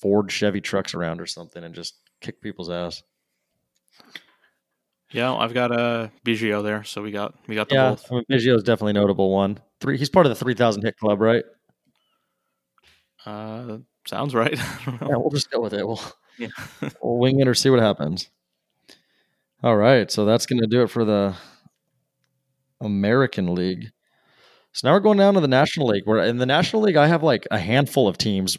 Ford 0.00 0.30
Chevy 0.30 0.60
trucks 0.60 0.94
around 0.94 1.20
or 1.20 1.26
something 1.26 1.64
and 1.64 1.74
just 1.74 1.94
kicked 2.20 2.42
people's 2.42 2.68
ass. 2.68 3.02
yeah, 5.10 5.32
I've 5.34 5.54
got 5.54 5.70
a 5.70 5.80
uh, 5.80 6.08
Biggio 6.24 6.62
there. 6.62 6.84
So 6.84 7.02
we 7.02 7.12
got 7.12 7.34
we 7.46 7.54
got 7.54 7.68
the 7.68 7.76
Yeah, 7.76 7.90
both. 7.90 8.12
I 8.12 8.14
mean, 8.16 8.24
Biggio 8.30 8.56
is 8.56 8.62
definitely 8.62 8.92
notable 8.92 9.30
one. 9.30 9.58
Three, 9.80 9.98
he's 9.98 10.10
part 10.10 10.26
of 10.26 10.30
the 10.30 10.36
three 10.36 10.54
thousand 10.54 10.82
hit 10.82 10.96
club, 10.96 11.20
right? 11.20 11.44
Uh, 13.24 13.78
sounds 14.06 14.34
right. 14.34 14.58
I 14.58 14.82
don't 14.84 15.00
know. 15.00 15.08
Yeah, 15.10 15.16
we'll 15.16 15.30
just 15.30 15.50
go 15.50 15.60
with 15.60 15.74
it. 15.74 15.86
We'll 15.86 16.00
Yeah. 16.38 16.48
we'll 17.02 17.18
wing 17.18 17.40
it 17.40 17.48
or 17.48 17.54
see 17.54 17.70
what 17.70 17.80
happens. 17.80 18.30
All 19.62 19.76
right, 19.76 20.10
so 20.10 20.24
that's 20.24 20.46
going 20.46 20.60
to 20.60 20.66
do 20.66 20.82
it 20.82 20.90
for 20.90 21.04
the 21.04 21.34
American 22.80 23.54
League. 23.54 23.90
So 24.72 24.86
now 24.86 24.94
we're 24.94 25.00
going 25.00 25.18
down 25.18 25.34
to 25.34 25.40
the 25.40 25.48
National 25.48 25.88
League. 25.88 26.02
Where 26.04 26.22
in 26.24 26.36
the 26.36 26.46
National 26.46 26.82
League, 26.82 26.96
I 26.96 27.06
have 27.06 27.22
like 27.22 27.46
a 27.50 27.58
handful 27.58 28.06
of 28.06 28.18
teams 28.18 28.58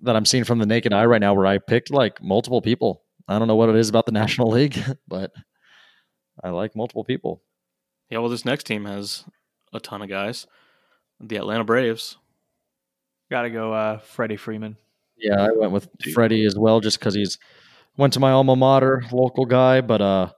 that 0.00 0.16
I'm 0.16 0.24
seeing 0.24 0.44
from 0.44 0.58
the 0.58 0.66
naked 0.66 0.92
eye 0.92 1.04
right 1.04 1.20
now, 1.20 1.34
where 1.34 1.46
I 1.46 1.58
picked 1.58 1.90
like 1.90 2.22
multiple 2.22 2.62
people. 2.62 3.02
I 3.28 3.38
don't 3.38 3.48
know 3.48 3.54
what 3.54 3.68
it 3.68 3.76
is 3.76 3.88
about 3.88 4.06
the 4.06 4.12
National 4.22 4.48
League, 4.48 4.82
but 5.06 5.30
I 6.42 6.50
like 6.50 6.74
multiple 6.74 7.04
people. 7.04 7.42
Yeah, 8.10 8.18
well, 8.18 8.30
this 8.30 8.44
next 8.44 8.64
team 8.64 8.86
has 8.86 9.24
a 9.72 9.80
ton 9.80 10.02
of 10.02 10.08
guys. 10.08 10.46
The 11.20 11.36
Atlanta 11.36 11.64
Braves. 11.64 12.16
Got 13.30 13.42
to 13.42 13.50
go, 13.50 13.72
uh, 13.72 13.98
Freddie 13.98 14.36
Freeman. 14.36 14.76
Yeah, 15.16 15.40
I 15.40 15.50
went 15.52 15.72
with 15.72 15.88
Freddie 16.12 16.44
as 16.44 16.58
well, 16.58 16.80
just 16.80 16.98
because 16.98 17.14
he's 17.14 17.38
went 17.96 18.12
to 18.14 18.20
my 18.20 18.32
alma 18.32 18.56
mater, 18.56 19.04
local 19.12 19.46
guy. 19.46 19.80
But 19.80 20.02
uh, 20.02 20.32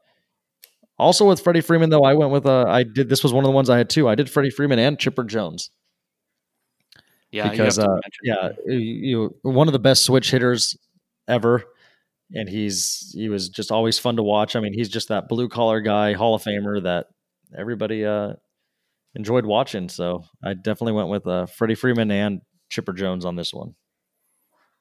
also 0.99 1.26
with 1.26 1.41
Freddie 1.41 1.62
Freeman, 1.62 1.91
though, 1.91 2.05
I 2.05 2.14
went 2.14 2.30
with 2.32 2.47
uh, 2.47 2.64
I 2.68 2.82
did 2.82 3.09
this 3.09 3.22
was 3.22 3.32
one 3.32 3.45
of 3.45 3.49
the 3.49 3.55
ones 3.55 3.70
I 3.70 3.78
had 3.78 3.89
too. 3.89 4.09
I 4.09 4.14
did 4.14 4.30
Freddie 4.30 4.51
Freeman 4.51 4.78
and 4.78 4.99
Chipper 4.99 5.24
Jones 5.24 5.70
Yeah, 7.30 7.49
because 7.49 7.78
you 7.78 7.85
uh, 7.85 8.01
yeah, 8.22 8.49
him. 8.49 8.57
you 8.66 9.35
one 9.43 9.68
of 9.68 9.72
the 9.72 9.78
best 9.78 10.05
switch 10.05 10.30
hitters 10.30 10.76
ever, 11.26 11.64
and 12.35 12.49
he's 12.49 13.11
he 13.14 13.28
was 13.28 13.49
just 13.49 13.72
always 13.72 13.99
fun 13.99 14.16
to 14.16 14.22
watch. 14.22 14.55
I 14.55 14.61
mean, 14.61 14.74
he's 14.74 14.89
just 14.89 15.09
that 15.09 15.28
blue 15.28 15.49
collar 15.49 15.80
guy, 15.80 16.12
Hall 16.12 16.35
of 16.35 16.43
Famer 16.43 16.82
that 16.82 17.07
everybody 17.57 18.05
uh 18.05 18.35
enjoyed 19.15 19.47
watching. 19.47 19.89
So 19.89 20.25
I 20.43 20.55
definitely 20.55 20.93
went 20.93 21.09
with 21.09 21.27
uh, 21.27 21.47
Freddie 21.47 21.75
Freeman 21.75 22.11
and 22.11 22.41
Chipper 22.71 22.93
Jones 22.93 23.25
on 23.25 23.37
this 23.37 23.53
one. 23.53 23.75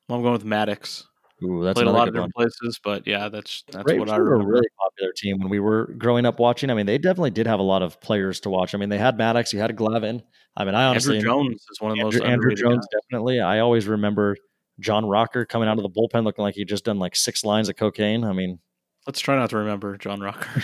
I'm 0.10 0.22
going 0.22 0.34
with 0.34 0.46
Maddux. 0.46 1.04
Ooh, 1.44 1.64
that's 1.64 1.76
Played 1.76 1.88
a 1.88 1.92
lot 1.92 2.08
of 2.08 2.14
good 2.14 2.22
one. 2.22 2.30
different 2.30 2.36
places, 2.36 2.80
but 2.84 3.06
yeah, 3.06 3.28
that's 3.28 3.64
that's 3.72 3.84
Braves 3.84 4.00
what 4.00 4.10
I 4.10 4.18
were 4.18 4.36
a 4.36 4.46
really 4.46 4.68
popular 4.80 5.12
team 5.16 5.40
when 5.40 5.50
we 5.50 5.60
were 5.60 5.88
growing 5.98 6.26
up 6.26 6.40
watching. 6.40 6.70
I 6.70 6.74
mean, 6.74 6.86
they 6.86 6.98
definitely 6.98 7.32
did 7.32 7.48
have 7.48 7.60
a 7.60 7.64
lot 7.64 7.82
of 7.82 8.00
players 8.00 8.40
to 8.42 8.50
watch. 8.50 8.74
I 8.74 8.78
mean, 8.78 8.90
they 8.90 8.98
had 8.98 9.18
Maddux, 9.18 9.52
you 9.52 9.60
had 9.60 9.76
Glavine. 9.76 10.22
I 10.56 10.64
mean, 10.64 10.76
I 10.76 10.86
honestly 10.86 11.20
Andruw 11.20 11.24
Jones 11.24 11.66
is 11.70 11.82
one 11.82 11.92
of 11.92 11.98
the 11.98 12.04
most 12.04 12.22
Andrew, 12.22 12.52
Andruw 12.52 12.58
Jones 12.58 12.86
guys. 12.86 13.02
definitely. 13.02 13.42
I 13.42 13.60
always 13.60 13.88
remember 13.88 14.38
John 14.80 15.06
Rocker 15.06 15.46
coming 15.46 15.68
out 15.68 15.78
of 15.78 15.84
the 15.84 15.90
bullpen 15.90 16.24
looking 16.24 16.44
like 16.44 16.56
he 16.56 16.64
just 16.64 16.86
done 16.86 17.00
like 17.00 17.16
six 17.16 17.44
lines 17.44 17.68
of 17.68 17.76
cocaine. 17.76 18.24
I 18.24 18.32
mean, 18.32 18.60
Let's 19.06 19.20
try 19.20 19.36
not 19.36 19.50
to 19.50 19.58
remember 19.58 19.98
John 19.98 20.22
Rocker. 20.22 20.64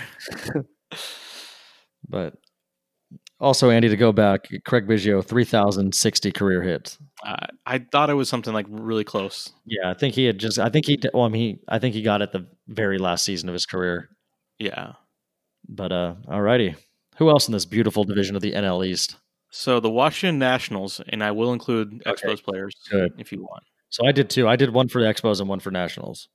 but 2.08 2.36
also 3.40 3.70
Andy 3.70 3.90
to 3.90 3.98
go 3.98 4.12
back, 4.12 4.48
Craig 4.66 4.88
Biggio, 4.88 5.24
three 5.24 5.46
thousand 5.46 5.94
sixty 5.96 6.32
career 6.32 6.62
hits. 6.62 6.98
uh, 7.26 7.48
I 7.66 7.80
thought 7.80 8.10
it 8.10 8.14
was 8.16 8.30
something 8.30 8.54
like 8.54 8.66
really 8.70 9.04
close. 9.04 9.52
Yeah, 9.66 9.90
I 9.90 9.94
think 9.94 10.16
he 10.16 10.26
had 10.26 10.38
just. 10.40 10.60
I 10.60 10.70
think 10.70 10.86
he. 10.86 11.00
Well, 11.14 11.24
I 11.26 11.30
mean, 11.30 11.42
he. 11.58 11.60
I 11.68 11.80
think 11.80 11.96
he 11.96 12.02
got 12.02 12.22
it 12.22 12.32
the 12.32 12.48
very 12.68 12.98
last 12.98 13.24
season 13.26 13.50
of 13.50 13.54
his 13.54 13.66
career. 13.66 14.10
Yeah. 14.58 14.94
But 15.68 15.92
uh, 15.92 16.16
alrighty, 16.28 16.76
who 17.18 17.30
else 17.30 17.48
in 17.48 17.52
this 17.54 17.66
beautiful 17.66 18.04
division 18.04 18.36
of 18.36 18.42
the 18.42 18.54
NL 18.54 18.86
East? 18.86 19.16
So 19.52 19.80
the 19.80 19.90
Washington 19.90 20.38
Nationals, 20.40 21.02
and 21.10 21.24
I 21.24 21.32
will 21.32 21.54
include 21.54 22.02
Okay. 22.06 22.28
Expos 22.28 22.44
players 22.44 22.76
Good. 22.90 23.14
if 23.18 23.32
you 23.32 23.42
want. 23.42 23.64
So 23.90 24.06
I 24.08 24.12
did 24.12 24.30
two. 24.30 24.48
I 24.48 24.56
did 24.56 24.72
one 24.74 24.88
for 24.88 25.02
the 25.02 25.08
Expos 25.08 25.40
and 25.40 25.50
one 25.50 25.60
for 25.60 25.72
Nationals. 25.72 26.28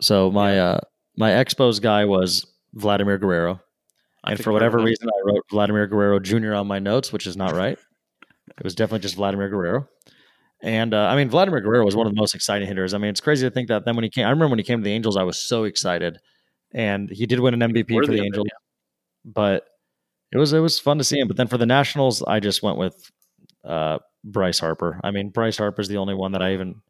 So 0.00 0.30
my 0.30 0.58
uh 0.58 0.80
my 1.16 1.30
Expos 1.30 1.80
guy 1.80 2.04
was 2.04 2.46
Vladimir 2.74 3.16
Guerrero, 3.18 3.60
I 4.26 4.32
and 4.32 4.42
for 4.42 4.52
whatever 4.52 4.78
reason, 4.78 5.08
I 5.08 5.20
wrote 5.24 5.44
Vladimir 5.50 5.86
Guerrero 5.86 6.18
Jr. 6.18 6.54
on 6.54 6.66
my 6.66 6.78
notes, 6.78 7.12
which 7.12 7.26
is 7.26 7.36
not 7.36 7.54
right. 7.54 7.78
it 8.58 8.64
was 8.64 8.74
definitely 8.74 9.00
just 9.00 9.14
Vladimir 9.14 9.48
Guerrero. 9.48 9.88
And 10.62 10.94
uh, 10.94 11.06
I 11.06 11.16
mean, 11.16 11.28
Vladimir 11.28 11.60
Guerrero 11.60 11.84
was 11.84 11.94
one 11.94 12.06
of 12.06 12.14
the 12.14 12.20
most 12.20 12.34
exciting 12.34 12.66
hitters. 12.66 12.92
I 12.92 12.98
mean, 12.98 13.10
it's 13.10 13.20
crazy 13.20 13.46
to 13.46 13.50
think 13.50 13.68
that 13.68 13.84
then 13.84 13.94
when 13.94 14.04
he 14.04 14.10
came, 14.10 14.26
I 14.26 14.30
remember 14.30 14.50
when 14.50 14.58
he 14.58 14.64
came 14.64 14.80
to 14.80 14.84
the 14.84 14.92
Angels, 14.92 15.16
I 15.16 15.22
was 15.22 15.38
so 15.38 15.64
excited, 15.64 16.18
and 16.72 17.08
he 17.10 17.26
did 17.26 17.40
win 17.40 17.60
an 17.60 17.72
MVP 17.72 18.04
for 18.04 18.12
the 18.12 18.22
Angels. 18.22 18.48
But 19.24 19.64
it 20.32 20.38
was 20.38 20.52
it 20.52 20.60
was 20.60 20.78
fun 20.78 20.98
to 20.98 21.04
see 21.04 21.18
him. 21.18 21.28
But 21.28 21.36
then 21.36 21.46
for 21.46 21.58
the 21.58 21.66
Nationals, 21.66 22.22
I 22.22 22.40
just 22.40 22.62
went 22.62 22.78
with 22.78 23.10
uh, 23.64 23.98
Bryce 24.24 24.58
Harper. 24.58 25.00
I 25.04 25.10
mean, 25.10 25.30
Bryce 25.30 25.58
Harper 25.58 25.82
is 25.82 25.88
the 25.88 25.98
only 25.98 26.14
one 26.14 26.32
that 26.32 26.42
I 26.42 26.54
even 26.54 26.80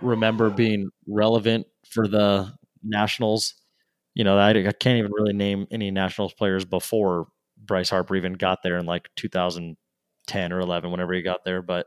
remember 0.00 0.50
being 0.50 0.90
relevant 1.08 1.66
for 1.88 2.06
the 2.06 2.52
Nationals. 2.82 3.54
You 4.14 4.24
know, 4.24 4.36
I, 4.38 4.50
I 4.50 4.72
can't 4.72 4.98
even 4.98 5.12
really 5.12 5.32
name 5.32 5.66
any 5.70 5.90
Nationals 5.90 6.34
players 6.34 6.64
before 6.64 7.28
Bryce 7.56 7.90
Harper 7.90 8.16
even 8.16 8.32
got 8.34 8.58
there 8.62 8.76
in 8.78 8.86
like 8.86 9.08
2010 9.16 10.52
or 10.52 10.60
11, 10.60 10.90
whenever 10.90 11.12
he 11.12 11.22
got 11.22 11.44
there. 11.44 11.62
But 11.62 11.86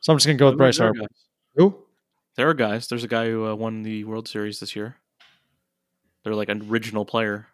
so 0.00 0.12
I'm 0.12 0.16
just 0.18 0.26
gonna 0.26 0.38
go 0.38 0.46
with 0.46 0.52
There- 0.54 0.66
Bryce 0.66 0.78
Harper. 0.78 0.98
guys. 1.00 1.08
Who? 1.56 1.74
There 2.36 2.48
are 2.50 2.54
guys. 2.54 2.86
There's 2.86 3.04
a 3.04 3.08
guy 3.08 3.28
who 3.30 3.46
uh, 3.46 3.54
won 3.54 3.82
the 3.82 4.04
World 4.04 4.28
Series 4.28 4.60
this 4.60 4.76
year. 4.76 4.96
They're 6.22 6.34
like 6.34 6.50
an 6.50 6.66
original 6.68 7.06
player. 7.06 7.46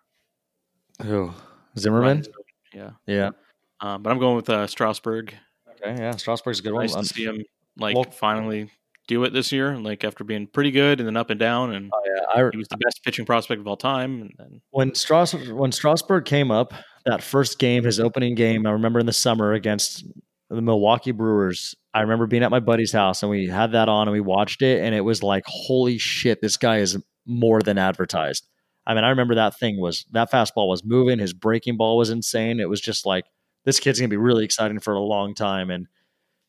Who? 1.02 1.32
Zimmerman. 1.78 2.24
Yeah. 2.74 2.90
Yeah. 3.06 3.30
Um, 3.80 4.02
but 4.02 4.10
I'm 4.10 4.18
going 4.18 4.34
with 4.34 4.48
uh, 4.50 4.66
Strasburg. 4.66 5.34
Okay. 5.70 6.00
Yeah. 6.02 6.16
Strasburg's 6.16 6.58
a 6.58 6.62
good 6.62 6.72
one. 6.72 6.82
Nice 6.86 6.94
Um, 6.96 7.02
to 7.04 7.08
see 7.08 7.24
him 7.24 7.44
like 7.76 7.94
well- 7.94 8.04
finally 8.10 8.70
do 9.12 9.24
it 9.24 9.32
this 9.32 9.52
year, 9.52 9.76
like 9.78 10.04
after 10.04 10.24
being 10.24 10.46
pretty 10.46 10.70
good 10.70 11.00
and 11.00 11.06
then 11.06 11.16
up 11.16 11.30
and 11.30 11.38
down, 11.38 11.74
and 11.74 11.90
oh, 11.92 12.02
yeah. 12.04 12.44
I, 12.44 12.48
he 12.50 12.58
was 12.58 12.68
the 12.68 12.76
best 12.76 13.02
pitching 13.04 13.24
prospect 13.24 13.60
of 13.60 13.66
all 13.66 13.76
time. 13.76 14.22
And 14.22 14.34
then 14.38 14.60
when 14.70 14.94
Strauss 14.94 15.34
when 15.34 15.72
Strasburg 15.72 16.24
came 16.24 16.50
up 16.50 16.72
that 17.04 17.22
first 17.22 17.58
game, 17.58 17.84
his 17.84 18.00
opening 18.00 18.34
game, 18.34 18.66
I 18.66 18.70
remember 18.70 19.00
in 19.00 19.06
the 19.06 19.12
summer 19.12 19.52
against 19.52 20.04
the 20.48 20.62
Milwaukee 20.62 21.12
Brewers. 21.12 21.74
I 21.94 22.00
remember 22.00 22.26
being 22.26 22.42
at 22.42 22.50
my 22.50 22.60
buddy's 22.60 22.92
house 22.92 23.22
and 23.22 23.30
we 23.30 23.48
had 23.48 23.72
that 23.72 23.88
on 23.88 24.08
and 24.08 24.12
we 24.12 24.20
watched 24.20 24.62
it, 24.62 24.82
and 24.82 24.94
it 24.94 25.02
was 25.02 25.22
like, 25.22 25.44
holy 25.46 25.98
shit, 25.98 26.40
this 26.40 26.56
guy 26.56 26.78
is 26.78 26.98
more 27.26 27.60
than 27.60 27.78
advertised. 27.78 28.46
I 28.86 28.94
mean, 28.94 29.04
I 29.04 29.10
remember 29.10 29.36
that 29.36 29.58
thing 29.58 29.80
was 29.80 30.06
that 30.12 30.30
fastball 30.30 30.68
was 30.68 30.84
moving, 30.84 31.18
his 31.18 31.32
breaking 31.32 31.76
ball 31.76 31.96
was 31.96 32.10
insane. 32.10 32.60
It 32.60 32.68
was 32.68 32.80
just 32.80 33.06
like 33.06 33.24
this 33.64 33.78
kid's 33.78 34.00
gonna 34.00 34.08
be 34.08 34.16
really 34.16 34.44
exciting 34.44 34.80
for 34.80 34.94
a 34.94 35.00
long 35.00 35.34
time. 35.34 35.70
And 35.70 35.86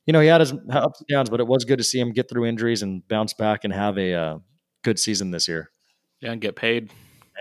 you 0.05 0.13
know, 0.13 0.19
he 0.19 0.27
had 0.27 0.41
his 0.41 0.53
ups 0.69 0.99
and 1.01 1.07
downs, 1.07 1.29
but 1.29 1.39
it 1.39 1.47
was 1.47 1.65
good 1.65 1.77
to 1.77 1.83
see 1.83 1.99
him 1.99 2.11
get 2.11 2.29
through 2.29 2.45
injuries 2.45 2.81
and 2.81 3.07
bounce 3.07 3.33
back 3.33 3.63
and 3.63 3.73
have 3.73 3.97
a 3.97 4.13
uh, 4.13 4.37
good 4.83 4.99
season 4.99 5.31
this 5.31 5.47
year 5.47 5.71
Yeah, 6.21 6.31
and 6.31 6.41
get 6.41 6.55
paid. 6.55 6.91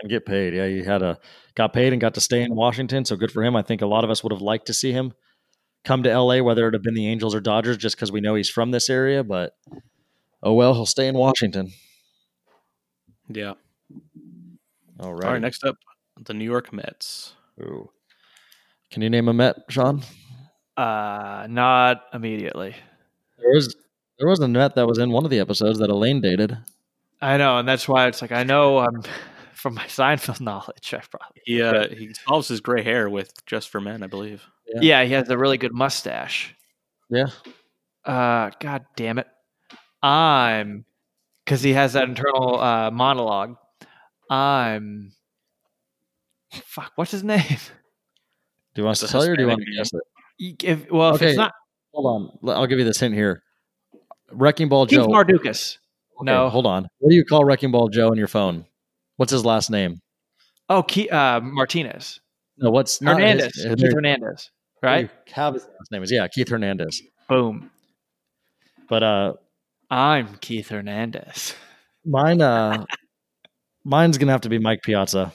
and 0.01 0.09
get 0.11 0.25
paid. 0.27 0.55
Yeah, 0.55 0.67
he 0.69 0.83
had 0.85 1.03
a 1.03 1.19
got 1.55 1.73
paid 1.73 1.93
and 1.93 2.01
got 2.01 2.15
to 2.15 2.21
stay 2.21 2.43
in 2.43 2.55
Washington, 2.55 3.05
so 3.05 3.17
good 3.17 3.31
for 3.33 3.43
him. 3.43 3.57
I 3.57 3.63
think 3.63 3.83
a 3.83 3.87
lot 3.87 4.05
of 4.05 4.11
us 4.11 4.23
would 4.23 4.33
have 4.33 4.43
liked 4.43 4.67
to 4.67 4.75
see 4.75 4.93
him 4.93 5.13
come 5.85 6.03
to 6.05 6.17
LA, 6.19 6.41
whether 6.43 6.69
it 6.69 6.75
have 6.75 6.83
been 6.83 6.95
the 6.95 7.09
Angels 7.09 7.35
or 7.35 7.41
Dodgers, 7.41 7.77
just 7.77 7.97
because 7.97 8.13
we 8.13 8.21
know 8.21 8.35
he's 8.37 8.49
from 8.49 8.71
this 8.71 8.89
area. 8.89 9.25
But 9.25 9.55
oh 10.43 10.53
well, 10.55 10.75
he'll 10.75 10.87
stay 10.87 11.09
in 11.09 11.17
Washington. 11.17 11.73
Yeah. 13.29 13.55
All 15.01 15.13
right. 15.15 15.27
All 15.27 15.33
right. 15.33 15.43
Next 15.43 15.65
up, 15.65 15.77
the 16.25 16.35
New 16.35 16.45
York 16.45 16.73
Mets. 16.73 17.35
Ooh. 17.61 17.91
Can 18.91 19.03
you 19.03 19.11
name 19.11 19.27
a 19.29 19.33
Met, 19.33 19.57
Sean? 19.69 20.03
Uh, 20.77 21.47
not 21.51 22.05
immediately. 22.15 22.75
There 23.39 23.53
was 23.53 23.75
there 24.19 24.29
was 24.29 24.41
a 24.41 24.49
net 24.49 24.75
that 24.77 24.87
was 24.87 24.99
in 24.99 25.11
one 25.11 25.25
of 25.25 25.31
the 25.31 25.41
episodes 25.41 25.79
that 25.81 25.91
Elaine 25.91 26.21
dated. 26.21 26.57
I 27.21 27.37
know, 27.37 27.59
and 27.59 27.69
that's 27.69 27.89
why 27.89 28.07
it's 28.07 28.23
like 28.23 28.33
I 28.33 28.43
know 28.43 28.79
um, 28.79 29.03
from 29.53 29.75
my 29.75 29.85
Seinfeld 29.85 30.41
knowledge. 30.41 30.95
I 30.95 31.03
probably 31.11 31.43
He 31.45 31.63
uh, 31.63 31.89
he 31.89 32.15
solves 32.27 32.49
his 32.49 32.61
gray 32.61 32.83
hair 32.83 33.09
with 33.09 33.45
Just 33.47 33.69
for 33.69 33.81
Men, 33.81 34.03
I 34.03 34.07
believe. 34.07 34.45
Yeah. 34.67 34.81
yeah. 34.83 35.05
He 35.05 35.13
has 35.13 35.29
a 35.29 35.37
really 35.37 35.59
good 35.59 35.75
mustache. 35.75 36.55
Yeah. 37.11 37.27
Uh, 38.05 38.51
God 38.59 38.87
damn 38.97 39.19
it, 39.19 39.29
I'm 40.03 40.85
because 41.45 41.63
he 41.63 41.75
has 41.75 41.93
that 41.93 42.09
internal 42.09 42.61
uh, 42.61 42.91
monologue. 42.91 43.57
I'm 44.31 45.13
fuck. 46.65 46.93
What's 46.97 47.11
his 47.11 47.23
name? 47.23 47.59
Do 48.75 48.81
you 48.81 48.85
want 48.85 48.93
us 48.93 49.01
to 49.01 49.09
tell 49.09 49.25
you 49.25 49.33
or 49.33 49.37
do 49.37 49.43
you 49.43 49.49
want 49.49 49.61
to 49.61 49.77
guess 49.77 49.93
it? 49.93 50.01
Give- 50.51 50.91
well, 50.91 51.11
if 51.15 51.23
Okay. 51.23 51.29
it's 51.31 51.37
not 51.39 51.53
Hold 51.95 52.33
on. 52.43 52.55
I'll 52.57 52.67
give 52.67 52.79
you 52.79 52.85
this 52.87 52.99
hint 53.01 53.15
here. 53.15 53.43
Wrecking 54.31 54.69
Ball 54.71 54.87
Keith 54.87 55.01
Joe. 55.01 55.07
Mardukas. 55.09 55.77
Okay, 56.21 56.25
no. 56.33 56.49
Hold 56.49 56.65
on. 56.67 56.89
What 57.01 57.11
do 57.11 57.15
you 57.15 57.25
call 57.25 57.45
Wrecking 57.45 57.71
Ball 57.71 57.89
Joe 57.91 58.09
on 58.11 58.17
your 58.17 58.29
phone? 58.29 58.65
What's 59.19 59.31
his 59.31 59.45
last 59.45 59.71
name? 59.71 60.01
Oh, 60.71 60.83
Ke- 60.83 61.13
uh, 61.13 61.41
Martinez. 61.43 62.19
No, 62.57 62.71
what's 62.71 62.99
Hernandez. 62.99 63.55
His, 63.55 63.67
Keith 63.67 63.79
there- 63.79 63.93
Hernandez. 63.95 64.51
Right? 64.83 65.11
Have 65.33 65.55
his 65.55 65.65
last 65.65 65.93
name 65.93 66.03
is 66.03 66.11
yeah, 66.11 66.27
Keith 66.29 66.49
Hernandez. 66.49 67.03
Boom. 67.29 67.71
But 68.89 69.03
uh, 69.03 69.33
I'm 69.91 70.35
Keith 70.41 70.71
Hernandez. 70.71 71.55
mine 72.07 72.41
uh, 72.41 72.85
mine's 73.85 74.17
gonna 74.19 74.33
have 74.33 74.41
to 74.41 74.49
be 74.49 74.59
Mike 74.59 74.83
Piazza. 74.83 75.33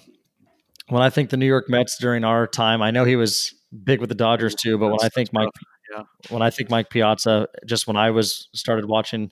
When 0.90 1.02
I 1.04 1.10
think 1.12 1.30
the 1.30 1.38
New 1.38 1.46
York 1.46 1.70
Mets 1.70 1.98
during 2.00 2.24
our 2.24 2.48
time, 2.48 2.82
I 2.82 2.92
know 2.92 3.04
he 3.06 3.16
was 3.16 3.54
big 3.84 4.00
with 4.00 4.10
the 4.10 4.16
Dodgers 4.16 4.56
too. 4.56 4.78
But 4.78 4.88
when 4.88 5.00
I 5.02 5.10
think 5.10 5.32
Mike, 5.34 5.50
yeah. 5.94 6.04
when 6.30 6.42
I 6.42 6.50
think 6.50 6.70
Mike 6.70 6.90
Piazza, 6.90 7.48
just 7.66 7.88
when 7.88 7.98
I 7.98 8.12
was 8.12 8.50
started 8.54 8.86
watching 8.86 9.32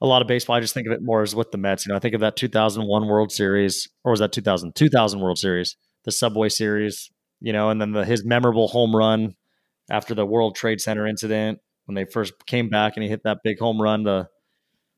a 0.00 0.06
lot 0.06 0.22
of 0.22 0.28
baseball, 0.28 0.56
I 0.56 0.60
just 0.60 0.74
think 0.74 0.86
of 0.86 0.92
it 0.92 1.02
more 1.02 1.22
as 1.22 1.34
with 1.34 1.50
the 1.50 1.58
Mets. 1.58 1.86
You 1.86 1.90
know, 1.90 1.96
I 1.96 2.00
think 2.00 2.14
of 2.14 2.20
that 2.20 2.36
2001 2.36 3.06
World 3.06 3.32
Series, 3.32 3.88
or 4.04 4.10
was 4.10 4.20
that 4.20 4.32
2000 4.32 4.74
2000 4.74 5.20
World 5.20 5.38
Series, 5.38 5.76
the 6.04 6.12
Subway 6.12 6.48
Series. 6.48 7.10
You 7.40 7.52
know, 7.52 7.68
and 7.68 7.80
then 7.80 7.92
the, 7.92 8.04
his 8.04 8.24
memorable 8.24 8.68
home 8.68 8.96
run 8.96 9.36
after 9.90 10.14
the 10.14 10.24
World 10.24 10.56
Trade 10.56 10.80
Center 10.80 11.06
incident 11.06 11.60
when 11.84 11.94
they 11.94 12.04
first 12.04 12.32
came 12.46 12.68
back 12.68 12.96
and 12.96 13.02
he 13.02 13.08
hit 13.08 13.24
that 13.24 13.38
big 13.44 13.58
home 13.58 13.80
run. 13.80 14.04
The 14.04 14.28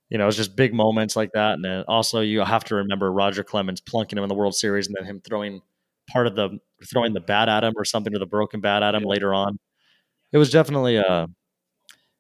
you 0.09 0.17
know, 0.17 0.27
it's 0.27 0.37
just 0.37 0.57
big 0.57 0.73
moments 0.73 1.17
like 1.17 1.33
that. 1.33 1.55
And 1.55 1.65
then 1.65 1.85
also 1.87 2.21
you 2.21 2.41
have 2.41 2.65
to 2.65 2.77
remember 2.77 3.13
Roger 3.13 3.45
Clemens 3.45 3.81
plunking 3.81 4.17
him 4.17 4.25
in 4.25 4.29
the 4.29 4.35
World 4.35 4.55
Series 4.55 4.87
and 4.87 4.97
then 4.99 5.05
him 5.05 5.21
throwing 5.21 5.61
part 6.09 6.27
of 6.27 6.37
the 6.37 6.59
throwing 6.91 7.13
the 7.13 7.21
bat 7.21 7.49
at 7.49 7.65
him 7.65 7.73
or 7.77 7.85
something 7.85 8.13
to 8.13 8.19
the 8.19 8.27
broken 8.27 8.61
bat 8.61 8.83
at 8.83 8.95
him 8.95 9.03
Yeah. 9.03 9.09
later 9.09 9.35
on. 9.35 9.59
It 10.33 10.39
was 10.39 10.51
definitely 10.51 10.99
uh 10.99 11.27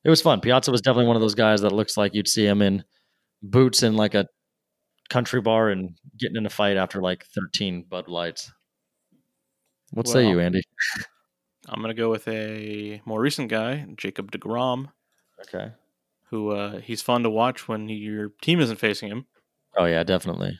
it 0.04 0.10
was 0.10 0.22
fun. 0.22 0.40
Piazza 0.40 0.70
was 0.70 0.80
definitely 0.80 1.06
one 1.08 1.16
of 1.16 1.22
those 1.22 1.34
guys 1.34 1.60
that 1.62 1.72
looks 1.72 1.96
like 1.96 2.14
you'd 2.14 2.28
see 2.28 2.46
him 2.46 2.62
in 2.62 2.84
boots 3.42 3.82
in 3.82 3.96
like 3.96 4.14
a 4.14 4.26
country 5.10 5.40
bar 5.40 5.68
and 5.70 5.90
getting 6.18 6.36
in 6.36 6.46
a 6.46 6.50
fight 6.50 6.76
after 6.76 7.00
like 7.00 7.24
13 7.34 7.84
Bud 7.88 8.08
Lights. 8.08 8.50
What 9.92 10.06
say 10.08 10.28
you, 10.28 10.38
Andy? 10.40 10.62
I'm 11.68 11.80
gonna 11.80 11.94
go 11.94 12.10
with 12.10 12.26
a 12.28 13.02
more 13.04 13.20
recent 13.20 13.48
guy, 13.50 13.86
Jacob 13.96 14.30
deGrom, 14.32 14.88
Okay. 15.46 15.72
who 16.30 16.50
uh, 16.50 16.80
he's 16.80 17.02
fun 17.02 17.22
to 17.24 17.30
watch 17.30 17.68
when 17.68 17.88
your 17.88 18.30
team 18.42 18.60
isn't 18.60 18.76
facing 18.78 19.08
him. 19.10 19.26
Oh 19.76 19.84
yeah, 19.86 20.02
definitely. 20.04 20.58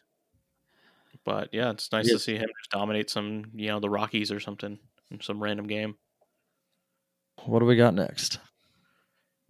But 1.29 1.51
yeah, 1.53 1.69
it's 1.73 1.93
nice 1.93 2.07
Yeah. 2.07 2.15
to 2.15 2.19
see 2.19 2.37
him 2.37 2.49
just 2.59 2.71
dominate 2.71 3.11
some, 3.11 3.51
you 3.55 3.67
know, 3.67 3.81
the 3.81 3.91
Rockies 3.91 4.33
or 4.33 4.41
something 4.41 4.79
in 5.11 5.21
some 5.21 5.43
random 5.43 5.67
game. 5.67 5.97
What 7.45 7.59
do 7.59 7.67
we 7.67 7.77
got 7.77 7.93
next? 7.93 8.39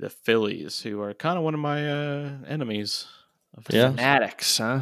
The 0.01 0.11
Phillies, 0.11 0.81
who 0.81 1.01
are 1.01 1.15
kind 1.15 1.39
of 1.39 1.45
one 1.45 1.55
of 1.55 1.61
my 1.61 1.89
uh, 1.89 2.31
enemies. 2.49 3.07
Of 3.57 3.63
the 3.63 3.77
Yeah. 3.77 3.83
Phillies. 3.85 4.01
Fanatics, 4.01 4.59
huh? 4.59 4.81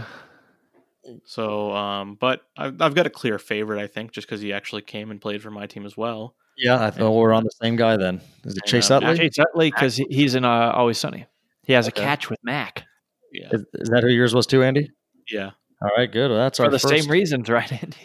So, 1.26 1.70
um, 1.72 2.14
but 2.14 2.40
I've, 2.56 2.80
I've 2.80 2.94
got 2.94 3.06
a 3.06 3.10
clear 3.10 3.38
favorite, 3.38 3.78
I 3.82 3.88
think, 3.88 4.12
just 4.12 4.26
because 4.26 4.40
he 4.40 4.54
actually 4.54 4.80
came 4.80 5.10
and 5.10 5.20
played 5.20 5.42
for 5.42 5.50
my 5.50 5.66
team 5.66 5.84
as 5.84 5.98
well. 5.98 6.34
Yeah, 6.56 6.82
I 6.82 6.90
thought 6.90 7.12
we're 7.12 7.34
on 7.34 7.44
the 7.44 7.50
same 7.60 7.76
guy 7.76 7.98
then. 7.98 8.22
Is 8.44 8.56
it 8.56 8.62
And, 8.64 8.70
Chase 8.70 8.90
uh, 8.90 8.96
Utley? 8.96 9.18
Chase 9.18 9.38
Utley, 9.38 9.70
because 9.70 9.96
he's 9.96 10.34
in 10.34 10.46
uh, 10.46 10.72
Always 10.74 10.96
Sunny. 10.96 11.26
He 11.62 11.74
has 11.74 11.88
Okay. 11.88 12.00
a 12.00 12.04
catch 12.06 12.30
with 12.30 12.38
Mac 12.42 12.86
Yeah, 13.32 13.50
Is, 13.52 13.66
is 13.74 13.90
that 13.90 14.02
who 14.02 14.08
yours 14.08 14.34
was 14.34 14.46
too, 14.46 14.62
Andy? 14.62 14.88
yeah, 15.30 15.50
All 15.82 15.90
right, 15.96 16.10
good. 16.10 16.30
Well, 16.30 16.38
that's 16.40 16.58
for 16.58 16.64
our 16.64 16.70
the 16.70 16.78
first. 16.78 17.02
same 17.02 17.10
reasons, 17.10 17.48
right, 17.50 17.70
Andy? 17.70 17.96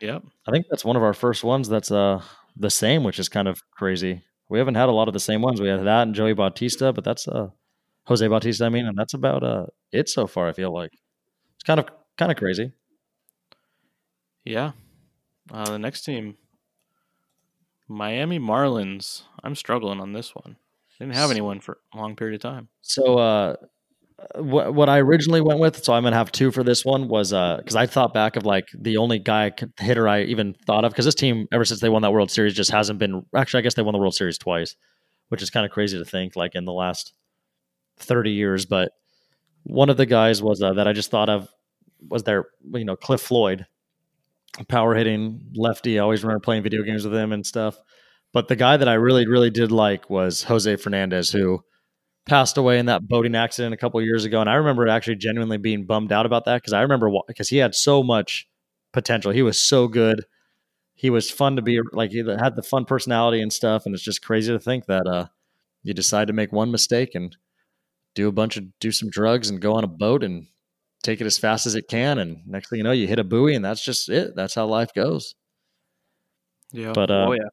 yep. 0.00 0.22
I 0.46 0.50
think 0.50 0.66
that's 0.70 0.84
one 0.84 0.96
of 0.96 1.02
our 1.02 1.14
first 1.14 1.44
ones 1.44 1.68
that's 1.68 1.90
uh 1.90 2.22
the 2.56 2.70
same, 2.70 3.04
which 3.04 3.18
is 3.18 3.28
kind 3.28 3.46
of 3.48 3.62
crazy. 3.70 4.22
We 4.48 4.58
haven't 4.58 4.74
had 4.74 4.88
a 4.88 4.92
lot 4.92 5.06
of 5.08 5.14
the 5.14 5.20
same 5.20 5.42
ones. 5.42 5.60
We 5.60 5.68
had 5.68 5.84
that 5.84 6.02
and 6.02 6.14
Joey 6.14 6.32
Bautista, 6.34 6.92
but 6.92 7.04
that's 7.04 7.28
uh 7.28 7.48
Jose 8.06 8.26
Bautista, 8.26 8.64
I 8.64 8.68
mean, 8.70 8.86
and 8.86 8.96
that's 8.98 9.14
about 9.14 9.42
uh 9.44 9.66
it 9.92 10.08
so 10.08 10.26
far. 10.26 10.48
I 10.48 10.52
feel 10.52 10.72
like 10.74 10.90
it's 11.54 11.64
kind 11.64 11.78
of 11.78 11.86
kind 12.18 12.32
of 12.32 12.38
crazy. 12.38 12.72
Yeah. 14.44 14.72
Uh, 15.52 15.64
the 15.72 15.78
next 15.78 16.02
team, 16.02 16.36
Miami 17.88 18.38
Marlins. 18.38 19.22
I'm 19.42 19.54
struggling 19.54 20.00
on 20.00 20.12
this 20.12 20.34
one. 20.34 20.56
Didn't 20.98 21.14
have 21.14 21.30
anyone 21.30 21.60
for 21.60 21.78
a 21.94 21.98
long 21.98 22.14
period 22.16 22.34
of 22.36 22.42
time. 22.42 22.68
So 22.82 23.18
uh 23.18 23.56
what 24.36 24.74
what 24.74 24.88
I 24.88 24.98
originally 24.98 25.40
went 25.40 25.60
with, 25.60 25.82
so 25.82 25.92
I'm 25.92 26.02
gonna 26.02 26.16
have 26.16 26.32
two 26.32 26.50
for 26.50 26.62
this 26.62 26.84
one 26.84 27.08
was 27.08 27.32
uh 27.32 27.56
because 27.58 27.76
I 27.76 27.86
thought 27.86 28.14
back 28.14 28.36
of 28.36 28.44
like 28.44 28.68
the 28.78 28.96
only 28.96 29.18
guy 29.18 29.52
hitter 29.78 30.08
I 30.08 30.22
even 30.22 30.54
thought 30.66 30.84
of 30.84 30.92
because 30.92 31.04
this 31.04 31.14
team 31.14 31.46
ever 31.52 31.64
since 31.64 31.80
they 31.80 31.88
won 31.88 32.02
that 32.02 32.12
World 32.12 32.30
Series 32.30 32.54
just 32.54 32.70
hasn't 32.70 32.98
been 32.98 33.24
actually 33.34 33.58
I 33.58 33.62
guess 33.62 33.74
they 33.74 33.82
won 33.82 33.92
the 33.92 33.98
World 33.98 34.14
Series 34.14 34.38
twice, 34.38 34.76
which 35.28 35.42
is 35.42 35.50
kind 35.50 35.66
of 35.66 35.72
crazy 35.72 35.98
to 35.98 36.04
think 36.04 36.36
like 36.36 36.54
in 36.54 36.64
the 36.64 36.72
last 36.72 37.12
thirty 37.98 38.32
years. 38.32 38.66
But 38.66 38.92
one 39.64 39.90
of 39.90 39.96
the 39.96 40.06
guys 40.06 40.42
was 40.42 40.62
uh, 40.62 40.74
that 40.74 40.88
I 40.88 40.92
just 40.92 41.10
thought 41.10 41.28
of 41.28 41.48
was 42.08 42.22
their 42.22 42.46
you 42.72 42.84
know 42.84 42.96
Cliff 42.96 43.20
Floyd, 43.20 43.66
power 44.68 44.94
hitting 44.94 45.40
lefty. 45.54 45.98
I 45.98 46.02
always 46.02 46.22
remember 46.22 46.40
playing 46.40 46.62
video 46.62 46.82
games 46.82 47.04
with 47.04 47.14
him 47.14 47.32
and 47.32 47.44
stuff. 47.44 47.78
But 48.32 48.48
the 48.48 48.56
guy 48.56 48.76
that 48.76 48.88
I 48.88 48.94
really 48.94 49.26
really 49.26 49.50
did 49.50 49.72
like 49.72 50.08
was 50.08 50.44
Jose 50.44 50.76
Fernandez 50.76 51.30
who 51.30 51.62
passed 52.26 52.56
away 52.56 52.78
in 52.78 52.86
that 52.86 53.08
boating 53.08 53.34
accident 53.34 53.74
a 53.74 53.76
couple 53.76 54.00
of 54.00 54.06
years 54.06 54.24
ago, 54.24 54.40
and 54.40 54.48
I 54.48 54.54
remember 54.54 54.88
actually 54.88 55.16
genuinely 55.16 55.58
being 55.58 55.86
bummed 55.86 56.12
out 56.12 56.26
about 56.26 56.44
that 56.44 56.56
because 56.56 56.72
I 56.72 56.82
remember 56.82 57.10
because 57.26 57.48
he 57.48 57.58
had 57.58 57.74
so 57.74 58.02
much 58.02 58.48
potential. 58.92 59.32
He 59.32 59.42
was 59.42 59.60
so 59.60 59.88
good. 59.88 60.24
He 60.94 61.10
was 61.10 61.30
fun 61.30 61.56
to 61.56 61.62
be 61.62 61.80
like 61.92 62.10
he 62.10 62.18
had 62.18 62.56
the 62.56 62.62
fun 62.62 62.84
personality 62.84 63.40
and 63.40 63.52
stuff, 63.52 63.86
and 63.86 63.94
it's 63.94 64.04
just 64.04 64.22
crazy 64.22 64.52
to 64.52 64.58
think 64.58 64.86
that 64.86 65.06
uh, 65.06 65.26
you 65.82 65.94
decide 65.94 66.26
to 66.26 66.32
make 66.32 66.52
one 66.52 66.70
mistake 66.70 67.14
and 67.14 67.36
do 68.14 68.28
a 68.28 68.32
bunch 68.32 68.56
of 68.56 68.64
do 68.80 68.92
some 68.92 69.08
drugs 69.08 69.48
and 69.48 69.60
go 69.60 69.74
on 69.74 69.84
a 69.84 69.88
boat 69.88 70.22
and 70.22 70.46
take 71.02 71.20
it 71.20 71.26
as 71.26 71.38
fast 71.38 71.66
as 71.66 71.74
it 71.74 71.88
can, 71.88 72.18
and 72.18 72.46
next 72.46 72.68
thing 72.68 72.78
you 72.78 72.84
know, 72.84 72.92
you 72.92 73.06
hit 73.06 73.18
a 73.18 73.24
buoy, 73.24 73.54
and 73.54 73.64
that's 73.64 73.82
just 73.82 74.08
it. 74.08 74.36
That's 74.36 74.54
how 74.54 74.66
life 74.66 74.92
goes. 74.94 75.34
Yeah. 76.72 76.92
But 76.92 77.10
uh, 77.10 77.26
oh 77.28 77.32
yeah. 77.32 77.48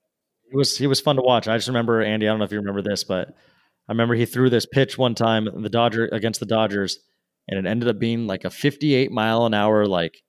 he 0.49 0.57
was 0.57 0.77
he 0.77 0.87
was 0.87 0.99
fun 0.99 1.15
to 1.15 1.21
watch. 1.21 1.47
I 1.47 1.57
just 1.57 1.67
remember 1.67 2.01
Andy. 2.01 2.27
I 2.27 2.31
don't 2.31 2.39
know 2.39 2.45
if 2.45 2.51
you 2.51 2.59
remember 2.59 2.81
this, 2.81 3.03
but 3.03 3.35
I 3.87 3.93
remember 3.93 4.15
he 4.15 4.25
threw 4.25 4.49
this 4.49 4.65
pitch 4.65 4.97
one 4.97 5.15
time 5.15 5.47
the 5.61 5.69
Dodger 5.69 6.09
against 6.11 6.39
the 6.39 6.45
Dodgers, 6.45 6.99
and 7.47 7.57
it 7.57 7.69
ended 7.69 7.87
up 7.89 7.99
being 7.99 8.27
like 8.27 8.43
a 8.43 8.49
58 8.49 9.11
mile 9.11 9.45
an 9.45 9.53
hour 9.53 9.85
like 9.85 10.23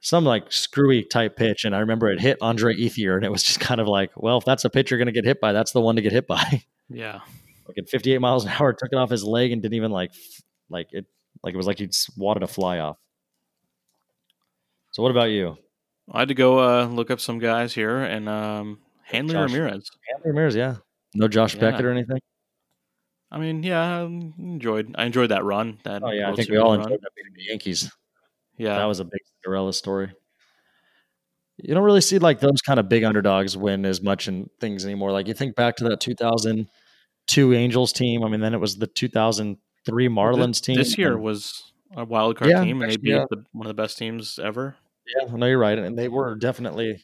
some 0.00 0.24
like 0.24 0.50
screwy 0.52 1.04
type 1.04 1.36
pitch. 1.36 1.64
And 1.64 1.74
I 1.74 1.80
remember 1.80 2.10
it 2.10 2.20
hit 2.20 2.38
Andre 2.40 2.74
Ethier, 2.74 3.16
and 3.16 3.24
it 3.24 3.32
was 3.32 3.42
just 3.42 3.60
kind 3.60 3.80
of 3.80 3.88
like, 3.88 4.10
well, 4.16 4.38
if 4.38 4.44
that's 4.44 4.64
a 4.64 4.70
pitch 4.70 4.90
you're 4.90 4.98
going 4.98 5.06
to 5.06 5.12
get 5.12 5.24
hit 5.24 5.40
by, 5.40 5.52
that's 5.52 5.72
the 5.72 5.80
one 5.80 5.96
to 5.96 6.02
get 6.02 6.12
hit 6.12 6.26
by. 6.26 6.62
yeah. 6.88 7.20
like 7.66 7.78
at 7.78 7.88
58 7.88 8.18
miles 8.20 8.44
an 8.44 8.52
hour, 8.58 8.72
took 8.72 8.88
it 8.92 8.96
off 8.96 9.10
his 9.10 9.24
leg 9.24 9.52
and 9.52 9.60
didn't 9.60 9.74
even 9.74 9.90
like 9.90 10.12
like 10.70 10.88
it 10.92 11.06
like 11.42 11.54
it 11.54 11.56
was 11.56 11.66
like 11.66 11.78
he'd 11.78 11.94
swatted 11.94 12.42
a 12.42 12.46
fly 12.46 12.78
off. 12.78 12.96
So 14.92 15.02
what 15.02 15.10
about 15.10 15.30
you? 15.30 15.58
I 16.10 16.20
had 16.20 16.28
to 16.28 16.34
go 16.34 16.58
uh, 16.58 16.86
look 16.86 17.10
up 17.10 17.20
some 17.20 17.38
guys 17.38 17.74
here, 17.74 17.98
and 17.98 18.28
um, 18.28 18.78
Hanley 19.04 19.34
Josh. 19.34 19.52
Ramirez. 19.52 19.90
Hanley 20.08 20.30
Ramirez, 20.30 20.56
yeah. 20.56 20.76
No 21.14 21.28
Josh 21.28 21.54
Yeah. 21.54 21.60
Beckett 21.60 21.84
or 21.84 21.90
anything. 21.90 22.18
I 23.30 23.38
mean, 23.38 23.62
yeah, 23.62 24.00
I 24.00 24.02
enjoyed. 24.04 24.94
I 24.96 25.04
enjoyed 25.04 25.30
that 25.30 25.44
run. 25.44 25.78
That 25.84 26.02
Oh 26.02 26.10
yeah, 26.10 26.30
I 26.30 26.34
think 26.34 26.48
we 26.50 26.56
all 26.56 26.70
run. 26.70 26.80
enjoyed 26.80 27.00
that 27.02 27.10
beating 27.14 27.32
the 27.34 27.44
Yankees. 27.44 27.90
Yeah, 28.56 28.76
That 28.76 28.86
was 28.86 29.00
a 29.00 29.04
big 29.04 29.20
Cinderella 29.42 29.72
story. 29.72 30.10
You 31.58 31.74
don't 31.74 31.84
really 31.84 32.00
see 32.00 32.18
like 32.18 32.40
those 32.40 32.60
kind 32.62 32.78
of 32.80 32.88
big 32.88 33.04
underdogs 33.04 33.56
win 33.56 33.84
as 33.84 34.00
much 34.00 34.28
in 34.28 34.48
things 34.60 34.84
anymore. 34.84 35.12
Like 35.12 35.26
you 35.26 35.34
think 35.34 35.56
back 35.56 35.76
to 35.76 35.84
that 35.88 36.00
2002 36.00 37.54
Angels 37.54 37.92
team. 37.92 38.22
I 38.24 38.28
mean, 38.28 38.40
then 38.40 38.54
it 38.54 38.60
was 38.60 38.76
the 38.76 38.86
2003 38.86 40.08
Marlins 40.08 40.62
team. 40.62 40.76
This 40.76 40.96
year 40.96 41.18
was 41.18 41.72
a 41.96 42.04
wild 42.04 42.36
card 42.36 42.50
Yeah, 42.50 42.62
team, 42.64 42.80
and 42.82 42.90
they 42.90 42.96
beat 42.96 43.10
yeah. 43.10 43.24
the, 43.30 43.44
one 43.52 43.66
of 43.66 43.76
the 43.76 43.80
best 43.80 43.98
teams 43.98 44.38
ever. 44.42 44.76
Yeah, 45.06 45.34
no, 45.34 45.46
you're 45.46 45.58
right, 45.58 45.78
and 45.78 45.98
they 45.98 46.08
were 46.08 46.34
definitely 46.36 47.02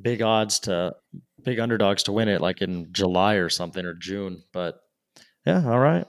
big 0.00 0.22
odds 0.22 0.58
to 0.60 0.94
big 1.42 1.58
underdogs 1.60 2.02
to 2.04 2.12
win 2.12 2.28
it, 2.28 2.40
like 2.40 2.60
in 2.62 2.88
July 2.92 3.34
or 3.34 3.48
something 3.48 3.84
or 3.84 3.94
June. 3.94 4.42
But 4.52 4.76
yeah, 5.46 5.62
all 5.68 5.78
right. 5.78 6.06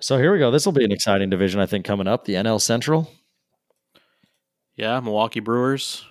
So 0.00 0.18
here 0.18 0.32
we 0.32 0.38
go. 0.38 0.50
This 0.50 0.64
will 0.66 0.72
be 0.72 0.84
an 0.84 0.90
exciting 0.92 1.30
division, 1.30 1.60
I 1.60 1.66
think, 1.66 1.84
coming 1.84 2.08
up. 2.08 2.24
The 2.24 2.34
NL 2.34 2.60
Central. 2.60 3.08
Yeah, 4.76 4.98
Milwaukee 5.00 5.40
Brewers. 5.40 6.04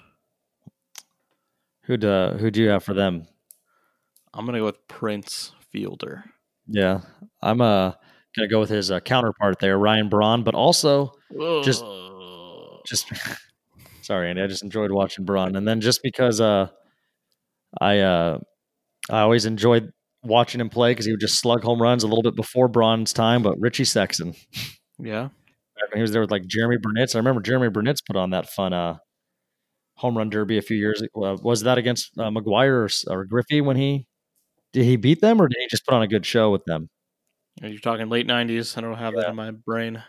Who'd 1.83 2.05
uh, 2.05 2.33
who'd 2.33 2.55
you 2.57 2.69
have 2.69 2.83
for 2.83 2.93
them? 2.93 3.27
I'm 4.33 4.45
gonna 4.45 4.59
go 4.59 4.65
with 4.65 4.87
Prince 4.87 5.51
Fielder. 5.71 6.23
Yeah, 6.67 7.01
I'm 7.41 7.59
uh 7.59 7.93
gonna 8.37 8.47
go 8.47 8.59
with 8.61 8.69
his 8.69 8.91
uh, 8.91 8.99
counterpart 9.01 9.59
there, 9.59 9.77
Ryan 9.77 10.07
Braun, 10.07 10.43
but 10.43 10.55
also 10.55 11.11
Just- 11.63 11.83
just 12.85 13.07
sorry, 14.01 14.29
Andy. 14.29 14.41
I 14.41 14.47
just 14.47 14.63
enjoyed 14.63 14.91
watching 14.91 15.25
Braun, 15.25 15.55
and 15.55 15.67
then 15.67 15.81
just 15.81 16.01
because 16.03 16.39
uh, 16.39 16.67
I 17.81 17.99
uh, 17.99 18.39
I 19.09 19.19
always 19.21 19.45
enjoyed 19.45 19.91
watching 20.23 20.61
him 20.61 20.69
play 20.69 20.91
because 20.91 21.05
he 21.05 21.11
would 21.11 21.19
just 21.19 21.39
slug 21.39 21.63
home 21.63 21.81
runs 21.81 22.03
a 22.03 22.07
little 22.07 22.23
bit 22.23 22.35
before 22.35 22.67
Braun's 22.67 23.13
time. 23.13 23.43
But 23.43 23.59
Richie 23.59 23.83
Sexson, 23.83 24.37
yeah, 24.99 25.29
he 25.93 26.01
was 26.01 26.11
there 26.11 26.21
with 26.21 26.31
like 26.31 26.43
Jeromy 26.43 26.77
Burnitz. 26.77 27.15
I 27.15 27.19
remember 27.19 27.41
Jeromy 27.41 27.71
Burnitz 27.71 28.05
put 28.05 28.15
on 28.15 28.31
that 28.31 28.49
fun 28.49 28.73
uh 28.73 28.97
home 29.95 30.17
run 30.17 30.29
derby 30.29 30.57
a 30.57 30.61
few 30.61 30.77
years. 30.77 31.01
Uh, 31.15 31.37
was 31.41 31.61
that 31.63 31.77
against 31.77 32.11
uh, 32.17 32.29
McGwire 32.29 33.07
or, 33.07 33.13
or 33.13 33.25
Griffey 33.25 33.61
when 33.61 33.77
he 33.77 34.07
did 34.73 34.83
he 34.83 34.95
beat 34.95 35.21
them 35.21 35.41
or 35.41 35.47
did 35.47 35.57
he 35.59 35.67
just 35.69 35.85
put 35.85 35.93
on 35.93 36.01
a 36.01 36.07
good 36.07 36.25
show 36.25 36.49
with 36.49 36.65
them? 36.65 36.89
you're 37.61 37.79
talking 37.79 38.09
late 38.09 38.27
'90s. 38.27 38.77
I 38.77 38.81
don't 38.81 38.97
have 38.97 39.13
that 39.15 39.29
in 39.29 39.35
my 39.35 39.51
brain. 39.51 40.01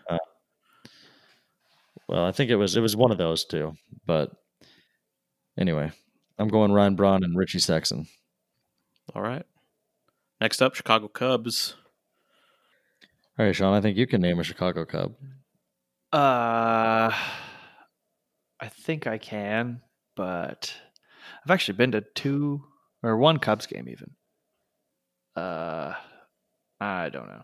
Well, 2.08 2.24
I 2.24 2.32
think 2.32 2.50
it 2.50 2.56
was 2.56 2.76
it 2.76 2.80
was 2.80 2.96
one 2.96 3.10
of 3.10 3.18
those 3.18 3.44
two. 3.44 3.74
But 4.06 4.30
anyway, 5.58 5.90
I'm 6.38 6.48
going 6.48 6.72
Ryan 6.72 6.94
Braun 6.94 7.24
and 7.24 7.36
Richie 7.36 7.58
Sexson. 7.58 8.06
All 9.14 9.22
right. 9.22 9.44
Next 10.42 10.60
up, 10.60 10.74
Chicago 10.74 11.06
Cubs. 11.06 11.76
All 13.38 13.46
right, 13.46 13.54
Sean. 13.54 13.74
I 13.74 13.80
think 13.80 13.96
you 13.96 14.08
can 14.08 14.20
name 14.20 14.40
a 14.40 14.42
Chicago 14.42 14.84
Cub. 14.84 15.14
Uh, 16.12 17.12
I 18.60 18.68
think 18.68 19.06
I 19.06 19.18
can, 19.18 19.82
but 20.16 20.74
I've 21.44 21.52
actually 21.52 21.76
been 21.76 21.92
to 21.92 22.00
two 22.16 22.64
or 23.04 23.16
one 23.18 23.38
Cubs 23.38 23.66
game 23.66 23.88
even. 23.88 24.16
Uh, 25.36 25.94
I 26.80 27.08
don't 27.08 27.28
know. 27.28 27.42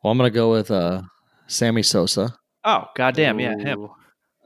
Well, 0.00 0.12
I'm 0.12 0.16
going 0.18 0.30
to 0.30 0.34
go 0.34 0.52
with 0.52 0.70
uh, 0.70 1.02
Sammy 1.48 1.82
Sosa, 1.82 2.36
Oh, 2.62 2.84
goddamn, 2.94 3.40
yeah, 3.40 3.58
him. 3.58 3.88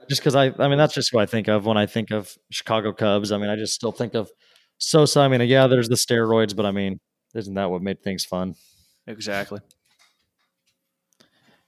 Just 0.09 0.21
because 0.21 0.33
I 0.33 0.45
I 0.57 0.67
mean 0.67 0.79
that's 0.79 0.95
just 0.95 1.11
who 1.11 1.19
I 1.19 1.27
think 1.27 1.47
of 1.47 1.67
when 1.67 1.77
I 1.77 1.85
think 1.85 2.09
of 2.09 2.33
Chicago 2.49 2.91
Cubs. 2.91 3.31
I 3.31 3.37
mean, 3.37 3.51
I 3.51 3.55
just 3.55 3.75
still 3.75 3.91
think 3.91 4.15
of 4.15 4.31
Sosa. 4.79 5.19
I 5.19 5.27
mean, 5.27 5.41
yeah, 5.41 5.67
there's 5.67 5.89
the 5.89 5.95
steroids, 5.95 6.55
but 6.55 6.65
I 6.65 6.71
mean, 6.71 6.99
isn't 7.35 7.53
that 7.53 7.69
what 7.69 7.81
made 7.81 8.01
things 8.01 8.25
fun? 8.25 8.55
Exactly. 9.07 9.59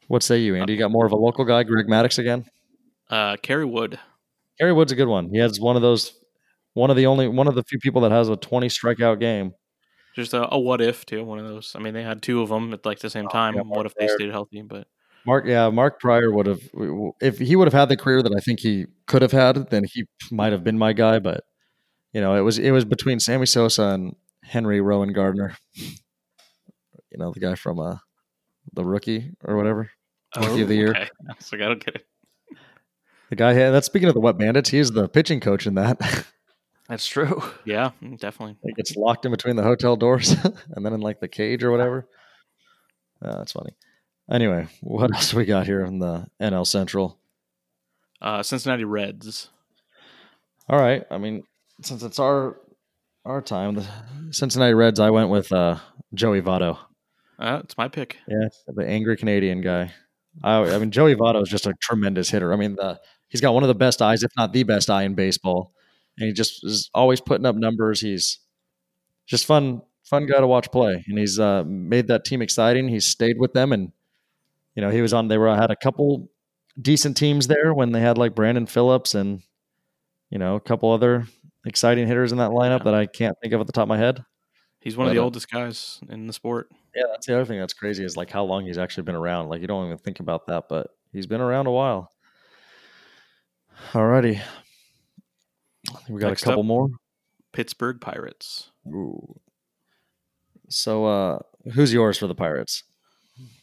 What 0.07 0.23
say 0.23 0.39
you, 0.39 0.55
Andy? 0.55 0.73
You 0.73 0.79
got 0.79 0.91
more 0.91 1.05
of 1.05 1.11
a 1.11 1.17
local 1.17 1.45
guy, 1.45 1.63
Greg 1.63 1.87
Maddux 1.87 2.19
again? 2.19 2.45
Uh, 3.09 3.37
Kerry 3.37 3.65
Wood. 3.65 3.99
Gary 4.59 4.73
Wood's 4.73 4.91
a 4.91 4.95
good 4.95 5.07
one. 5.07 5.29
He 5.29 5.37
has 5.37 5.59
one 5.59 5.75
of 5.75 5.81
those, 5.81 6.13
one 6.73 6.89
of 6.89 6.97
the 6.97 7.05
only, 7.05 7.27
one 7.27 7.47
of 7.47 7.55
the 7.55 7.63
few 7.63 7.79
people 7.79 8.01
that 8.01 8.11
has 8.11 8.29
a 8.29 8.35
20 8.35 8.67
strikeout 8.67 9.19
game. 9.19 9.53
Just 10.15 10.33
a, 10.33 10.53
a 10.53 10.59
what 10.59 10.81
if 10.81 11.05
too. 11.05 11.23
One 11.23 11.39
of 11.39 11.47
those. 11.47 11.73
I 11.75 11.79
mean, 11.79 11.93
they 11.93 12.03
had 12.03 12.21
two 12.21 12.41
of 12.41 12.49
them 12.49 12.73
at 12.73 12.85
like 12.85 12.99
the 12.99 13.09
same 13.09 13.27
time. 13.29 13.55
Oh, 13.55 13.57
yeah, 13.59 13.63
what 13.63 13.85
if 13.85 13.95
they 13.95 14.07
stayed 14.07 14.31
healthy? 14.31 14.61
But 14.61 14.87
Mark, 15.25 15.45
yeah, 15.47 15.69
Mark 15.69 15.99
Prior 15.99 16.31
would 16.31 16.47
have, 16.47 16.61
if 17.21 17.37
he 17.39 17.55
would 17.55 17.67
have 17.67 17.73
had 17.73 17.89
the 17.89 17.97
career 17.97 18.21
that 18.21 18.33
I 18.35 18.39
think 18.39 18.59
he 18.59 18.87
could 19.05 19.21
have 19.21 19.31
had, 19.31 19.69
then 19.69 19.83
he 19.85 20.05
might 20.31 20.51
have 20.51 20.63
been 20.63 20.77
my 20.77 20.93
guy. 20.93 21.19
But 21.19 21.43
you 22.11 22.19
know, 22.19 22.35
it 22.35 22.41
was 22.41 22.59
it 22.59 22.71
was 22.71 22.83
between 22.83 23.19
Sammy 23.19 23.45
Sosa 23.45 23.83
and 23.83 24.15
Henry 24.43 24.79
Rowengartner. 24.79 25.55
You 25.75 27.17
know, 27.17 27.31
the 27.31 27.39
guy 27.39 27.55
from 27.55 27.79
uh, 27.79 27.97
the 28.73 28.85
rookie 28.85 29.31
or 29.43 29.57
whatever, 29.57 29.91
rookie 30.37 30.61
of 30.61 30.67
the 30.67 30.75
year. 30.75 30.91
Okay. 30.91 31.09
It's 31.39 31.51
like 31.51 31.61
I 31.61 31.65
don't 31.65 31.83
get 31.83 31.95
it. 31.95 32.05
The 33.29 33.35
guy 33.35 33.53
had 33.53 33.71
that's 33.71 33.85
speaking 33.85 34.09
of 34.09 34.13
the 34.13 34.19
Wet 34.19 34.37
Bandits. 34.37 34.69
He 34.69 34.77
is 34.77 34.91
the 34.91 35.07
pitching 35.07 35.39
coach 35.39 35.65
in 35.65 35.75
that. 35.75 35.99
That's 36.89 37.07
true. 37.07 37.41
Yeah, 37.63 37.91
mm, 38.03 38.19
definitely. 38.19 38.57
he 38.65 38.73
gets 38.73 38.97
locked 38.97 39.23
in 39.23 39.31
between 39.31 39.55
the 39.55 39.63
hotel 39.63 39.95
doors 39.95 40.31
and 40.71 40.85
then 40.85 40.91
in 40.91 40.99
like 40.99 41.21
the 41.21 41.29
cage 41.29 41.63
or 41.63 41.71
whatever. 41.71 42.05
Uh, 43.23 43.37
that's 43.37 43.53
funny. 43.53 43.77
Anyway, 44.29 44.67
what 44.81 45.13
else 45.15 45.33
we 45.33 45.45
got 45.45 45.65
here 45.65 45.85
in 45.85 45.99
the 45.99 46.27
NL 46.41 46.67
Central? 46.67 47.17
Uh, 48.21 48.43
Cincinnati 48.43 48.83
Reds. 48.83 49.51
All 50.67 50.77
right. 50.77 51.05
I 51.09 51.17
mean, 51.17 51.43
since 51.81 52.03
it's 52.03 52.19
our 52.19 52.59
our 53.25 53.41
time, 53.41 53.75
the 53.75 53.87
Cincinnati 54.31 54.73
Reds. 54.73 54.99
I 54.99 55.09
went 55.09 55.29
with 55.29 55.51
uh, 55.51 55.77
Joey 56.13 56.41
Votto. 56.41 56.77
Uh, 57.39 57.61
it's 57.63 57.77
my 57.77 57.87
pick. 57.87 58.17
Yeah, 58.27 58.47
the 58.67 58.85
angry 58.85 59.17
Canadian 59.17 59.61
guy. 59.61 59.91
I, 60.43 60.57
I 60.57 60.77
mean, 60.77 60.91
Joey 60.91 61.15
Votto 61.15 61.41
is 61.41 61.49
just 61.49 61.67
a 61.67 61.73
tremendous 61.81 62.29
hitter. 62.29 62.53
I 62.53 62.55
mean, 62.55 62.75
the, 62.75 62.99
he's 63.29 63.41
got 63.41 63.53
one 63.53 63.63
of 63.63 63.67
the 63.67 63.75
best 63.75 64.01
eyes, 64.01 64.23
if 64.23 64.31
not 64.37 64.53
the 64.53 64.63
best 64.63 64.89
eye 64.89 65.03
in 65.03 65.15
baseball, 65.15 65.73
and 66.17 66.27
he 66.27 66.33
just 66.33 66.63
is 66.63 66.89
always 66.93 67.21
putting 67.21 67.45
up 67.45 67.55
numbers. 67.55 68.01
He's 68.01 68.39
just 69.25 69.45
fun, 69.45 69.81
fun 70.03 70.25
guy 70.25 70.39
to 70.39 70.47
watch 70.47 70.71
play, 70.71 71.03
and 71.07 71.17
he's 71.17 71.39
uh, 71.39 71.63
made 71.65 72.07
that 72.07 72.25
team 72.25 72.41
exciting. 72.41 72.87
He's 72.87 73.05
stayed 73.05 73.39
with 73.39 73.53
them, 73.53 73.71
and 73.71 73.91
you 74.75 74.81
know, 74.81 74.89
he 74.89 75.01
was 75.01 75.13
on. 75.13 75.27
They 75.27 75.37
were 75.37 75.55
had 75.55 75.71
a 75.71 75.75
couple 75.75 76.29
decent 76.79 77.17
teams 77.17 77.47
there 77.47 77.73
when 77.73 77.91
they 77.91 78.01
had 78.01 78.17
like 78.17 78.35
Brandon 78.35 78.65
Phillips 78.65 79.13
and 79.13 79.41
you 80.29 80.39
know 80.39 80.55
a 80.55 80.61
couple 80.61 80.91
other 80.91 81.27
exciting 81.65 82.07
hitters 82.07 82.31
in 82.31 82.37
that 82.39 82.51
lineup 82.51 82.79
Yeah. 82.79 82.83
that 82.85 82.93
I 82.95 83.05
can't 83.05 83.37
think 83.41 83.53
of 83.53 83.61
at 83.61 83.67
the 83.67 83.73
top 83.73 83.83
of 83.83 83.89
my 83.89 83.97
head. 83.97 84.23
He's 84.79 84.97
one 84.97 85.07
of 85.07 85.13
the 85.13 85.19
uh, 85.19 85.23
oldest 85.23 85.49
guys 85.51 85.99
in 86.09 86.25
the 86.27 86.33
sport. 86.33 86.69
Yeah, 86.95 87.03
that's 87.11 87.27
the 87.27 87.35
other 87.35 87.45
thing 87.45 87.59
that's 87.59 87.73
crazy 87.73 88.03
is 88.03 88.17
like 88.17 88.31
how 88.31 88.43
long 88.43 88.65
he's 88.65 88.79
actually 88.79 89.03
been 89.03 89.15
around. 89.15 89.49
Like 89.49 89.61
you 89.61 89.67
don't 89.67 89.85
even 89.85 89.97
think 89.99 90.19
about 90.19 90.47
that, 90.47 90.63
but 90.69 90.87
he's 91.13 91.27
been 91.27 91.39
around 91.41 91.67
a 91.67 91.71
while. 91.71 92.09
Alrighty. 93.93 94.41
We 96.09 96.19
got 96.19 96.29
Next 96.29 96.43
a 96.43 96.45
couple 96.45 96.61
up. 96.61 96.65
more. 96.65 96.89
Pittsburgh 97.53 97.99
Pirates. 98.01 98.71
Ooh. 98.87 99.39
So 100.69 101.05
uh 101.05 101.39
who's 101.73 101.93
yours 101.93 102.17
for 102.17 102.27
the 102.27 102.35
Pirates? 102.35 102.83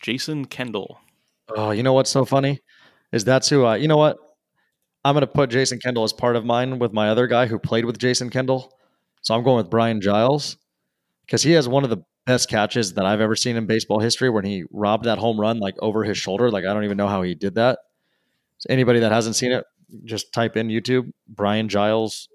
Jason 0.02 0.44
Kendall. 0.44 1.00
Oh, 1.56 1.70
you 1.70 1.82
know 1.82 1.92
what's 1.94 2.10
so 2.10 2.24
funny? 2.24 2.60
Is 3.12 3.24
that's 3.24 3.48
who 3.48 3.64
I 3.64 3.76
you 3.76 3.88
know 3.88 3.96
what? 3.96 4.18
I'm 5.04 5.14
gonna 5.14 5.26
put 5.26 5.50
Jason 5.50 5.78
Kendall 5.78 6.04
as 6.04 6.12
part 6.12 6.36
of 6.36 6.44
mine 6.44 6.78
with 6.78 6.92
my 6.92 7.08
other 7.08 7.26
guy 7.26 7.46
who 7.46 7.58
played 7.58 7.84
with 7.84 7.98
Jason 7.98 8.30
Kendall. 8.30 8.74
So 9.22 9.34
I'm 9.34 9.42
going 9.42 9.56
with 9.56 9.70
Brian 9.70 10.00
Giles. 10.00 10.56
Because 11.26 11.42
he 11.42 11.52
has 11.52 11.68
one 11.68 11.84
of 11.84 11.90
the 11.90 12.02
best 12.24 12.48
catches 12.48 12.94
that 12.94 13.04
I've 13.04 13.20
ever 13.20 13.36
seen 13.36 13.56
in 13.56 13.66
baseball 13.66 14.00
history 14.00 14.30
when 14.30 14.44
he 14.44 14.64
robbed 14.70 15.04
that 15.04 15.18
home 15.18 15.38
run 15.38 15.58
like 15.58 15.74
over 15.80 16.04
his 16.04 16.18
shoulder. 16.18 16.50
Like 16.50 16.64
I 16.64 16.72
don't 16.72 16.84
even 16.84 16.96
know 16.96 17.08
how 17.08 17.22
he 17.22 17.34
did 17.34 17.54
that. 17.56 17.78
So 18.58 18.66
anybody 18.70 19.00
that 19.00 19.12
hasn't 19.12 19.36
seen 19.36 19.52
it, 19.52 19.64
just 20.04 20.32
type 20.32 20.56
in 20.56 20.68
YouTube 20.68 21.12
Brian 21.28 21.68
Giles, 21.68 22.28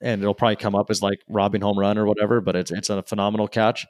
and 0.00 0.20
it'll 0.20 0.34
probably 0.34 0.56
come 0.56 0.74
up 0.74 0.90
as 0.90 1.00
like 1.02 1.20
robbing 1.28 1.62
home 1.62 1.78
run 1.78 1.96
or 1.96 2.06
whatever. 2.06 2.40
But 2.40 2.56
it's 2.56 2.70
it's 2.70 2.90
a 2.90 3.02
phenomenal 3.02 3.48
catch. 3.48 3.86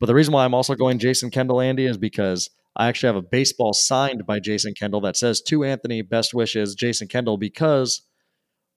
But 0.00 0.06
the 0.06 0.14
reason 0.14 0.32
why 0.32 0.44
I'm 0.44 0.54
also 0.54 0.74
going 0.74 0.98
Jason 0.98 1.30
Kendall, 1.30 1.60
Andy, 1.60 1.86
is 1.86 1.98
because 1.98 2.50
I 2.78 2.86
actually 2.86 3.08
have 3.08 3.16
a 3.16 3.22
baseball 3.22 3.72
signed 3.72 4.24
by 4.24 4.38
Jason 4.38 4.72
Kendall 4.72 5.00
that 5.00 5.16
says 5.16 5.42
to 5.42 5.64
Anthony, 5.64 6.02
best 6.02 6.32
wishes, 6.32 6.76
Jason 6.76 7.08
Kendall, 7.08 7.36
because 7.36 8.02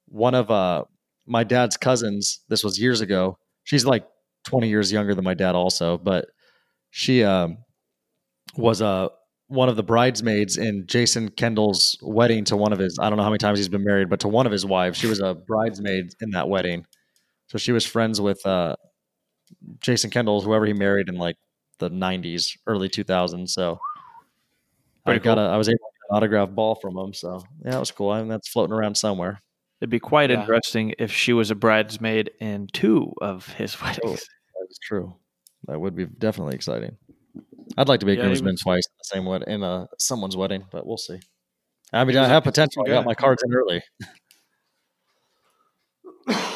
one 0.07 0.33
of 0.33 0.49
uh 0.49 0.83
my 1.27 1.43
dad's 1.43 1.77
cousins, 1.77 2.39
this 2.49 2.63
was 2.63 2.79
years 2.79 2.99
ago. 3.01 3.37
She's 3.63 3.85
like 3.85 4.05
20 4.45 4.67
years 4.67 4.91
younger 4.91 5.13
than 5.13 5.23
my 5.23 5.35
dad 5.35 5.53
also, 5.53 5.97
but 5.97 6.25
she 6.89 7.23
um 7.23 7.59
was 8.57 8.81
uh 8.81 9.09
one 9.47 9.69
of 9.69 9.75
the 9.75 9.83
bridesmaids 9.83 10.57
in 10.57 10.87
Jason 10.87 11.29
Kendall's 11.29 11.97
wedding 12.01 12.43
to 12.45 12.57
one 12.57 12.73
of 12.73 12.79
his 12.79 12.97
I 12.99 13.09
don't 13.09 13.17
know 13.17 13.23
how 13.23 13.29
many 13.29 13.37
times 13.37 13.59
he's 13.59 13.69
been 13.69 13.83
married, 13.83 14.09
but 14.09 14.21
to 14.21 14.27
one 14.27 14.47
of 14.47 14.51
his 14.51 14.65
wives. 14.65 14.97
She 14.97 15.07
was 15.07 15.19
a 15.19 15.35
bridesmaid 15.35 16.15
in 16.21 16.31
that 16.31 16.49
wedding. 16.49 16.85
So 17.49 17.59
she 17.59 17.71
was 17.71 17.85
friends 17.85 18.19
with 18.19 18.43
uh 18.47 18.77
Jason 19.79 20.09
Kendall, 20.09 20.41
whoever 20.41 20.65
he 20.65 20.73
married 20.73 21.07
in 21.07 21.15
like 21.15 21.35
the 21.79 21.89
90s, 21.89 22.57
early 22.67 22.89
2000s. 22.89 23.49
So 23.49 23.79
I 25.05 25.11
Pretty 25.11 25.23
got 25.23 25.35
cool. 25.37 25.45
a, 25.45 25.49
I 25.53 25.57
was 25.57 25.67
able 25.69 25.77
to 25.77 25.83
get 25.83 26.09
an 26.11 26.17
autograph 26.17 26.49
ball 26.51 26.75
from 26.75 26.97
him. 26.97 27.13
So 27.13 27.43
yeah, 27.65 27.75
it 27.77 27.79
was 27.79 27.91
cool. 27.91 28.11
I 28.11 28.19
mean, 28.19 28.27
that's 28.29 28.47
floating 28.49 28.73
around 28.73 28.95
somewhere. 28.95 29.41
It'd 29.81 29.89
be 29.89 29.99
quite 29.99 30.29
Yeah. 30.29 30.41
interesting 30.41 30.93
if 30.99 31.11
she 31.11 31.33
was 31.33 31.49
a 31.49 31.55
bridesmaid 31.55 32.31
in 32.39 32.67
two 32.71 33.13
of 33.21 33.47
his 33.53 33.75
Oh, 33.81 33.85
weddings. 33.85 34.21
that 34.21 34.67
is 34.69 34.79
true. 34.83 35.15
That 35.67 35.79
would 35.81 35.95
be 35.95 36.05
definitely 36.05 36.55
exciting. 36.55 36.97
I'd 37.77 37.87
like 37.87 37.99
to 38.01 38.05
be 38.05 38.11
a 38.13 38.15
Yeah, 38.15 38.21
he 38.23 38.27
groomsman 38.27 38.53
was- 38.53 38.61
twice 38.61 38.85
in 38.87 38.93
the 38.99 39.03
same 39.15 39.25
wed 39.25 39.43
in 39.47 39.63
uh, 39.63 39.87
someone's 39.97 40.37
wedding, 40.37 40.65
but 40.71 40.85
we'll 40.85 40.97
see. 40.97 41.19
I 41.93 42.03
mean, 42.05 42.15
I 42.17 42.27
have 42.27 42.43
potential. 42.43 42.83
I 42.85 42.89
got 42.89 43.05
my 43.05 43.13
cards 43.15 43.43
in 43.43 43.53
early. 43.53 43.81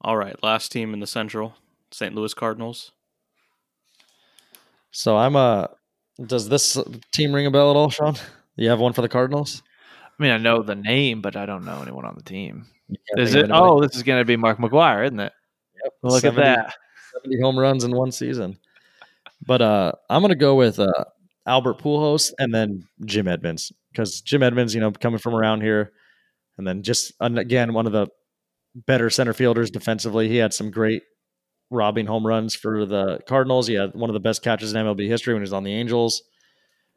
All 0.00 0.16
right, 0.16 0.36
last 0.42 0.70
team 0.72 0.94
in 0.94 1.00
the 1.00 1.06
Central, 1.06 1.54
St. 1.90 2.14
Louis 2.14 2.32
Cardinals. 2.34 2.92
So 4.90 5.16
I'm 5.16 5.36
a. 5.36 5.70
Does 6.24 6.48
this 6.48 6.76
team 7.12 7.34
ring 7.34 7.46
a 7.46 7.50
bell 7.50 7.70
at 7.70 7.76
all, 7.76 7.90
Sean? 7.90 8.16
You 8.56 8.70
have 8.70 8.80
one 8.80 8.92
for 8.92 9.02
the 9.02 9.08
Cardinals? 9.08 9.62
I 10.18 10.22
mean, 10.22 10.32
I 10.32 10.38
know 10.38 10.62
the 10.62 10.74
name, 10.74 11.22
but 11.22 11.36
I 11.36 11.46
don't 11.46 11.64
know 11.64 11.80
anyone 11.80 12.04
on 12.04 12.16
the 12.16 12.24
team. 12.24 12.66
Is 13.16 13.34
it? 13.34 13.50
Oh, 13.52 13.80
this 13.80 13.94
is 13.94 14.02
going 14.02 14.20
to 14.20 14.24
be 14.24 14.36
Mark 14.36 14.58
McGwire, 14.58 15.04
isn't 15.04 15.20
it? 15.20 15.32
Yep. 15.84 15.92
Look 16.02 16.20
70 16.22 16.40
at 16.40 16.44
that. 16.44 16.74
70 17.22 17.40
home 17.40 17.58
runs 17.58 17.84
in 17.84 17.94
one 17.94 18.10
season. 18.10 18.58
But 19.46 19.62
uh, 19.62 19.92
I'm 20.10 20.20
going 20.20 20.30
to 20.30 20.36
go 20.36 20.56
with 20.56 20.80
uh, 20.80 21.04
Albert 21.46 21.78
Pujols 21.78 22.32
and 22.38 22.52
then 22.52 22.88
Jim 23.04 23.28
Edmonds 23.28 23.72
because 23.92 24.20
Jim 24.20 24.42
Edmonds, 24.42 24.74
you 24.74 24.80
know, 24.80 24.90
coming 24.90 25.18
from 25.18 25.34
around 25.34 25.62
here, 25.62 25.92
and 26.56 26.66
then 26.66 26.82
just 26.82 27.12
again 27.20 27.72
one 27.72 27.86
of 27.86 27.92
the 27.92 28.08
better 28.74 29.10
center 29.10 29.32
fielders 29.32 29.70
defensively. 29.70 30.28
He 30.28 30.36
had 30.36 30.52
some 30.52 30.70
great 30.70 31.02
robbing 31.70 32.06
home 32.06 32.26
runs 32.26 32.54
for 32.54 32.86
the 32.86 33.20
Cardinals. 33.26 33.66
He 33.66 33.74
had 33.74 33.94
one 33.94 34.10
of 34.10 34.14
the 34.14 34.20
best 34.20 34.42
catches 34.42 34.72
in 34.72 34.84
MLB 34.84 35.06
history 35.08 35.34
when 35.34 35.40
he 35.40 35.44
was 35.44 35.52
on 35.52 35.64
the 35.64 35.74
Angels, 35.74 36.22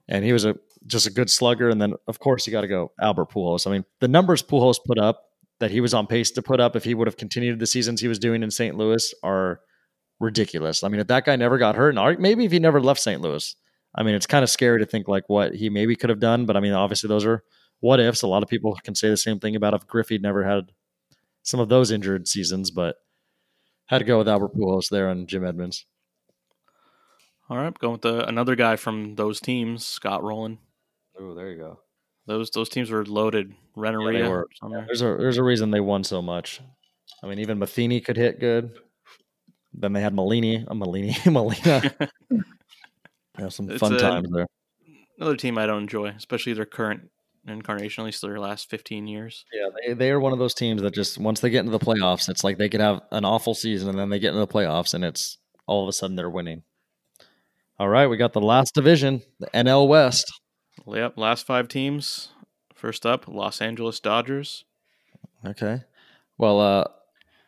and 0.08 0.24
he 0.24 0.34
was 0.34 0.46
a 0.46 0.56
just 0.88 1.08
a 1.08 1.12
good 1.12 1.30
slugger. 1.30 1.70
And 1.70 1.82
then 1.82 1.94
of 2.08 2.20
course 2.20 2.48
you 2.48 2.52
got 2.52 2.62
to 2.62 2.68
go 2.68 2.92
Albert 3.00 3.32
Pujols. 3.32 3.68
I 3.68 3.72
mean, 3.72 3.86
the 4.00 4.08
numbers 4.08 4.42
Pujols 4.42 4.78
put 4.86 4.98
up 4.98 5.24
that 5.60 5.72
he 5.72 5.80
was 5.80 5.94
on 5.94 6.08
pace 6.08 6.32
to 6.32 6.42
put 6.42 6.60
up 6.60 6.76
if 6.76 6.84
he 6.84 6.96
would 6.96 7.08
have 7.08 7.18
continued 7.18 7.60
the 7.60 7.68
seasons 7.68 8.02
he 8.02 8.08
was 8.08 8.18
doing 8.18 8.42
in 8.42 8.50
St. 8.50 8.76
Louis 8.76 9.14
are 9.22 9.60
ridiculous. 10.20 10.84
I 10.84 10.88
mean, 10.88 11.00
if 11.00 11.08
that 11.08 11.26
guy 11.26 11.36
never 11.36 11.58
got 11.58 11.76
hurt, 11.76 11.96
and 11.96 12.20
maybe 12.20 12.46
if 12.46 12.52
he 12.52 12.60
never 12.60 12.82
left 12.82 13.00
St. 13.00 13.22
Louis, 13.22 13.56
I 13.94 14.04
mean, 14.04 14.16
it's 14.16 14.26
kind 14.26 14.44
of 14.44 14.50
scary 14.50 14.80
to 14.80 14.86
think 14.86 15.08
like 15.08 15.24
what 15.28 15.54
he 15.54 15.70
maybe 15.70 15.96
could 15.96 16.10
have 16.10 16.20
done. 16.20 16.46
But 16.46 16.58
I 16.58 16.62
mean, 16.62 16.74
obviously 16.74 17.08
those 17.10 17.26
are 17.26 17.44
what 17.80 18.00
ifs. 18.00 18.22
A 18.22 18.28
lot 18.28 18.44
of 18.44 18.50
people 18.50 18.78
can 18.84 18.96
say 18.96 19.10
the 19.10 19.18
same 19.18 19.40
thing 19.40 19.56
about 19.56 19.74
if 19.74 19.86
Griffey 19.86 20.18
never 20.18 20.44
had 20.44 20.72
some 21.44 21.60
of 21.60 21.70
those 21.70 21.92
injured 21.92 22.28
seasons, 22.28 22.72
but 22.72 22.96
had 23.92 24.00
to 24.00 24.06
go 24.06 24.18
with 24.18 24.28
Albert 24.28 24.56
Pujols 24.56 24.90
there 24.90 25.10
and 25.10 25.28
Jim 25.28 25.46
Edmonds. 25.46 25.86
All 27.50 27.58
right, 27.58 27.78
going 27.78 27.94
with 27.94 28.02
the, 28.02 28.26
another 28.28 28.56
guy 28.56 28.78
from 28.78 29.16
those 29.16 29.40
teams, 29.42 29.86
Scott 29.86 30.24
Rolen. 30.24 30.58
Oh, 31.20 31.36
there 31.36 31.52
you 31.52 31.58
go. 31.58 31.80
Those 32.26 32.50
those 32.52 32.70
teams 32.70 32.90
were 32.90 33.06
loaded. 33.06 33.54
Renteria. 33.76 34.30
were. 34.30 34.48
somewhere. 34.60 34.84
There's 34.86 35.02
a 35.02 35.16
there's 35.18 35.38
a 35.38 35.44
reason 35.44 35.70
they 35.72 35.80
won 35.82 36.04
so 36.04 36.22
much. 36.22 36.62
I 37.22 37.28
mean, 37.28 37.40
even 37.40 37.60
Matheny 37.60 38.00
could 38.00 38.16
hit 38.18 38.40
good. 38.40 38.72
Then 39.74 39.94
they 39.94 40.02
had 40.02 40.14
Malini, 40.14 40.66
uh, 40.68 40.74
Malini, 40.74 41.16
Molina. 41.32 41.92
Yeah, 43.40 43.48
some 43.48 43.70
It's 43.70 43.80
fun 43.80 43.94
a- 43.96 44.00
times 44.00 44.30
there. 44.30 44.46
Another 45.18 45.38
team 45.38 45.58
I 45.58 45.66
don't 45.66 45.84
enjoy, 45.84 46.08
especially 46.10 46.54
their 46.54 46.66
current 46.66 47.10
incarnation, 47.48 48.04
at 48.04 48.06
least 48.06 48.22
their 48.22 48.40
last 48.40 48.70
15 48.70 49.08
years. 49.08 49.46
Yeah, 49.54 49.70
they, 49.88 49.94
they 49.94 50.12
are 50.12 50.20
one 50.20 50.34
of 50.34 50.40
those 50.40 50.54
teams 50.54 50.82
that 50.82 50.94
just 50.94 51.18
once 51.18 51.40
they 51.40 51.50
get 51.50 51.62
into 51.66 51.72
the 51.72 51.80
playoffs, 51.80 52.30
it's 52.30 52.44
like 52.44 52.58
they 52.58 52.70
could 52.70 52.82
have 52.82 53.02
an 53.12 53.26
awful 53.26 53.54
season 53.54 53.90
and 53.90 53.98
then 53.98 54.10
they 54.10 54.20
get 54.20 54.30
into 54.30 54.40
the 54.40 54.48
playoffs 54.48 54.94
and 54.94 55.04
it's 55.04 55.38
all 55.68 55.84
of 55.84 55.90
a 55.90 55.94
sudden 55.94 56.16
they're 56.16 56.30
winning. 56.30 56.64
All 57.80 57.90
right, 57.90 58.08
we 58.08 58.18
got 58.18 58.34
the 58.34 58.42
last 58.42 58.76
division, 58.76 59.24
the 59.40 59.48
NL 59.48 59.88
West. 59.88 60.32
Yep, 60.86 61.18
last 61.18 61.46
five 61.46 61.68
teams. 61.68 62.30
First 62.76 63.06
up, 63.06 63.28
Los 63.28 63.62
Angeles 63.62 64.00
Dodgers. 64.00 64.66
Okay. 65.46 65.82
Well, 66.38 66.60
uh 66.60 66.84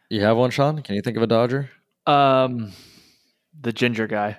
you 0.09 0.21
have 0.21 0.37
one, 0.37 0.51
Sean? 0.51 0.81
Can 0.83 0.93
you 0.93 1.01
think 1.01 1.17
of 1.17 1.23
a 1.23 1.27
Dodger? 1.27 1.71
Um, 2.05 2.71
the 3.59 3.73
ginger 3.73 4.05
guy. 4.05 4.37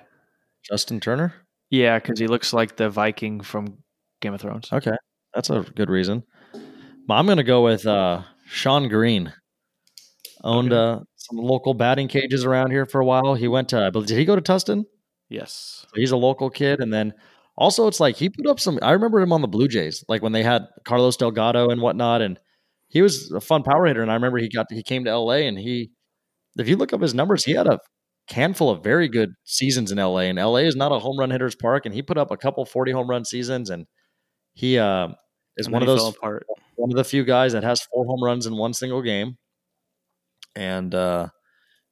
Justin 0.63 1.01
Turner? 1.01 1.33
Yeah, 1.69 1.99
because 1.99 2.17
he 2.17 2.27
looks 2.27 2.53
like 2.53 2.77
the 2.77 2.89
Viking 2.89 3.41
from 3.41 3.79
Game 4.21 4.33
of 4.33 4.39
Thrones. 4.39 4.71
Okay. 4.71 4.95
That's 5.35 5.49
a 5.51 5.61
good 5.75 5.89
reason. 5.91 6.23
But 7.07 7.15
I'm 7.15 7.27
gonna 7.27 7.43
go 7.43 7.63
with 7.63 7.85
uh 7.85 8.23
Shawn 8.47 8.87
Green. 8.89 9.33
Owned 10.43 10.73
uh 10.73 11.01
some 11.15 11.37
local 11.37 11.73
batting 11.73 12.07
cages 12.07 12.45
around 12.45 12.71
here 12.71 12.85
for 12.85 13.01
a 13.01 13.05
while. 13.05 13.35
He 13.35 13.47
went 13.47 13.69
to 13.69 13.85
I 13.85 13.89
believe 13.89 14.07
did 14.07 14.17
he 14.17 14.25
go 14.25 14.35
to 14.35 14.41
Tustin? 14.41 14.85
Yes. 15.29 15.85
So 15.89 15.99
he's 15.99 16.11
a 16.11 16.17
local 16.17 16.49
kid, 16.49 16.79
and 16.79 16.93
then 16.93 17.13
also 17.57 17.87
it's 17.87 17.99
like 17.99 18.15
he 18.15 18.29
put 18.29 18.47
up 18.47 18.59
some. 18.59 18.79
I 18.81 18.91
remember 18.91 19.19
him 19.21 19.33
on 19.33 19.41
the 19.41 19.47
Blue 19.47 19.67
Jays, 19.67 20.03
like 20.07 20.21
when 20.21 20.31
they 20.33 20.43
had 20.43 20.63
Carlos 20.85 21.17
Delgado 21.17 21.69
and 21.69 21.81
whatnot, 21.81 22.21
and 22.21 22.39
he 22.89 23.01
was 23.01 23.31
a 23.31 23.41
fun 23.41 23.63
power 23.63 23.85
hitter. 23.87 24.01
And 24.03 24.11
I 24.11 24.15
remember 24.15 24.37
he 24.37 24.49
got 24.49 24.67
he 24.71 24.83
came 24.83 25.05
to 25.05 25.11
L.A. 25.11 25.47
and 25.47 25.57
he, 25.57 25.91
if 26.59 26.67
you 26.69 26.77
look 26.77 26.93
up 26.93 27.01
his 27.01 27.13
numbers, 27.15 27.45
he 27.45 27.53
had 27.53 27.67
a 27.67 27.79
handful 28.29 28.69
of 28.69 28.83
very 28.83 29.07
good 29.09 29.31
seasons 29.45 29.91
in 29.91 29.99
L.A. 29.99 30.25
And 30.29 30.39
L.A. 30.39 30.63
is 30.65 30.75
not 30.75 30.91
a 30.91 30.99
home 30.99 31.19
run 31.19 31.31
hitters 31.31 31.55
park, 31.55 31.85
and 31.85 31.95
he 31.95 32.01
put 32.03 32.17
up 32.17 32.31
a 32.31 32.37
couple 32.37 32.65
forty 32.65 32.91
home 32.91 33.09
run 33.09 33.25
seasons, 33.25 33.69
and 33.71 33.87
he 34.53 34.77
uh, 34.79 35.09
is 35.57 35.67
And 35.67 35.73
one 35.73 35.81
of 35.81 35.87
those 35.87 36.15
apart. 36.15 36.45
one 36.75 36.91
of 36.91 36.95
the 36.97 37.03
few 37.03 37.23
guys 37.23 37.53
that 37.53 37.63
has 37.63 37.81
four 37.81 38.05
home 38.05 38.23
runs 38.23 38.45
in 38.45 38.55
one 38.57 38.73
single 38.73 39.01
game. 39.01 39.37
And 40.55 40.93
uh, 40.95 41.27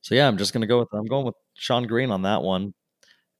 so 0.01 0.15
yeah, 0.15 0.27
I'm 0.27 0.37
just 0.37 0.53
gonna 0.53 0.67
go 0.67 0.79
with 0.79 0.89
I'm 0.93 1.05
going 1.05 1.25
with 1.25 1.35
Shawn 1.55 1.85
Green 1.87 2.11
on 2.11 2.23
that 2.23 2.41
one. 2.41 2.73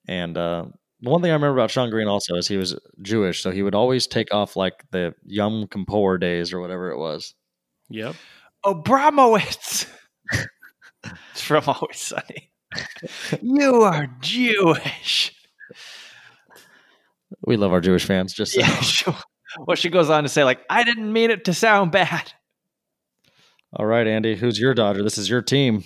And 0.08 0.38
uh, 0.38 0.66
the 1.02 1.10
one 1.10 1.22
thing 1.22 1.32
I 1.32 1.36
remember 1.36 1.58
about 1.58 1.72
Shawn 1.72 1.90
Green 1.90 2.08
also 2.08 2.36
is 2.36 2.48
he 2.48 2.58
was 2.58 2.78
Jewish, 3.02 3.42
so 3.42 3.52
he 3.52 3.64
would 3.64 3.76
always 3.76 4.06
take 4.08 4.34
off 4.34 4.56
like 4.56 4.84
the 4.92 5.14
Yom 5.26 5.68
Kippur 5.68 6.18
days 6.18 6.52
or 6.54 6.60
whatever 6.60 6.92
it 6.92 6.98
was. 6.98 7.34
Yep. 7.90 8.16
Abramowitz. 8.66 9.88
it's 11.32 11.42
from 11.42 11.64
Always 11.68 11.98
Sunny. 12.00 12.52
you 13.42 13.82
are 13.84 14.08
Jewish. 14.22 15.34
We 17.46 17.58
love 17.58 17.74
our 17.74 17.82
Jewish 17.82 18.06
fans. 18.06 18.34
Just 18.34 18.56
Yeah, 18.56 18.80
sure. 18.82 19.16
Well, 19.60 19.76
she 19.76 19.90
goes 19.90 20.10
on 20.10 20.24
to 20.24 20.30
say, 20.30 20.44
like, 20.44 20.62
I 20.70 20.84
didn't 20.84 21.12
mean 21.12 21.32
it 21.32 21.46
to 21.46 21.54
sound 21.54 21.92
bad. 21.92 22.32
all 23.76 23.86
right, 23.86 24.08
Andy, 24.08 24.36
who's 24.36 24.60
your 24.60 24.74
Dodger? 24.74 25.04
This 25.04 25.18
is 25.18 25.30
your 25.30 25.42
team, 25.42 25.84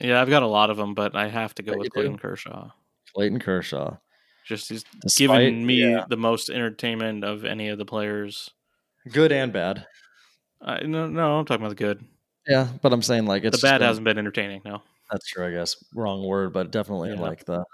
Yeah, 0.00 0.20
I've 0.20 0.28
got 0.30 0.42
a 0.42 0.46
lot 0.46 0.70
of 0.70 0.76
them, 0.76 0.94
but 0.94 1.14
I 1.16 1.28
have 1.28 1.54
to 1.56 1.62
go 1.62 1.72
Bet 1.72 1.78
with 1.78 1.84
you 1.86 1.90
do. 1.90 1.94
Clayton 1.94 2.18
Kershaw. 2.18 2.70
Clayton 3.14 3.38
Kershaw. 3.40 3.96
Just 4.46 4.68
he's 4.68 4.84
Despite- 5.00 5.40
given 5.40 5.66
me 5.66 5.76
yeah, 5.90 6.04
the 6.08 6.16
most 6.16 6.50
entertainment 6.50 7.24
of 7.24 7.44
any 7.44 7.68
of 7.68 7.78
the 7.78 7.84
players. 7.86 8.50
good 9.10 9.32
and 9.32 9.52
bad. 9.52 9.86
Uh, 10.60 10.78
no, 10.84 11.06
no, 11.08 11.38
I'm 11.38 11.44
talking 11.44 11.62
about 11.64 11.76
the 11.76 11.84
good. 11.84 12.04
Yeah, 12.46 12.68
but 12.82 12.92
I'm 12.92 13.02
saying 13.02 13.26
like 13.26 13.44
it's 13.44 13.60
the 13.60 13.66
bad 13.66 13.78
been- 13.78 13.88
hasn't 13.88 14.04
been 14.04 14.18
entertaining. 14.18 14.62
No. 14.64 14.82
That's 15.10 15.26
true, 15.28 15.46
I 15.46 15.50
guess. 15.52 15.76
Wrong 15.94 16.24
word, 16.26 16.52
but 16.52 16.70
definitely 16.72 17.10
Yeah. 17.10 17.20
like 17.20 17.44
the. 17.44 17.64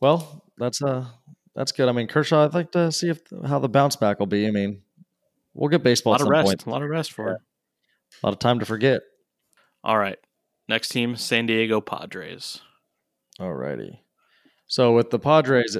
Well, 0.00 0.42
that's 0.58 0.82
uh 0.82 1.06
that's 1.54 1.72
good. 1.72 1.88
I 1.88 1.92
mean, 1.92 2.06
Kershaw. 2.06 2.44
I'd 2.44 2.54
like 2.54 2.72
to 2.72 2.92
see 2.92 3.08
if 3.08 3.20
how 3.46 3.58
the 3.58 3.68
bounce 3.68 3.96
back 3.96 4.18
will 4.18 4.26
be. 4.26 4.46
I 4.46 4.50
mean, 4.50 4.82
we'll 5.54 5.68
get 5.68 5.82
baseball. 5.82 6.12
A 6.12 6.14
lot 6.14 6.20
of 6.22 6.28
rest. 6.28 6.46
point. 6.46 6.66
A 6.66 6.70
lot 6.70 6.82
of 6.82 6.88
rest 6.88 7.12
for 7.12 7.28
Yeah. 7.28 7.36
A 8.22 8.26
lot 8.26 8.32
of 8.32 8.38
time 8.38 8.58
to 8.58 8.66
forget. 8.66 9.02
All 9.84 9.98
right. 9.98 10.18
Next 10.68 10.88
team, 10.88 11.16
San 11.16 11.46
Diego 11.46 11.80
Padres. 11.80 12.60
Alrighty. 13.40 13.98
So 14.66 14.92
with 14.92 15.10
the 15.10 15.18
Padres, 15.18 15.76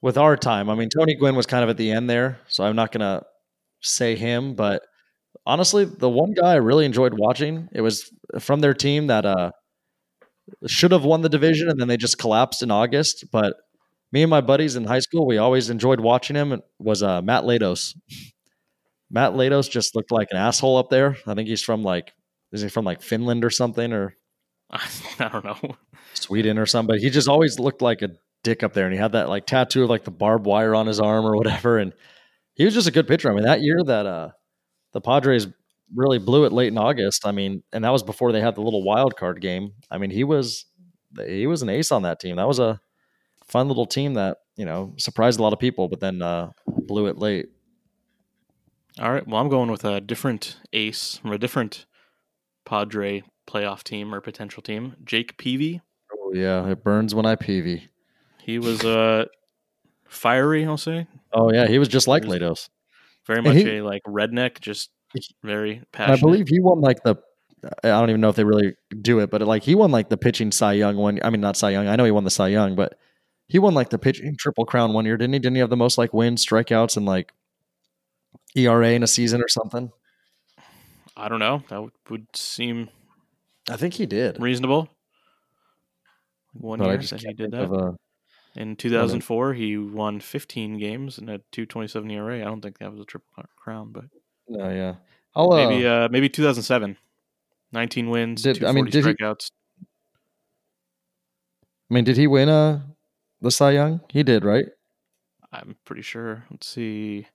with 0.00 0.16
our 0.16 0.36
time, 0.36 0.70
I 0.70 0.74
mean, 0.74 0.88
Tony 0.88 1.16
Gwynn 1.16 1.34
was 1.34 1.46
kind 1.46 1.64
of 1.64 1.70
at 1.70 1.76
the 1.76 1.90
end 1.90 2.08
there, 2.08 2.38
so 2.48 2.64
I'm 2.64 2.76
not 2.76 2.92
gonna 2.92 3.22
say 3.80 4.14
him, 4.14 4.54
but 4.54 4.82
honestly, 5.44 5.84
the 5.84 6.08
one 6.08 6.32
guy 6.32 6.52
I 6.52 6.56
really 6.56 6.84
enjoyed 6.84 7.14
watching, 7.18 7.68
it 7.72 7.80
was 7.80 8.10
from 8.38 8.60
their 8.60 8.74
team 8.74 9.08
that 9.08 9.24
uh 9.26 9.50
should 10.66 10.92
have 10.92 11.04
won 11.04 11.22
the 11.22 11.28
division 11.28 11.68
and 11.68 11.80
then 11.80 11.88
they 11.88 11.96
just 11.96 12.18
collapsed 12.18 12.62
in 12.62 12.70
August. 12.70 13.24
But 13.32 13.54
me 14.12 14.22
and 14.22 14.30
my 14.30 14.40
buddies 14.40 14.76
in 14.76 14.84
high 14.84 15.00
school, 15.00 15.26
we 15.26 15.38
always 15.38 15.70
enjoyed 15.70 16.00
watching 16.00 16.36
him. 16.36 16.52
It 16.52 16.62
was 16.78 17.02
uh, 17.02 17.22
Matt 17.22 17.44
Latos. 17.44 17.94
Matt 19.10 19.32
Latos 19.32 19.70
just 19.70 19.94
looked 19.94 20.10
like 20.10 20.28
an 20.30 20.36
asshole 20.36 20.76
up 20.76 20.90
there. 20.90 21.16
I 21.26 21.34
think 21.34 21.48
he's 21.48 21.62
from 21.62 21.82
like, 21.82 22.12
is 22.52 22.62
he 22.62 22.68
from 22.68 22.84
like 22.84 23.02
Finland 23.02 23.44
or 23.44 23.50
something 23.50 23.92
or 23.92 24.16
I 24.70 24.80
don't 25.18 25.44
know. 25.44 25.76
Sweden 26.14 26.58
or 26.58 26.66
something? 26.66 26.94
But 26.94 27.00
he 27.00 27.10
just 27.10 27.28
always 27.28 27.58
looked 27.58 27.82
like 27.82 28.02
a 28.02 28.10
dick 28.42 28.62
up 28.62 28.72
there, 28.72 28.84
and 28.84 28.92
he 28.92 28.98
had 28.98 29.12
that 29.12 29.28
like 29.28 29.46
tattoo 29.46 29.84
of 29.84 29.90
like 29.90 30.04
the 30.04 30.10
barbed 30.10 30.46
wire 30.46 30.74
on 30.74 30.86
his 30.86 31.00
arm 31.00 31.24
or 31.24 31.36
whatever. 31.36 31.78
And 31.78 31.92
he 32.54 32.64
was 32.64 32.74
just 32.74 32.88
a 32.88 32.92
good 32.92 33.06
pitcher. 33.06 33.30
I 33.30 33.34
mean, 33.34 33.44
that 33.44 33.60
year 33.60 33.78
that 33.84 34.06
uh, 34.06 34.30
the 34.92 35.00
Padres 35.00 35.46
really 35.94 36.18
blew 36.18 36.44
it 36.44 36.52
late 36.52 36.68
in 36.68 36.78
August. 36.78 37.26
I 37.26 37.32
mean, 37.32 37.62
and 37.72 37.84
that 37.84 37.90
was 37.90 38.02
before 38.02 38.32
they 38.32 38.40
had 38.40 38.56
the 38.56 38.62
little 38.62 38.82
wild 38.82 39.16
card 39.16 39.40
game. 39.40 39.72
I 39.90 39.98
mean, 39.98 40.10
he 40.10 40.24
was 40.24 40.66
he 41.16 41.46
was 41.46 41.62
an 41.62 41.68
ace 41.68 41.92
on 41.92 42.02
that 42.02 42.20
team. 42.20 42.36
That 42.36 42.48
was 42.48 42.58
a 42.58 42.80
fun 43.46 43.68
little 43.68 43.86
team 43.86 44.14
that 44.14 44.38
you 44.56 44.64
know 44.64 44.94
surprised 44.98 45.38
a 45.40 45.42
lot 45.42 45.52
of 45.52 45.58
people, 45.58 45.88
but 45.88 46.00
then 46.00 46.22
uh, 46.22 46.50
blew 46.66 47.06
it 47.06 47.18
late. 47.18 47.46
All 48.98 49.12
right. 49.12 49.26
Well, 49.26 49.40
I'm 49.40 49.48
going 49.48 49.70
with 49.70 49.84
a 49.84 50.00
different 50.00 50.56
ace 50.72 51.18
from 51.18 51.32
a 51.32 51.38
different 51.38 51.84
Padre 52.64 53.22
playoff 53.46 53.82
team 53.82 54.14
or 54.14 54.20
potential 54.20 54.62
team, 54.62 54.96
Jake 55.04 55.36
Peavy. 55.36 55.82
Oh 56.12 56.32
yeah, 56.34 56.66
it 56.68 56.82
burns 56.82 57.14
when 57.14 57.26
I 57.26 57.36
peevy. 57.36 57.88
He 58.42 58.58
was 58.58 58.84
uh, 58.84 59.26
fiery, 60.08 60.64
I'll 60.64 60.76
say. 60.76 61.06
Oh 61.32 61.52
yeah, 61.52 61.66
he 61.66 61.78
was 61.78 61.88
just 61.88 62.08
like 62.08 62.24
was- 62.24 62.38
Latos. 62.38 62.68
Very 63.26 63.42
much 63.42 63.56
he- 63.56 63.78
a 63.78 63.84
like 63.84 64.02
redneck, 64.06 64.60
just 64.60 64.90
very 65.42 65.82
passionate. 65.92 66.18
I 66.18 66.20
believe 66.20 66.48
he 66.48 66.60
won 66.60 66.80
like 66.80 67.02
the. 67.02 67.16
I 67.82 67.88
don't 67.88 68.10
even 68.10 68.20
know 68.20 68.28
if 68.28 68.36
they 68.36 68.44
really 68.44 68.74
do 69.02 69.18
it, 69.18 69.30
but 69.30 69.42
like 69.42 69.64
he 69.64 69.74
won 69.74 69.90
like 69.90 70.08
the 70.08 70.16
pitching 70.16 70.52
Cy 70.52 70.74
Young 70.74 70.96
one. 70.96 71.18
I 71.24 71.30
mean, 71.30 71.40
not 71.40 71.56
Cy 71.56 71.70
Young. 71.70 71.88
I 71.88 71.96
know 71.96 72.04
he 72.04 72.12
won 72.12 72.24
the 72.24 72.30
Cy 72.30 72.48
Young, 72.48 72.76
but 72.76 72.96
he 73.48 73.58
won 73.58 73.74
like 73.74 73.90
the 73.90 73.98
pitching 73.98 74.36
triple 74.36 74.64
crown 74.64 74.92
one 74.92 75.04
year, 75.04 75.16
didn't 75.16 75.34
he? 75.34 75.38
Didn't 75.38 75.54
he 75.56 75.60
have 75.60 75.70
the 75.70 75.76
most 75.76 75.98
like 75.98 76.12
wins, 76.12 76.44
strikeouts, 76.44 76.96
and 76.96 77.06
like 77.06 77.32
ERA 78.56 78.90
in 78.90 79.02
a 79.02 79.06
season 79.06 79.40
or 79.42 79.48
something? 79.48 79.92
I 81.16 81.28
don't 81.28 81.38
know. 81.38 81.62
That 81.68 81.82
would, 81.82 81.92
would 82.10 82.26
seem 82.34 82.88
I 83.70 83.76
think 83.76 83.94
he 83.94 84.06
did. 84.06 84.40
reasonable. 84.40 84.88
One 86.52 86.78
But 86.78 86.86
year 86.88 86.96
that 86.98 87.20
he 87.22 87.32
did 87.34 87.50
that. 87.52 87.70
a- 87.70 87.96
In 88.60 88.76
2004, 88.76 89.54
he 89.54 89.76
won 89.76 90.20
15 90.20 90.78
games 90.78 91.18
and 91.18 91.28
had 91.28 91.42
227 91.52 92.10
ERA. 92.10 92.40
I 92.40 92.44
don't 92.44 92.60
think 92.62 92.78
that 92.78 92.90
was 92.90 93.00
a 93.00 93.04
triple 93.04 93.44
crown, 93.56 93.92
but 93.92 94.04
No, 94.48 94.68
yeah. 94.70 94.94
I'll, 95.34 95.52
uh, 95.52 95.68
maybe 95.68 95.86
uh, 95.86 96.08
maybe 96.10 96.28
2007. 96.28 96.96
19 97.72 98.08
wins, 98.10 98.42
Did- 98.42 98.64
I 98.64 98.72
mean, 98.72 98.86
240 98.86 98.90
did 98.90 99.04
he- 99.04 99.24
strikeouts. 99.24 99.50
I 101.90 101.94
mean, 101.94 102.04
did 102.04 102.16
he 102.16 102.26
win 102.26 102.48
uh 102.48 102.80
the 103.46 103.50
Cy 103.52 103.72
Young? 103.72 104.00
He 104.10 104.22
did, 104.22 104.44
right? 104.44 104.66
I'm 105.52 105.76
pretty 105.84 106.02
sure. 106.02 106.44
Let's 106.50 106.66
see. 106.68 107.26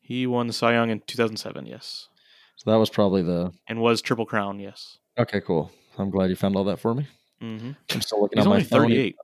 He 0.00 0.26
won 0.26 0.46
the 0.46 0.52
Cy 0.52 0.72
Young 0.72 0.90
in 0.90 1.00
2007, 1.06 1.66
yes, 1.66 2.08
So 2.56 2.70
that 2.70 2.76
was 2.78 2.90
probably 2.90 3.22
the. 3.22 3.52
and 3.68 3.80
was 3.80 4.00
triple 4.02 4.26
crown, 4.26 4.58
yes. 4.60 4.98
Okay, 5.18 5.40
cool. 5.40 5.70
I'm 5.98 6.10
glad 6.10 6.30
you 6.30 6.36
found 6.36 6.56
all 6.56 6.64
that 6.64 6.78
for 6.80 6.94
me. 6.94 7.06
Mm-hmm. 7.42 7.70
I'm 7.92 8.00
still 8.00 8.20
looking 8.20 8.38
He's 8.38 8.46
at 8.46 8.48
my 8.50 8.56
only 8.56 8.64
phone. 8.64 8.80
38. 8.88 9.16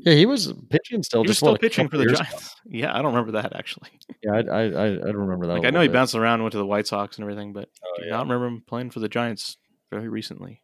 Yeah, 0.00 0.14
he 0.14 0.24
was 0.26 0.52
pitching 0.70 1.02
still. 1.02 1.20
he 1.22 1.28
was 1.28 1.30
just 1.30 1.40
still 1.40 1.56
pitching 1.58 1.88
for 1.88 1.98
the? 1.98 2.06
Giants. 2.06 2.54
Yeah, 2.70 2.90
I 2.92 2.96
don't 3.02 3.12
remember 3.14 3.32
that 3.32 3.54
actually. 3.54 3.90
Yeah, 4.22 4.32
I 4.32 4.38
I 4.40 4.62
I, 4.62 4.86
I 4.86 5.10
remember 5.10 5.46
that. 5.46 5.52
Like 5.54 5.64
I 5.66 5.70
know 5.70 5.80
he 5.80 5.88
bit. 5.88 5.92
bounced 5.94 6.14
around, 6.14 6.42
went 6.42 6.52
to 6.52 6.58
the 6.58 6.66
White 6.66 6.86
Sox 6.86 7.16
and 7.18 7.24
everything, 7.24 7.52
but 7.52 7.68
Oh, 7.84 7.92
I 7.96 8.00
do 8.00 8.06
yeah. 8.06 8.12
not 8.16 8.22
remember 8.26 8.46
him 8.48 8.62
playing 8.66 8.90
for 8.90 9.00
the 9.00 9.08
Giants 9.08 9.56
very 9.90 10.08
recently. 10.08 10.62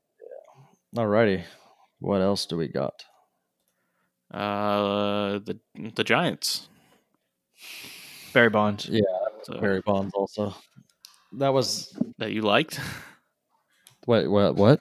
Alrighty, 0.96 1.42
what 2.00 2.20
else 2.20 2.46
do 2.46 2.56
we 2.56 2.68
got? 2.68 3.04
Uh, 4.34 5.38
the 5.38 5.58
the 5.94 6.02
Giants. 6.04 6.68
Barry 8.32 8.50
Bonds. 8.50 8.86
Yeah, 8.90 9.00
So, 9.44 9.60
Barry 9.60 9.80
Bonds 9.80 10.12
also. 10.14 10.54
That 11.38 11.52
was 11.54 11.96
that 12.18 12.32
you 12.32 12.42
liked. 12.42 12.80
what 14.06 14.28
what 14.28 14.56
what? 14.56 14.80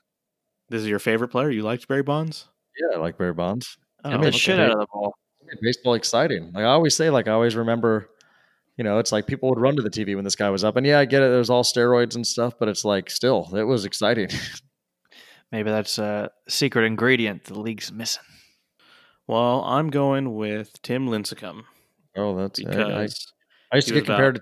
This 0.70 0.82
is 0.82 0.88
your 0.88 0.98
favorite 1.00 1.28
player. 1.28 1.52
You 1.52 1.62
liked 1.62 1.88
Barry 1.88 2.02
Bonds. 2.02 2.48
Yeah, 2.82 2.98
I 2.98 3.00
like 3.00 3.18
Barry 3.18 3.34
Bonds. 3.34 3.78
Oh, 4.04 4.10
Hit 4.10 4.22
the 4.22 4.32
shit 4.32 4.60
out 4.60 4.72
of 4.72 4.80
the 4.80 4.88
ball. 4.92 5.14
made 5.46 5.60
baseball 5.62 5.94
exciting. 5.94 6.46
Like 6.54 6.64
I 6.64 6.70
always 6.70 6.96
say, 6.96 7.12
like 7.12 7.28
I 7.28 7.32
always 7.32 7.56
remember, 7.56 8.10
you 8.78 8.84
know, 8.84 8.98
it's 8.98 9.12
like 9.12 9.28
people 9.28 9.50
would 9.50 9.60
run 9.60 9.76
to 9.76 9.84
the 9.84 9.90
TV 9.92 10.16
when 10.16 10.24
this 10.24 10.36
guy 10.36 10.50
was 10.50 10.64
up. 10.64 10.76
And 10.78 10.86
yeah, 10.86 10.98
I 11.00 11.06
get 11.06 11.22
it. 11.22 11.32
It 11.32 11.38
was 11.38 11.52
all 11.52 11.64
steroids 11.64 12.16
and 12.16 12.26
stuff, 12.26 12.56
but 12.60 12.70
it's 12.70 12.84
like 12.84 13.12
still, 13.12 13.50
it 13.56 13.64
was 13.64 13.86
exciting. 13.86 14.30
Maybe 15.52 15.70
that's 15.70 16.00
a 16.00 16.32
secret 16.50 16.86
ingredient 16.86 17.44
the 17.44 17.60
league's 17.60 17.92
missing. 17.92 18.24
Well, 19.28 19.64
I'm 19.64 19.90
going 19.90 20.36
with 20.36 20.82
Tim 20.82 21.08
Lincecum 21.08 21.64
oh, 22.16 22.36
that's 22.36 22.60
I, 22.66 22.82
I, 22.82 23.08
I 23.72 23.76
used 23.76 23.88
to 23.88 23.94
get 23.94 24.06
compared 24.06 24.36
to 24.36 24.42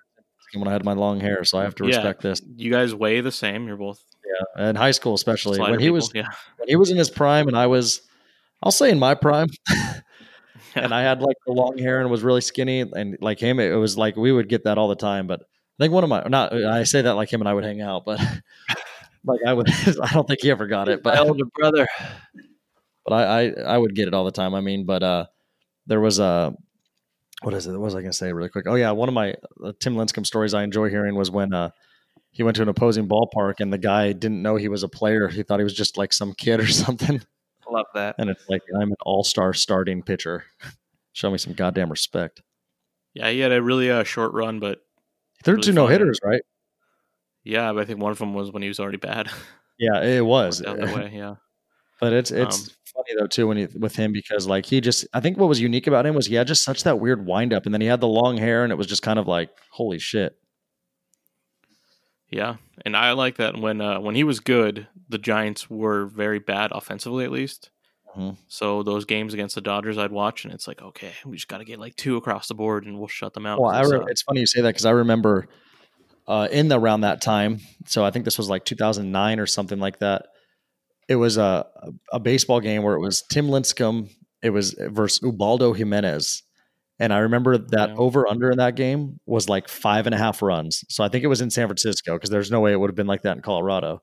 Tim 0.51 0.61
when 0.61 0.67
I 0.67 0.73
had 0.73 0.83
my 0.83 0.93
long 0.93 1.19
hair, 1.19 1.43
so 1.43 1.57
I 1.57 1.63
have 1.63 1.75
to 1.75 1.83
Yeah. 1.83 1.97
respect 1.97 2.21
this. 2.21 2.41
you 2.55 2.71
guys 2.71 2.93
weigh 2.93 3.21
the 3.21 3.31
same. 3.31 3.67
You're 3.67 3.77
both 3.77 4.03
Yeah, 4.57 4.69
in 4.69 4.75
high 4.75 4.91
school 4.91 5.13
especially 5.13 5.59
when 5.59 5.79
he 5.79 5.85
people. 5.87 5.93
was 5.95 6.11
yeah. 6.13 6.27
when 6.57 6.67
he 6.67 6.75
was 6.75 6.91
in 6.91 6.97
his 6.97 7.09
prime, 7.09 7.47
and 7.47 7.57
I 7.57 7.67
was, 7.67 8.01
I'll 8.61 8.71
say 8.71 8.89
in 8.91 8.99
my 8.99 9.15
prime. 9.15 9.47
and 10.75 10.93
I 10.93 11.01
had 11.01 11.21
like 11.21 11.37
the 11.45 11.53
long 11.53 11.77
hair 11.77 12.01
and 12.01 12.09
was 12.09 12.23
really 12.23 12.41
skinny, 12.41 12.81
and 12.81 13.17
like 13.21 13.39
him, 13.39 13.59
it 13.59 13.75
was 13.75 13.97
like 13.97 14.15
we 14.15 14.31
would 14.31 14.49
get 14.49 14.63
that 14.65 14.77
all 14.77 14.87
the 14.87 14.95
time. 14.95 15.27
But 15.27 15.41
I 15.41 15.83
think 15.83 15.93
one 15.93 16.03
of 16.03 16.09
my 16.09 16.23
not 16.27 16.53
I 16.53 16.83
say 16.83 17.01
that 17.03 17.13
like 17.15 17.31
him 17.31 17.41
and 17.41 17.47
I 17.47 17.53
would 17.53 17.63
hang 17.63 17.81
out, 17.81 18.03
but 18.05 18.19
like 19.25 19.39
I 19.45 19.53
would 19.53 19.69
I 20.01 20.13
don't 20.13 20.27
think 20.27 20.41
he 20.41 20.51
ever 20.51 20.67
got 20.67 20.89
it, 20.89 21.03
My 21.03 21.15
but 21.15 21.27
older 21.27 21.45
brother. 21.55 21.87
But 23.05 23.13
I, 23.13 23.23
I 23.47 23.51
I 23.73 23.77
would 23.77 23.95
get 23.95 24.07
it 24.07 24.13
all 24.13 24.25
the 24.25 24.31
time. 24.31 24.53
I 24.53 24.61
mean, 24.61 24.85
but 24.85 25.03
uh, 25.03 25.25
there 25.87 25.99
was 25.99 26.19
a 26.19 26.53
what 27.41 27.53
is 27.53 27.67
it? 27.67 27.71
What 27.71 27.81
was 27.81 27.95
I 27.95 28.01
gonna 28.01 28.13
say 28.13 28.31
really 28.31 28.49
quick? 28.49 28.65
Oh 28.67 28.75
yeah, 28.75 28.91
one 28.91 29.09
of 29.09 29.15
my 29.15 29.35
uh, 29.63 29.73
Tim 29.79 29.95
Lincecum 29.95 30.25
stories 30.25 30.53
I 30.53 30.63
enjoy 30.63 30.89
hearing 30.89 31.15
was 31.15 31.31
when 31.31 31.53
uh 31.53 31.71
he 32.31 32.43
went 32.43 32.55
to 32.55 32.61
an 32.61 32.69
opposing 32.69 33.07
ballpark 33.09 33.55
and 33.59 33.73
the 33.73 33.77
guy 33.77 34.13
didn't 34.13 34.41
know 34.41 34.55
he 34.55 34.69
was 34.69 34.83
a 34.83 34.87
player. 34.87 35.27
He 35.27 35.43
thought 35.43 35.59
he 35.59 35.65
was 35.65 35.73
just 35.73 35.97
like 35.97 36.13
some 36.13 36.33
kid 36.33 36.59
or 36.61 36.67
something. 36.67 37.21
Love 37.69 37.87
that. 37.93 38.15
And 38.17 38.29
it's 38.29 38.43
like 38.49 38.61
I'm 38.75 38.89
an 38.91 38.97
all 39.01 39.23
star 39.23 39.53
starting 39.53 40.01
pitcher. 40.03 40.45
Show 41.13 41.29
me 41.31 41.37
some 41.37 41.53
goddamn 41.53 41.89
respect. 41.89 42.41
Yeah, 43.13 43.29
he 43.29 43.39
had 43.39 43.51
a 43.51 43.61
really 43.61 43.91
uh, 43.91 44.03
short 44.03 44.31
run, 44.33 44.59
but 44.59 44.79
They're 45.43 45.55
Really 45.55 45.65
two 45.65 45.73
no 45.73 45.87
hitters, 45.87 46.19
right? 46.23 46.41
yeah, 47.43 47.73
but 47.73 47.81
I 47.81 47.85
think 47.85 47.99
one 47.99 48.11
of 48.11 48.17
them 48.19 48.33
was 48.33 48.51
when 48.51 48.61
he 48.61 48.67
was 48.69 48.79
already 48.79 48.97
bad. 48.97 49.29
Yeah, 49.79 50.03
it 50.03 50.23
was. 50.23 50.61
Worked 50.61 50.79
that 50.79 50.95
way. 50.95 51.11
Yeah, 51.15 51.35
But 51.99 52.13
it's 52.13 52.29
it's 52.29 52.67
Um, 52.69 52.75
funny 53.05 53.19
though 53.19 53.27
too 53.27 53.47
when 53.47 53.57
you 53.57 53.69
with 53.75 53.95
him 53.95 54.11
because 54.11 54.47
like 54.47 54.65
he 54.65 54.81
just 54.81 55.05
I 55.13 55.19
think 55.19 55.37
what 55.37 55.49
was 55.49 55.59
unique 55.59 55.87
about 55.87 56.05
him 56.05 56.15
was 56.15 56.27
he 56.27 56.35
had 56.35 56.47
just 56.47 56.63
such 56.63 56.83
that 56.83 56.99
weird 56.99 57.25
wind 57.25 57.53
up 57.53 57.65
and 57.65 57.73
then 57.73 57.81
he 57.81 57.87
had 57.87 58.01
the 58.01 58.07
long 58.07 58.37
hair 58.37 58.63
and 58.63 58.71
it 58.71 58.75
was 58.75 58.87
just 58.87 59.01
kind 59.01 59.19
of 59.19 59.27
like 59.27 59.49
holy 59.71 59.99
shit. 59.99 60.35
yeah, 62.29 62.55
and 62.85 62.95
I 62.95 63.11
like 63.11 63.37
that 63.37 63.57
when 63.57 63.81
uh, 63.81 63.99
when 63.99 64.15
he 64.15 64.23
was 64.23 64.39
good, 64.39 64.87
the 65.09 65.17
Giants 65.17 65.69
were 65.69 66.05
very 66.05 66.39
bad 66.39 66.71
offensively, 66.71 67.25
at 67.25 67.31
least. 67.31 67.69
Mhm. 68.17 68.37
So 68.47 68.83
those 68.83 69.05
games 69.05 69.33
against 69.33 69.55
the 69.55 69.61
Dodgers, 69.61 69.97
I'd 69.97 70.11
watch, 70.11 70.43
and 70.45 70.53
it's 70.53 70.67
like, 70.67 70.81
okay, 70.81 71.11
we 71.25 71.35
just 71.37 71.47
got 71.47 71.59
to 71.59 71.65
get 71.65 71.79
like 71.79 71.95
two 71.95 72.17
across 72.17 72.47
the 72.47 72.55
board, 72.55 72.85
and 72.85 72.97
we'll 72.99 73.07
shut 73.07 73.33
them 73.33 73.45
out. 73.45 73.59
Well, 73.59 73.71
I 73.71 73.81
re- 73.81 73.99
uh, 73.99 74.05
it's 74.05 74.21
funny 74.21 74.39
you 74.41 74.45
say 74.47 74.61
that 74.61 74.69
because 74.69 74.85
I 74.85 74.91
remember 74.91 75.47
uh, 76.27 76.47
in 76.51 76.67
the, 76.69 76.79
around 76.79 77.01
that 77.01 77.21
time. 77.21 77.59
So 77.85 78.05
I 78.05 78.11
think 78.11 78.25
this 78.25 78.37
was 78.37 78.49
like 78.49 78.63
2009 78.65 79.39
or 79.39 79.45
something 79.45 79.79
like 79.79 79.99
that. 79.99 80.27
It 81.11 81.15
was 81.15 81.37
a 81.37 81.65
a 82.13 82.19
baseball 82.19 82.59
game 82.61 82.83
where 82.83 82.95
it 82.95 83.01
was 83.01 83.23
Tim 83.31 83.47
Lincecum. 83.47 84.09
It 84.41 84.51
was 84.51 84.73
versus 84.79 85.19
Ubaldo 85.23 85.73
Jimenez, 85.73 86.43
and 86.99 87.11
I 87.13 87.19
remember 87.19 87.57
that 87.57 87.89
Yeah. 87.89 87.95
over 87.97 88.27
under 88.27 88.49
in 88.51 88.57
that 88.59 88.75
game 88.75 89.19
was 89.25 89.49
like 89.49 89.67
five 89.67 90.05
and 90.07 90.15
a 90.15 90.17
half 90.17 90.41
runs. 90.41 90.83
So 90.89 91.03
I 91.03 91.09
think 91.09 91.23
it 91.23 91.27
was 91.27 91.41
in 91.41 91.49
San 91.49 91.67
Francisco 91.67 92.15
because 92.15 92.29
there's 92.29 92.51
no 92.51 92.59
way 92.61 92.71
it 92.71 92.79
would 92.79 92.89
have 92.89 92.95
been 92.95 93.07
like 93.07 93.23
that 93.23 93.35
in 93.37 93.41
Colorado. 93.41 94.01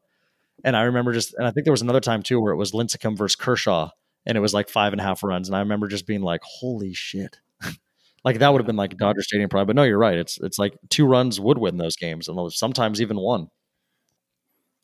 And 0.64 0.76
I 0.76 0.82
remember 0.82 1.12
just, 1.12 1.34
and 1.34 1.46
I 1.46 1.50
think 1.52 1.64
there 1.64 1.72
was 1.72 1.82
another 1.82 2.00
time 2.00 2.22
too 2.22 2.40
where 2.40 2.52
it 2.52 2.56
was 2.56 2.72
Lincecum 2.72 3.16
versus 3.16 3.36
Kershaw, 3.36 3.90
and 4.26 4.36
it 4.36 4.40
was 4.40 4.54
like 4.54 4.68
five 4.68 4.92
and 4.92 5.00
a 5.00 5.04
half 5.04 5.22
runs. 5.24 5.48
And 5.48 5.56
I 5.56 5.60
remember 5.60 5.88
just 5.88 6.06
being 6.06 6.22
like, 6.22 6.42
"Holy 6.44 6.92
shit!" 6.94 7.38
like 8.24 8.38
that 8.40 8.52
would 8.52 8.60
have 8.60 8.66
been 8.66 8.76
like 8.76 8.96
Dodger 8.96 9.22
Stadium 9.22 9.48
probably. 9.48 9.66
But 9.72 9.76
no, 9.76 9.84
you're 9.84 9.98
right. 9.98 10.18
It's 10.18 10.38
it's 10.40 10.58
like 10.58 10.76
two 10.90 11.06
runs 11.06 11.40
would 11.40 11.58
win 11.58 11.78
those 11.78 11.96
games, 11.96 12.28
and 12.28 12.52
sometimes 12.52 13.00
even 13.00 13.18
one. 13.18 13.48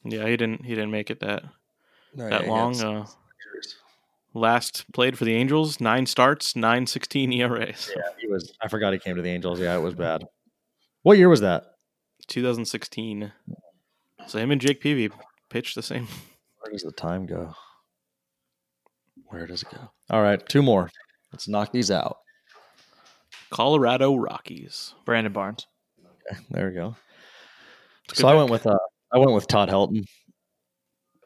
yeah, 0.04 0.26
he 0.28 0.36
didn't 0.36 0.64
he 0.64 0.74
didn't 0.74 0.90
make 0.90 1.10
it 1.10 1.20
that 1.20 1.44
that 2.16 2.46
long. 2.46 2.80
Uh, 2.80 3.06
last 4.34 4.84
played 4.92 5.16
for 5.18 5.24
the 5.24 5.34
Angels, 5.34 5.80
nine 5.80 6.06
starts, 6.06 6.56
nine 6.56 6.86
sixteen 6.86 7.32
ERAs. 7.32 7.90
Yeah, 7.94 8.02
he 8.20 8.26
was. 8.28 8.52
I 8.60 8.68
forgot 8.68 8.92
he 8.92 8.98
came 8.98 9.16
to 9.16 9.22
the 9.22 9.30
Angels. 9.30 9.60
Yeah, 9.60 9.76
it 9.76 9.80
was 9.80 9.94
bad. 9.94 10.26
What 11.02 11.18
year 11.18 11.28
was 11.28 11.40
that? 11.40 11.64
2016. 12.28 13.32
So 14.26 14.38
him 14.38 14.50
and 14.50 14.60
Jake 14.60 14.80
Peavy 14.80 15.10
pitched 15.50 15.74
the 15.74 15.82
same. 15.82 16.08
Where 16.60 16.72
does 16.72 16.82
the 16.82 16.92
time 16.92 17.26
go? 17.26 17.54
Where 19.26 19.46
does 19.46 19.62
it 19.62 19.68
go? 19.70 19.90
All 20.10 20.22
right, 20.22 20.46
two 20.48 20.62
more. 20.62 20.90
Let's 21.32 21.46
knock 21.48 21.72
these 21.72 21.90
out. 21.90 22.18
Colorado 23.50 24.14
Rockies. 24.14 24.94
Brandon 25.04 25.32
Barnes. 25.32 25.66
There 26.50 26.68
we 26.68 26.74
go. 26.74 26.96
It's 28.08 28.18
a 28.18 28.22
So 28.22 28.28
good 28.28 28.32
I 28.32 28.34
went 28.36 28.50
with 28.50 28.66
uh, 28.66 28.78
I 29.12 29.18
went 29.18 29.32
with 29.32 29.46
Todd 29.46 29.68
Helton. 29.68 30.06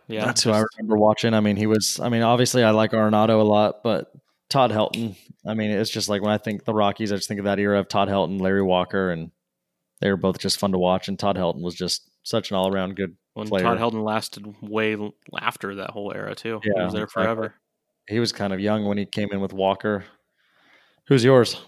Yeah, 0.08 0.24
That's 0.24 0.42
who 0.42 0.50
I 0.50 0.64
remember 0.76 0.96
watching. 0.96 1.34
I 1.34 1.40
mean, 1.40 1.56
he 1.56 1.66
was. 1.66 2.00
I 2.00 2.08
mean, 2.08 2.22
obviously, 2.22 2.64
I 2.64 2.70
like 2.70 2.92
Arenado 2.92 3.40
a 3.40 3.44
lot, 3.44 3.82
but 3.82 4.10
Todd 4.48 4.70
Helton. 4.70 5.16
I 5.46 5.54
mean, 5.54 5.70
it's 5.70 5.90
just 5.90 6.08
like 6.08 6.22
when 6.22 6.32
I 6.32 6.38
think 6.38 6.64
the 6.64 6.72
Rockies, 6.72 7.12
I 7.12 7.16
just 7.16 7.28
think 7.28 7.38
of 7.38 7.44
that 7.44 7.58
era 7.58 7.78
of 7.78 7.88
Todd 7.88 8.08
Helton, 8.08 8.40
Larry 8.40 8.62
Walker, 8.62 9.10
and 9.10 9.30
they 10.00 10.10
were 10.10 10.16
both 10.16 10.38
just 10.38 10.58
fun 10.58 10.72
to 10.72 10.78
watch. 10.78 11.08
And 11.08 11.18
Todd 11.18 11.36
Helton 11.36 11.60
was 11.60 11.74
just 11.74 12.10
such 12.22 12.50
an 12.50 12.56
all 12.56 12.72
around 12.72 12.96
good. 12.96 13.16
when 13.34 13.48
player. 13.48 13.64
Todd 13.64 13.78
Helton 13.78 14.02
lasted 14.02 14.46
way 14.62 14.96
after 15.38 15.74
that 15.76 15.90
whole 15.90 16.12
era 16.14 16.34
too. 16.34 16.60
he 16.62 16.70
was 16.70 16.94
there 16.94 17.04
exactly. 17.04 17.24
forever. 17.24 17.54
He 18.08 18.18
was 18.18 18.32
kind 18.32 18.54
of 18.54 18.60
young 18.60 18.86
when 18.86 18.96
he 18.96 19.04
came 19.04 19.28
in 19.32 19.40
with 19.40 19.52
Walker. 19.52 20.06
Who's 21.08 21.22
yours? 21.22 21.60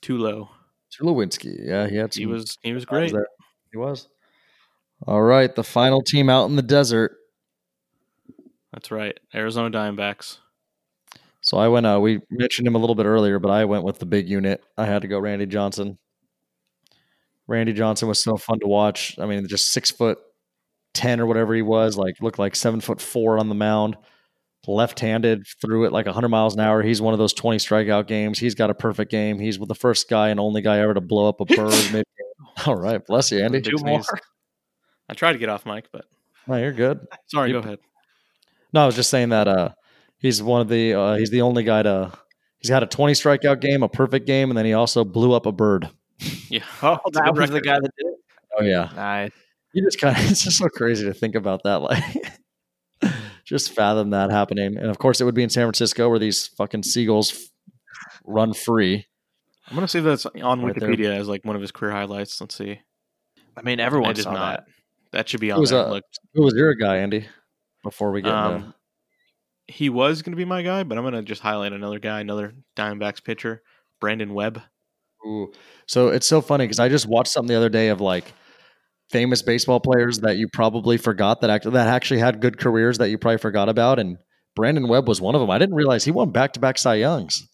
Too 0.00 0.16
low. 0.16 0.48
Tulowitzki. 0.98 1.66
Yeah, 1.66 1.86
he 1.86 1.96
had. 1.96 2.14
He 2.14 2.26
was 2.26 2.58
he 2.62 2.72
was 2.72 2.86
great. 2.86 3.14
He 3.70 3.78
was. 3.78 4.08
All 5.06 5.22
right, 5.22 5.54
the 5.54 5.64
final 5.64 6.00
team 6.00 6.30
out 6.30 6.48
in 6.48 6.56
the 6.56 6.62
desert. 6.62 7.16
That's 8.72 8.90
right. 8.90 9.18
Arizona 9.34 9.70
Diamondbacks. 9.70 10.38
So 11.40 11.56
I 11.58 11.68
went. 11.68 11.86
Uh, 11.86 11.98
we 12.00 12.20
mentioned 12.30 12.66
him 12.68 12.74
a 12.74 12.78
little 12.78 12.94
bit 12.94 13.06
earlier, 13.06 13.38
but 13.38 13.50
I 13.50 13.64
went 13.64 13.84
with 13.84 13.98
the 13.98 14.06
big 14.06 14.28
unit. 14.28 14.62
I 14.78 14.86
had 14.86 15.02
to 15.02 15.08
go 15.08 15.18
Randy 15.18 15.46
Johnson. 15.46 15.98
Randy 17.48 17.72
Johnson 17.72 18.08
was 18.08 18.22
so 18.22 18.36
fun 18.36 18.60
to 18.60 18.66
watch. 18.68 19.18
I 19.18 19.26
mean, 19.26 19.46
just 19.48 19.72
six 19.72 19.90
foot 19.90 20.18
ten 20.94 21.20
or 21.20 21.26
whatever 21.26 21.54
he 21.54 21.62
was, 21.62 21.96
like 21.96 22.14
looked 22.20 22.38
like 22.38 22.54
seven 22.54 22.80
foot 22.80 23.00
four 23.00 23.38
on 23.38 23.48
the 23.48 23.54
mound. 23.54 23.96
Left-handed, 24.68 25.44
threw 25.60 25.86
it 25.86 25.92
like 25.92 26.06
100 26.06 26.28
miles 26.28 26.54
an 26.54 26.60
hour. 26.60 26.82
He's 26.82 27.02
one 27.02 27.12
of 27.12 27.18
those 27.18 27.32
20 27.32 27.58
strikeout 27.58 28.06
games. 28.06 28.38
He's 28.38 28.54
got 28.54 28.70
a 28.70 28.74
perfect 28.74 29.10
game. 29.10 29.40
He's 29.40 29.58
the 29.58 29.74
first 29.74 30.08
guy 30.08 30.28
and 30.28 30.38
only 30.38 30.62
guy 30.62 30.78
ever 30.78 30.94
to 30.94 31.00
blow 31.00 31.28
up 31.28 31.40
a 31.40 31.44
bird. 31.46 32.04
All 32.64 32.76
right, 32.76 33.04
bless 33.04 33.32
you, 33.32 33.42
Andy. 33.44 33.58
Big 33.60 33.76
sneeze. 33.76 34.06
I 35.08 35.14
tried 35.14 35.32
to 35.32 35.38
get 35.38 35.48
off 35.48 35.66
mic, 35.66 35.88
but 35.90 36.04
No, 36.46 36.58
you're 36.58 36.70
good. 36.72 37.00
sorry. 37.26 37.48
You- 37.48 37.54
Go 37.54 37.58
ahead. 37.66 37.80
No, 38.72 38.82
I 38.82 38.86
was 38.86 38.94
just 38.96 39.10
saying 39.10 39.30
that 39.30 39.48
uh, 39.48 39.70
he's 40.18 40.42
one 40.42 40.60
of 40.60 40.68
the 40.68 40.94
uh, 40.94 41.16
he's 41.16 41.30
the 41.30 41.42
only 41.42 41.62
guy 41.64 41.82
to 41.82 42.12
he's 42.58 42.70
had 42.70 42.82
a 42.82 42.86
20 42.86 43.12
strikeout 43.12 43.60
game, 43.60 43.82
a 43.82 43.88
perfect 43.88 44.26
game, 44.26 44.50
and 44.50 44.56
then 44.56 44.64
he 44.64 44.72
also 44.72 45.04
blew 45.04 45.32
up 45.32 45.46
a 45.46 45.52
bird. 45.52 45.90
Yeah. 46.48 46.64
Oh, 46.82 46.98
that 47.12 47.24
good 47.26 47.36
was 47.38 47.50
the 47.50 47.60
guy 47.60 47.74
that 47.80 47.90
did 47.98 48.06
it. 48.06 48.18
Oh 48.58 48.62
yeah, 48.62 48.90
Nice. 48.94 49.30
you 49.72 49.82
just 49.84 50.00
kind 50.00 50.16
of 50.16 50.24
it's 50.30 50.42
just 50.44 50.58
so 50.58 50.68
crazy 50.68 51.04
to 51.04 51.14
think 51.14 51.34
about 51.34 51.62
that. 51.64 51.76
Like, 51.82 52.04
just 53.44 53.72
fathom 53.72 54.10
that 54.10 54.30
happening, 54.30 54.76
and 54.76 54.86
of 54.88 54.98
course 54.98 55.20
it 55.20 55.24
would 55.24 55.34
be 55.34 55.42
in 55.42 55.50
San 55.50 55.64
Francisco 55.64 56.08
where 56.08 56.18
these 56.18 56.46
fucking 56.48 56.82
seagulls 56.82 57.50
run 58.24 58.52
free. 58.54 59.06
I'm 59.68 59.74
gonna 59.74 59.88
see 59.88 60.00
that's 60.00 60.26
on 60.26 60.62
Right 60.62 60.74
there. 60.78 60.88
Wikipedia 60.88 61.16
as 61.16 61.28
like 61.28 61.44
one 61.44 61.56
of 61.56 61.62
his 61.62 61.72
career 61.72 61.92
highlights. 61.92 62.40
Let's 62.40 62.54
see. 62.56 62.80
I 63.56 63.62
mean, 63.62 63.80
everyone 63.80 64.10
It 64.12 64.18
is 64.18 64.24
saw 64.24 64.32
not. 64.32 64.56
that. 64.56 64.64
That 65.12 65.28
should 65.28 65.40
be 65.40 65.48
It 65.50 65.52
on 65.52 65.60
was, 65.60 65.70
there. 65.70 65.80
uh, 65.86 66.00
Who 66.34 66.42
was 66.42 66.54
your 66.54 66.74
guy, 66.74 66.98
Andy? 66.98 67.26
Before 67.82 68.12
we 68.12 68.22
get 68.22 68.28
into 68.28 68.40
um, 68.40 68.74
he 69.66 69.88
was 69.88 70.22
gonna 70.22 70.36
be 70.36 70.44
my 70.44 70.62
guy, 70.62 70.82
but 70.82 70.98
I'm 70.98 71.04
gonna 71.04 71.22
just 71.22 71.42
highlight 71.42 71.72
another 71.72 71.98
guy, 71.98 72.20
another 72.20 72.54
Diamondbacks 72.76 73.22
pitcher, 73.22 73.62
Brandon 74.00 74.34
Webb. 74.34 74.62
Ooh. 75.26 75.52
So 75.86 76.08
it's 76.08 76.26
so 76.26 76.40
funny 76.40 76.64
because 76.64 76.80
I 76.80 76.88
just 76.88 77.06
watched 77.06 77.32
something 77.32 77.48
the 77.48 77.56
other 77.56 77.68
day 77.68 77.88
of 77.88 78.00
like 78.00 78.32
famous 79.10 79.42
baseball 79.42 79.80
players 79.80 80.20
that 80.20 80.36
you 80.36 80.48
probably 80.52 80.96
forgot 80.96 81.40
that 81.40 81.50
act- 81.50 81.70
that 81.70 81.86
actually 81.86 82.20
had 82.20 82.40
good 82.40 82.58
careers 82.58 82.98
that 82.98 83.10
you 83.10 83.18
probably 83.18 83.38
forgot 83.38 83.68
about, 83.68 83.98
and 83.98 84.18
Brandon 84.56 84.88
Webb 84.88 85.08
was 85.08 85.20
one 85.20 85.34
of 85.34 85.40
them. 85.40 85.50
I 85.50 85.58
didn't 85.58 85.74
realize 85.74 86.04
he 86.04 86.10
won 86.10 86.30
back 86.30 86.52
to 86.54 86.60
back 86.60 86.78
Cy 86.78 86.96
Youngs. 86.96 87.48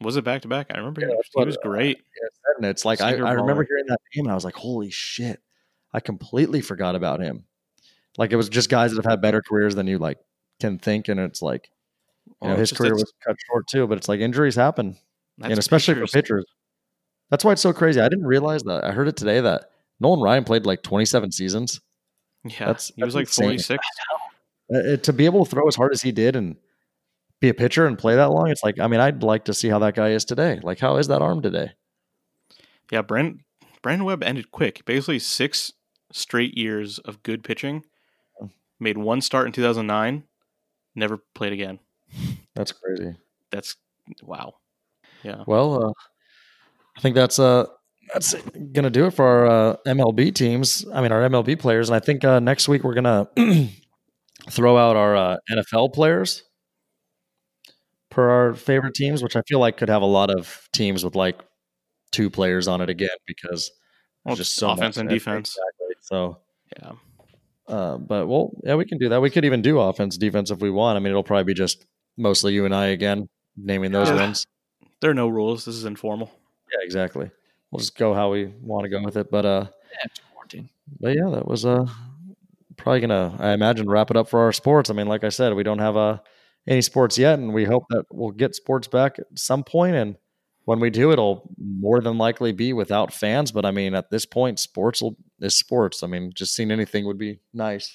Was 0.00 0.16
it 0.16 0.24
back 0.24 0.42
to 0.42 0.48
back? 0.48 0.68
I 0.72 0.78
remember 0.78 1.00
Yeah, 1.00 1.08
he, 1.08 1.14
what, 1.32 1.46
was 1.46 1.56
uh, 1.56 1.60
great. 1.62 1.98
And 2.56 2.66
it's 2.66 2.84
like 2.84 3.00
I, 3.00 3.16
I 3.16 3.32
remember 3.32 3.64
hearing 3.64 3.86
that 3.88 3.98
name 4.14 4.26
and 4.26 4.32
I 4.32 4.34
was 4.34 4.44
like, 4.44 4.54
holy 4.54 4.90
shit! 4.90 5.40
I 5.92 6.00
completely 6.00 6.60
forgot 6.60 6.94
about 6.94 7.20
him. 7.20 7.44
Like 8.18 8.32
it 8.32 8.36
was 8.36 8.48
just 8.50 8.68
guys 8.68 8.90
that 8.92 9.02
have 9.02 9.10
had 9.10 9.22
better 9.22 9.40
careers 9.40 9.74
than 9.74 9.86
you 9.86 9.98
like 9.98 10.18
can 10.60 10.78
think, 10.78 11.08
and 11.08 11.18
it's 11.20 11.40
like 11.40 11.70
you 12.26 12.34
Well, 12.40 12.50
know 12.52 12.56
his 12.56 12.72
career 12.72 12.92
was 12.94 13.10
cut 13.26 13.36
short 13.50 13.66
too. 13.68 13.86
But 13.86 13.96
it's 13.98 14.08
like 14.08 14.20
injuries 14.20 14.56
happen. 14.56 14.96
and 15.42 15.52
especially 15.58 15.94
pitchers. 15.94 16.10
for 16.10 16.18
pitchers. 16.18 16.44
That's 17.30 17.44
why 17.44 17.52
it's 17.52 17.62
so 17.62 17.72
crazy. 17.72 18.00
I 18.00 18.08
didn't 18.08 18.26
realize 18.26 18.62
that. 18.64 18.84
I 18.84 18.90
heard 18.92 19.06
it 19.08 19.16
today 19.16 19.40
that 19.40 19.70
Nolan 20.00 20.20
Ryan 20.20 20.44
played 20.44 20.66
like 20.66 20.82
27 20.82 21.30
seasons. 21.32 21.80
Yeah, 22.44 22.58
That's- 22.66 22.90
he 22.96 23.04
was 23.04 23.14
that's 23.14 23.38
like 23.38 23.48
insane. 23.48 23.78
46. 23.78 23.84
Uh, 24.74 24.78
it- 24.94 25.02
to 25.04 25.12
be 25.12 25.26
able 25.26 25.44
to 25.44 25.50
throw 25.50 25.66
as 25.68 25.76
hard 25.76 25.92
as 25.92 26.02
he 26.02 26.10
did 26.12 26.34
and 26.36 26.56
be 27.40 27.48
a 27.50 27.54
pitcher 27.54 27.86
and 27.86 27.98
play 27.98 28.16
that 28.16 28.30
long, 28.30 28.48
it's 28.48 28.62
like, 28.64 28.80
I 28.80 28.86
mean, 28.88 29.00
I'd 29.00 29.22
like 29.22 29.44
to 29.44 29.54
see 29.54 29.68
how 29.68 29.78
that 29.80 29.94
guy 29.94 30.08
is 30.10 30.24
today. 30.24 30.58
Like, 30.62 30.78
how 30.80 30.96
is 30.96 31.06
that 31.08 31.20
arm 31.22 31.40
today? 31.42 31.72
Yeah, 32.90 33.02
Brand 33.02 33.40
Brandon 33.82 34.04
Webb 34.06 34.22
ended 34.24 34.50
quick. 34.50 34.84
Basically, 34.84 35.18
six 35.18 35.72
straight 36.12 36.56
years 36.56 36.98
of 37.00 37.22
good 37.22 37.44
pitching. 37.44 37.84
Made 38.80 38.98
one 38.98 39.20
start 39.20 39.46
in 39.46 39.52
2009. 39.52 40.24
Never 40.94 41.18
played 41.34 41.52
again. 41.52 41.78
That's 42.54 42.72
crazy. 42.72 43.16
That's 43.50 43.76
wow. 44.22 44.54
Yeah. 45.22 45.44
Well, 45.46 45.84
uh, 45.84 45.92
I 46.96 47.00
think 47.00 47.14
that's 47.14 47.38
uh, 47.38 47.66
that's 48.12 48.34
gonna 48.72 48.90
do 48.90 49.06
it 49.06 49.12
for 49.12 49.24
our 49.24 49.46
uh, 49.46 49.76
MLB 49.86 50.34
teams. 50.34 50.84
I 50.92 51.00
mean, 51.00 51.12
our 51.12 51.28
MLB 51.28 51.58
players, 51.58 51.88
and 51.88 51.96
I 51.96 52.00
think 52.00 52.24
uh, 52.24 52.40
next 52.40 52.68
week 52.68 52.84
we're 52.84 52.94
gonna 52.94 53.28
throw 54.50 54.76
out 54.76 54.96
our 54.96 55.16
uh, 55.16 55.36
NFL 55.50 55.92
players 55.92 56.44
per 58.10 58.28
our 58.28 58.54
favorite 58.54 58.94
teams, 58.94 59.22
which 59.22 59.36
I 59.36 59.42
feel 59.46 59.58
like 59.58 59.76
could 59.76 59.88
have 59.88 60.02
a 60.02 60.06
lot 60.06 60.30
of 60.30 60.68
teams 60.72 61.04
with 61.04 61.14
like 61.14 61.40
two 62.10 62.30
players 62.30 62.68
on 62.68 62.80
it 62.80 62.88
again 62.88 63.16
because 63.26 63.70
Well, 64.24 64.36
just 64.36 64.54
so 64.54 64.70
offense 64.70 64.96
and 64.96 65.08
defense. 65.08 65.50
Exactly. 65.56 65.96
So, 66.00 66.38
Yeah. 66.80 66.92
Uh, 67.68 67.96
but 67.98 68.26
well, 68.26 68.50
yeah, 68.64 68.74
we 68.74 68.84
can 68.84 68.98
do 68.98 69.08
that. 69.10 69.20
We 69.22 69.30
could 69.30 69.44
even 69.44 69.62
do 69.62 69.78
offense, 69.80 70.16
defense 70.16 70.50
if 70.50 70.60
we 70.60 70.70
want. 70.70 70.96
I 70.96 71.00
mean, 71.00 71.10
it'll 71.10 71.22
probably 71.22 71.44
be 71.44 71.54
just 71.54 71.86
mostly 72.16 72.52
you 72.54 72.64
and 72.64 72.74
I 72.74 72.86
again 72.86 73.28
naming 73.56 73.92
those 73.92 74.08
Yeah. 74.08 74.16
ones. 74.16 74.46
There 75.00 75.10
are 75.10 75.14
no 75.14 75.28
rules. 75.28 75.64
This 75.64 75.74
is 75.76 75.84
informal. 75.84 76.30
Yeah, 76.72 76.84
exactly. 76.84 77.30
We'll 77.70 77.80
just 77.80 77.96
go 77.96 78.14
how 78.14 78.30
we 78.32 78.46
want 78.46 78.84
to 78.84 78.88
go 78.88 79.02
with 79.02 79.16
it. 79.16 79.30
But 79.30 79.44
uh, 79.46 79.66
Yeah, 79.92 80.08
14. 80.34 80.68
but 81.00 81.14
yeah, 81.16 81.28
that 81.30 81.46
was 81.46 81.64
uh 81.64 81.86
probably 82.76 83.00
gonna 83.00 83.36
I 83.38 83.52
imagine 83.52 83.88
wrap 83.88 84.10
it 84.10 84.16
up 84.16 84.28
for 84.28 84.40
our 84.40 84.52
sports. 84.52 84.90
I 84.90 84.94
mean, 84.94 85.06
like 85.06 85.24
I 85.24 85.28
said, 85.28 85.54
we 85.54 85.62
don't 85.62 85.78
have 85.78 85.96
uh 85.96 86.18
any 86.66 86.82
sports 86.82 87.16
yet, 87.18 87.38
and 87.38 87.52
we 87.54 87.64
hope 87.64 87.84
that 87.90 88.04
we'll 88.12 88.30
get 88.30 88.54
sports 88.54 88.88
back 88.88 89.18
at 89.18 89.26
some 89.36 89.64
point. 89.64 89.94
And 89.96 90.16
when 90.68 90.80
we 90.80 90.90
do, 90.90 91.10
it'll 91.12 91.48
more 91.56 92.02
than 92.02 92.18
likely 92.18 92.52
be 92.52 92.74
without 92.74 93.10
fans. 93.10 93.50
But 93.52 93.64
I 93.64 93.70
mean, 93.70 93.94
at 93.94 94.10
this 94.10 94.26
point, 94.26 94.60
sports 94.60 95.00
will 95.00 95.16
is 95.40 95.56
sports. 95.56 96.02
I 96.02 96.08
mean, 96.08 96.30
just 96.34 96.54
seeing 96.54 96.70
anything 96.70 97.06
would 97.06 97.16
be 97.16 97.40
nice. 97.54 97.90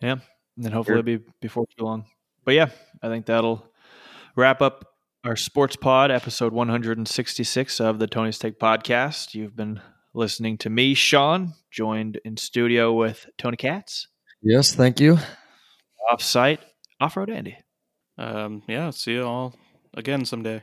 Yeah. 0.00 0.12
And 0.56 0.64
then 0.64 0.72
hopefully 0.72 1.00
it'll 1.00 1.18
be 1.18 1.22
before 1.42 1.66
too 1.76 1.84
long. 1.84 2.06
But 2.46 2.54
yeah, 2.54 2.70
I 3.02 3.08
think 3.08 3.26
that'll 3.26 3.62
wrap 4.36 4.62
up 4.62 4.86
our 5.22 5.36
sports 5.36 5.76
pod, 5.76 6.10
episode 6.10 6.54
166 6.54 7.78
of 7.78 7.98
the 7.98 8.06
Tony 8.06 8.32
Steak 8.32 8.58
podcast. 8.58 9.34
You've 9.34 9.54
been 9.54 9.82
listening 10.14 10.56
to 10.58 10.70
me, 10.70 10.94
Sean, 10.94 11.52
joined 11.70 12.20
in 12.24 12.38
studio 12.38 12.90
with 12.94 13.26
Tony 13.36 13.58
Katz, 13.58 14.08
Yes, 14.40 14.74
thank 14.74 14.98
you. 14.98 15.18
off 16.10 16.22
site, 16.22 16.60
off 17.02 17.18
road 17.18 17.28
Andy. 17.28 17.58
Um, 18.16 18.62
yeah. 18.66 18.88
See 18.90 19.12
you 19.12 19.24
all 19.24 19.54
again 19.94 20.24
someday. 20.24 20.62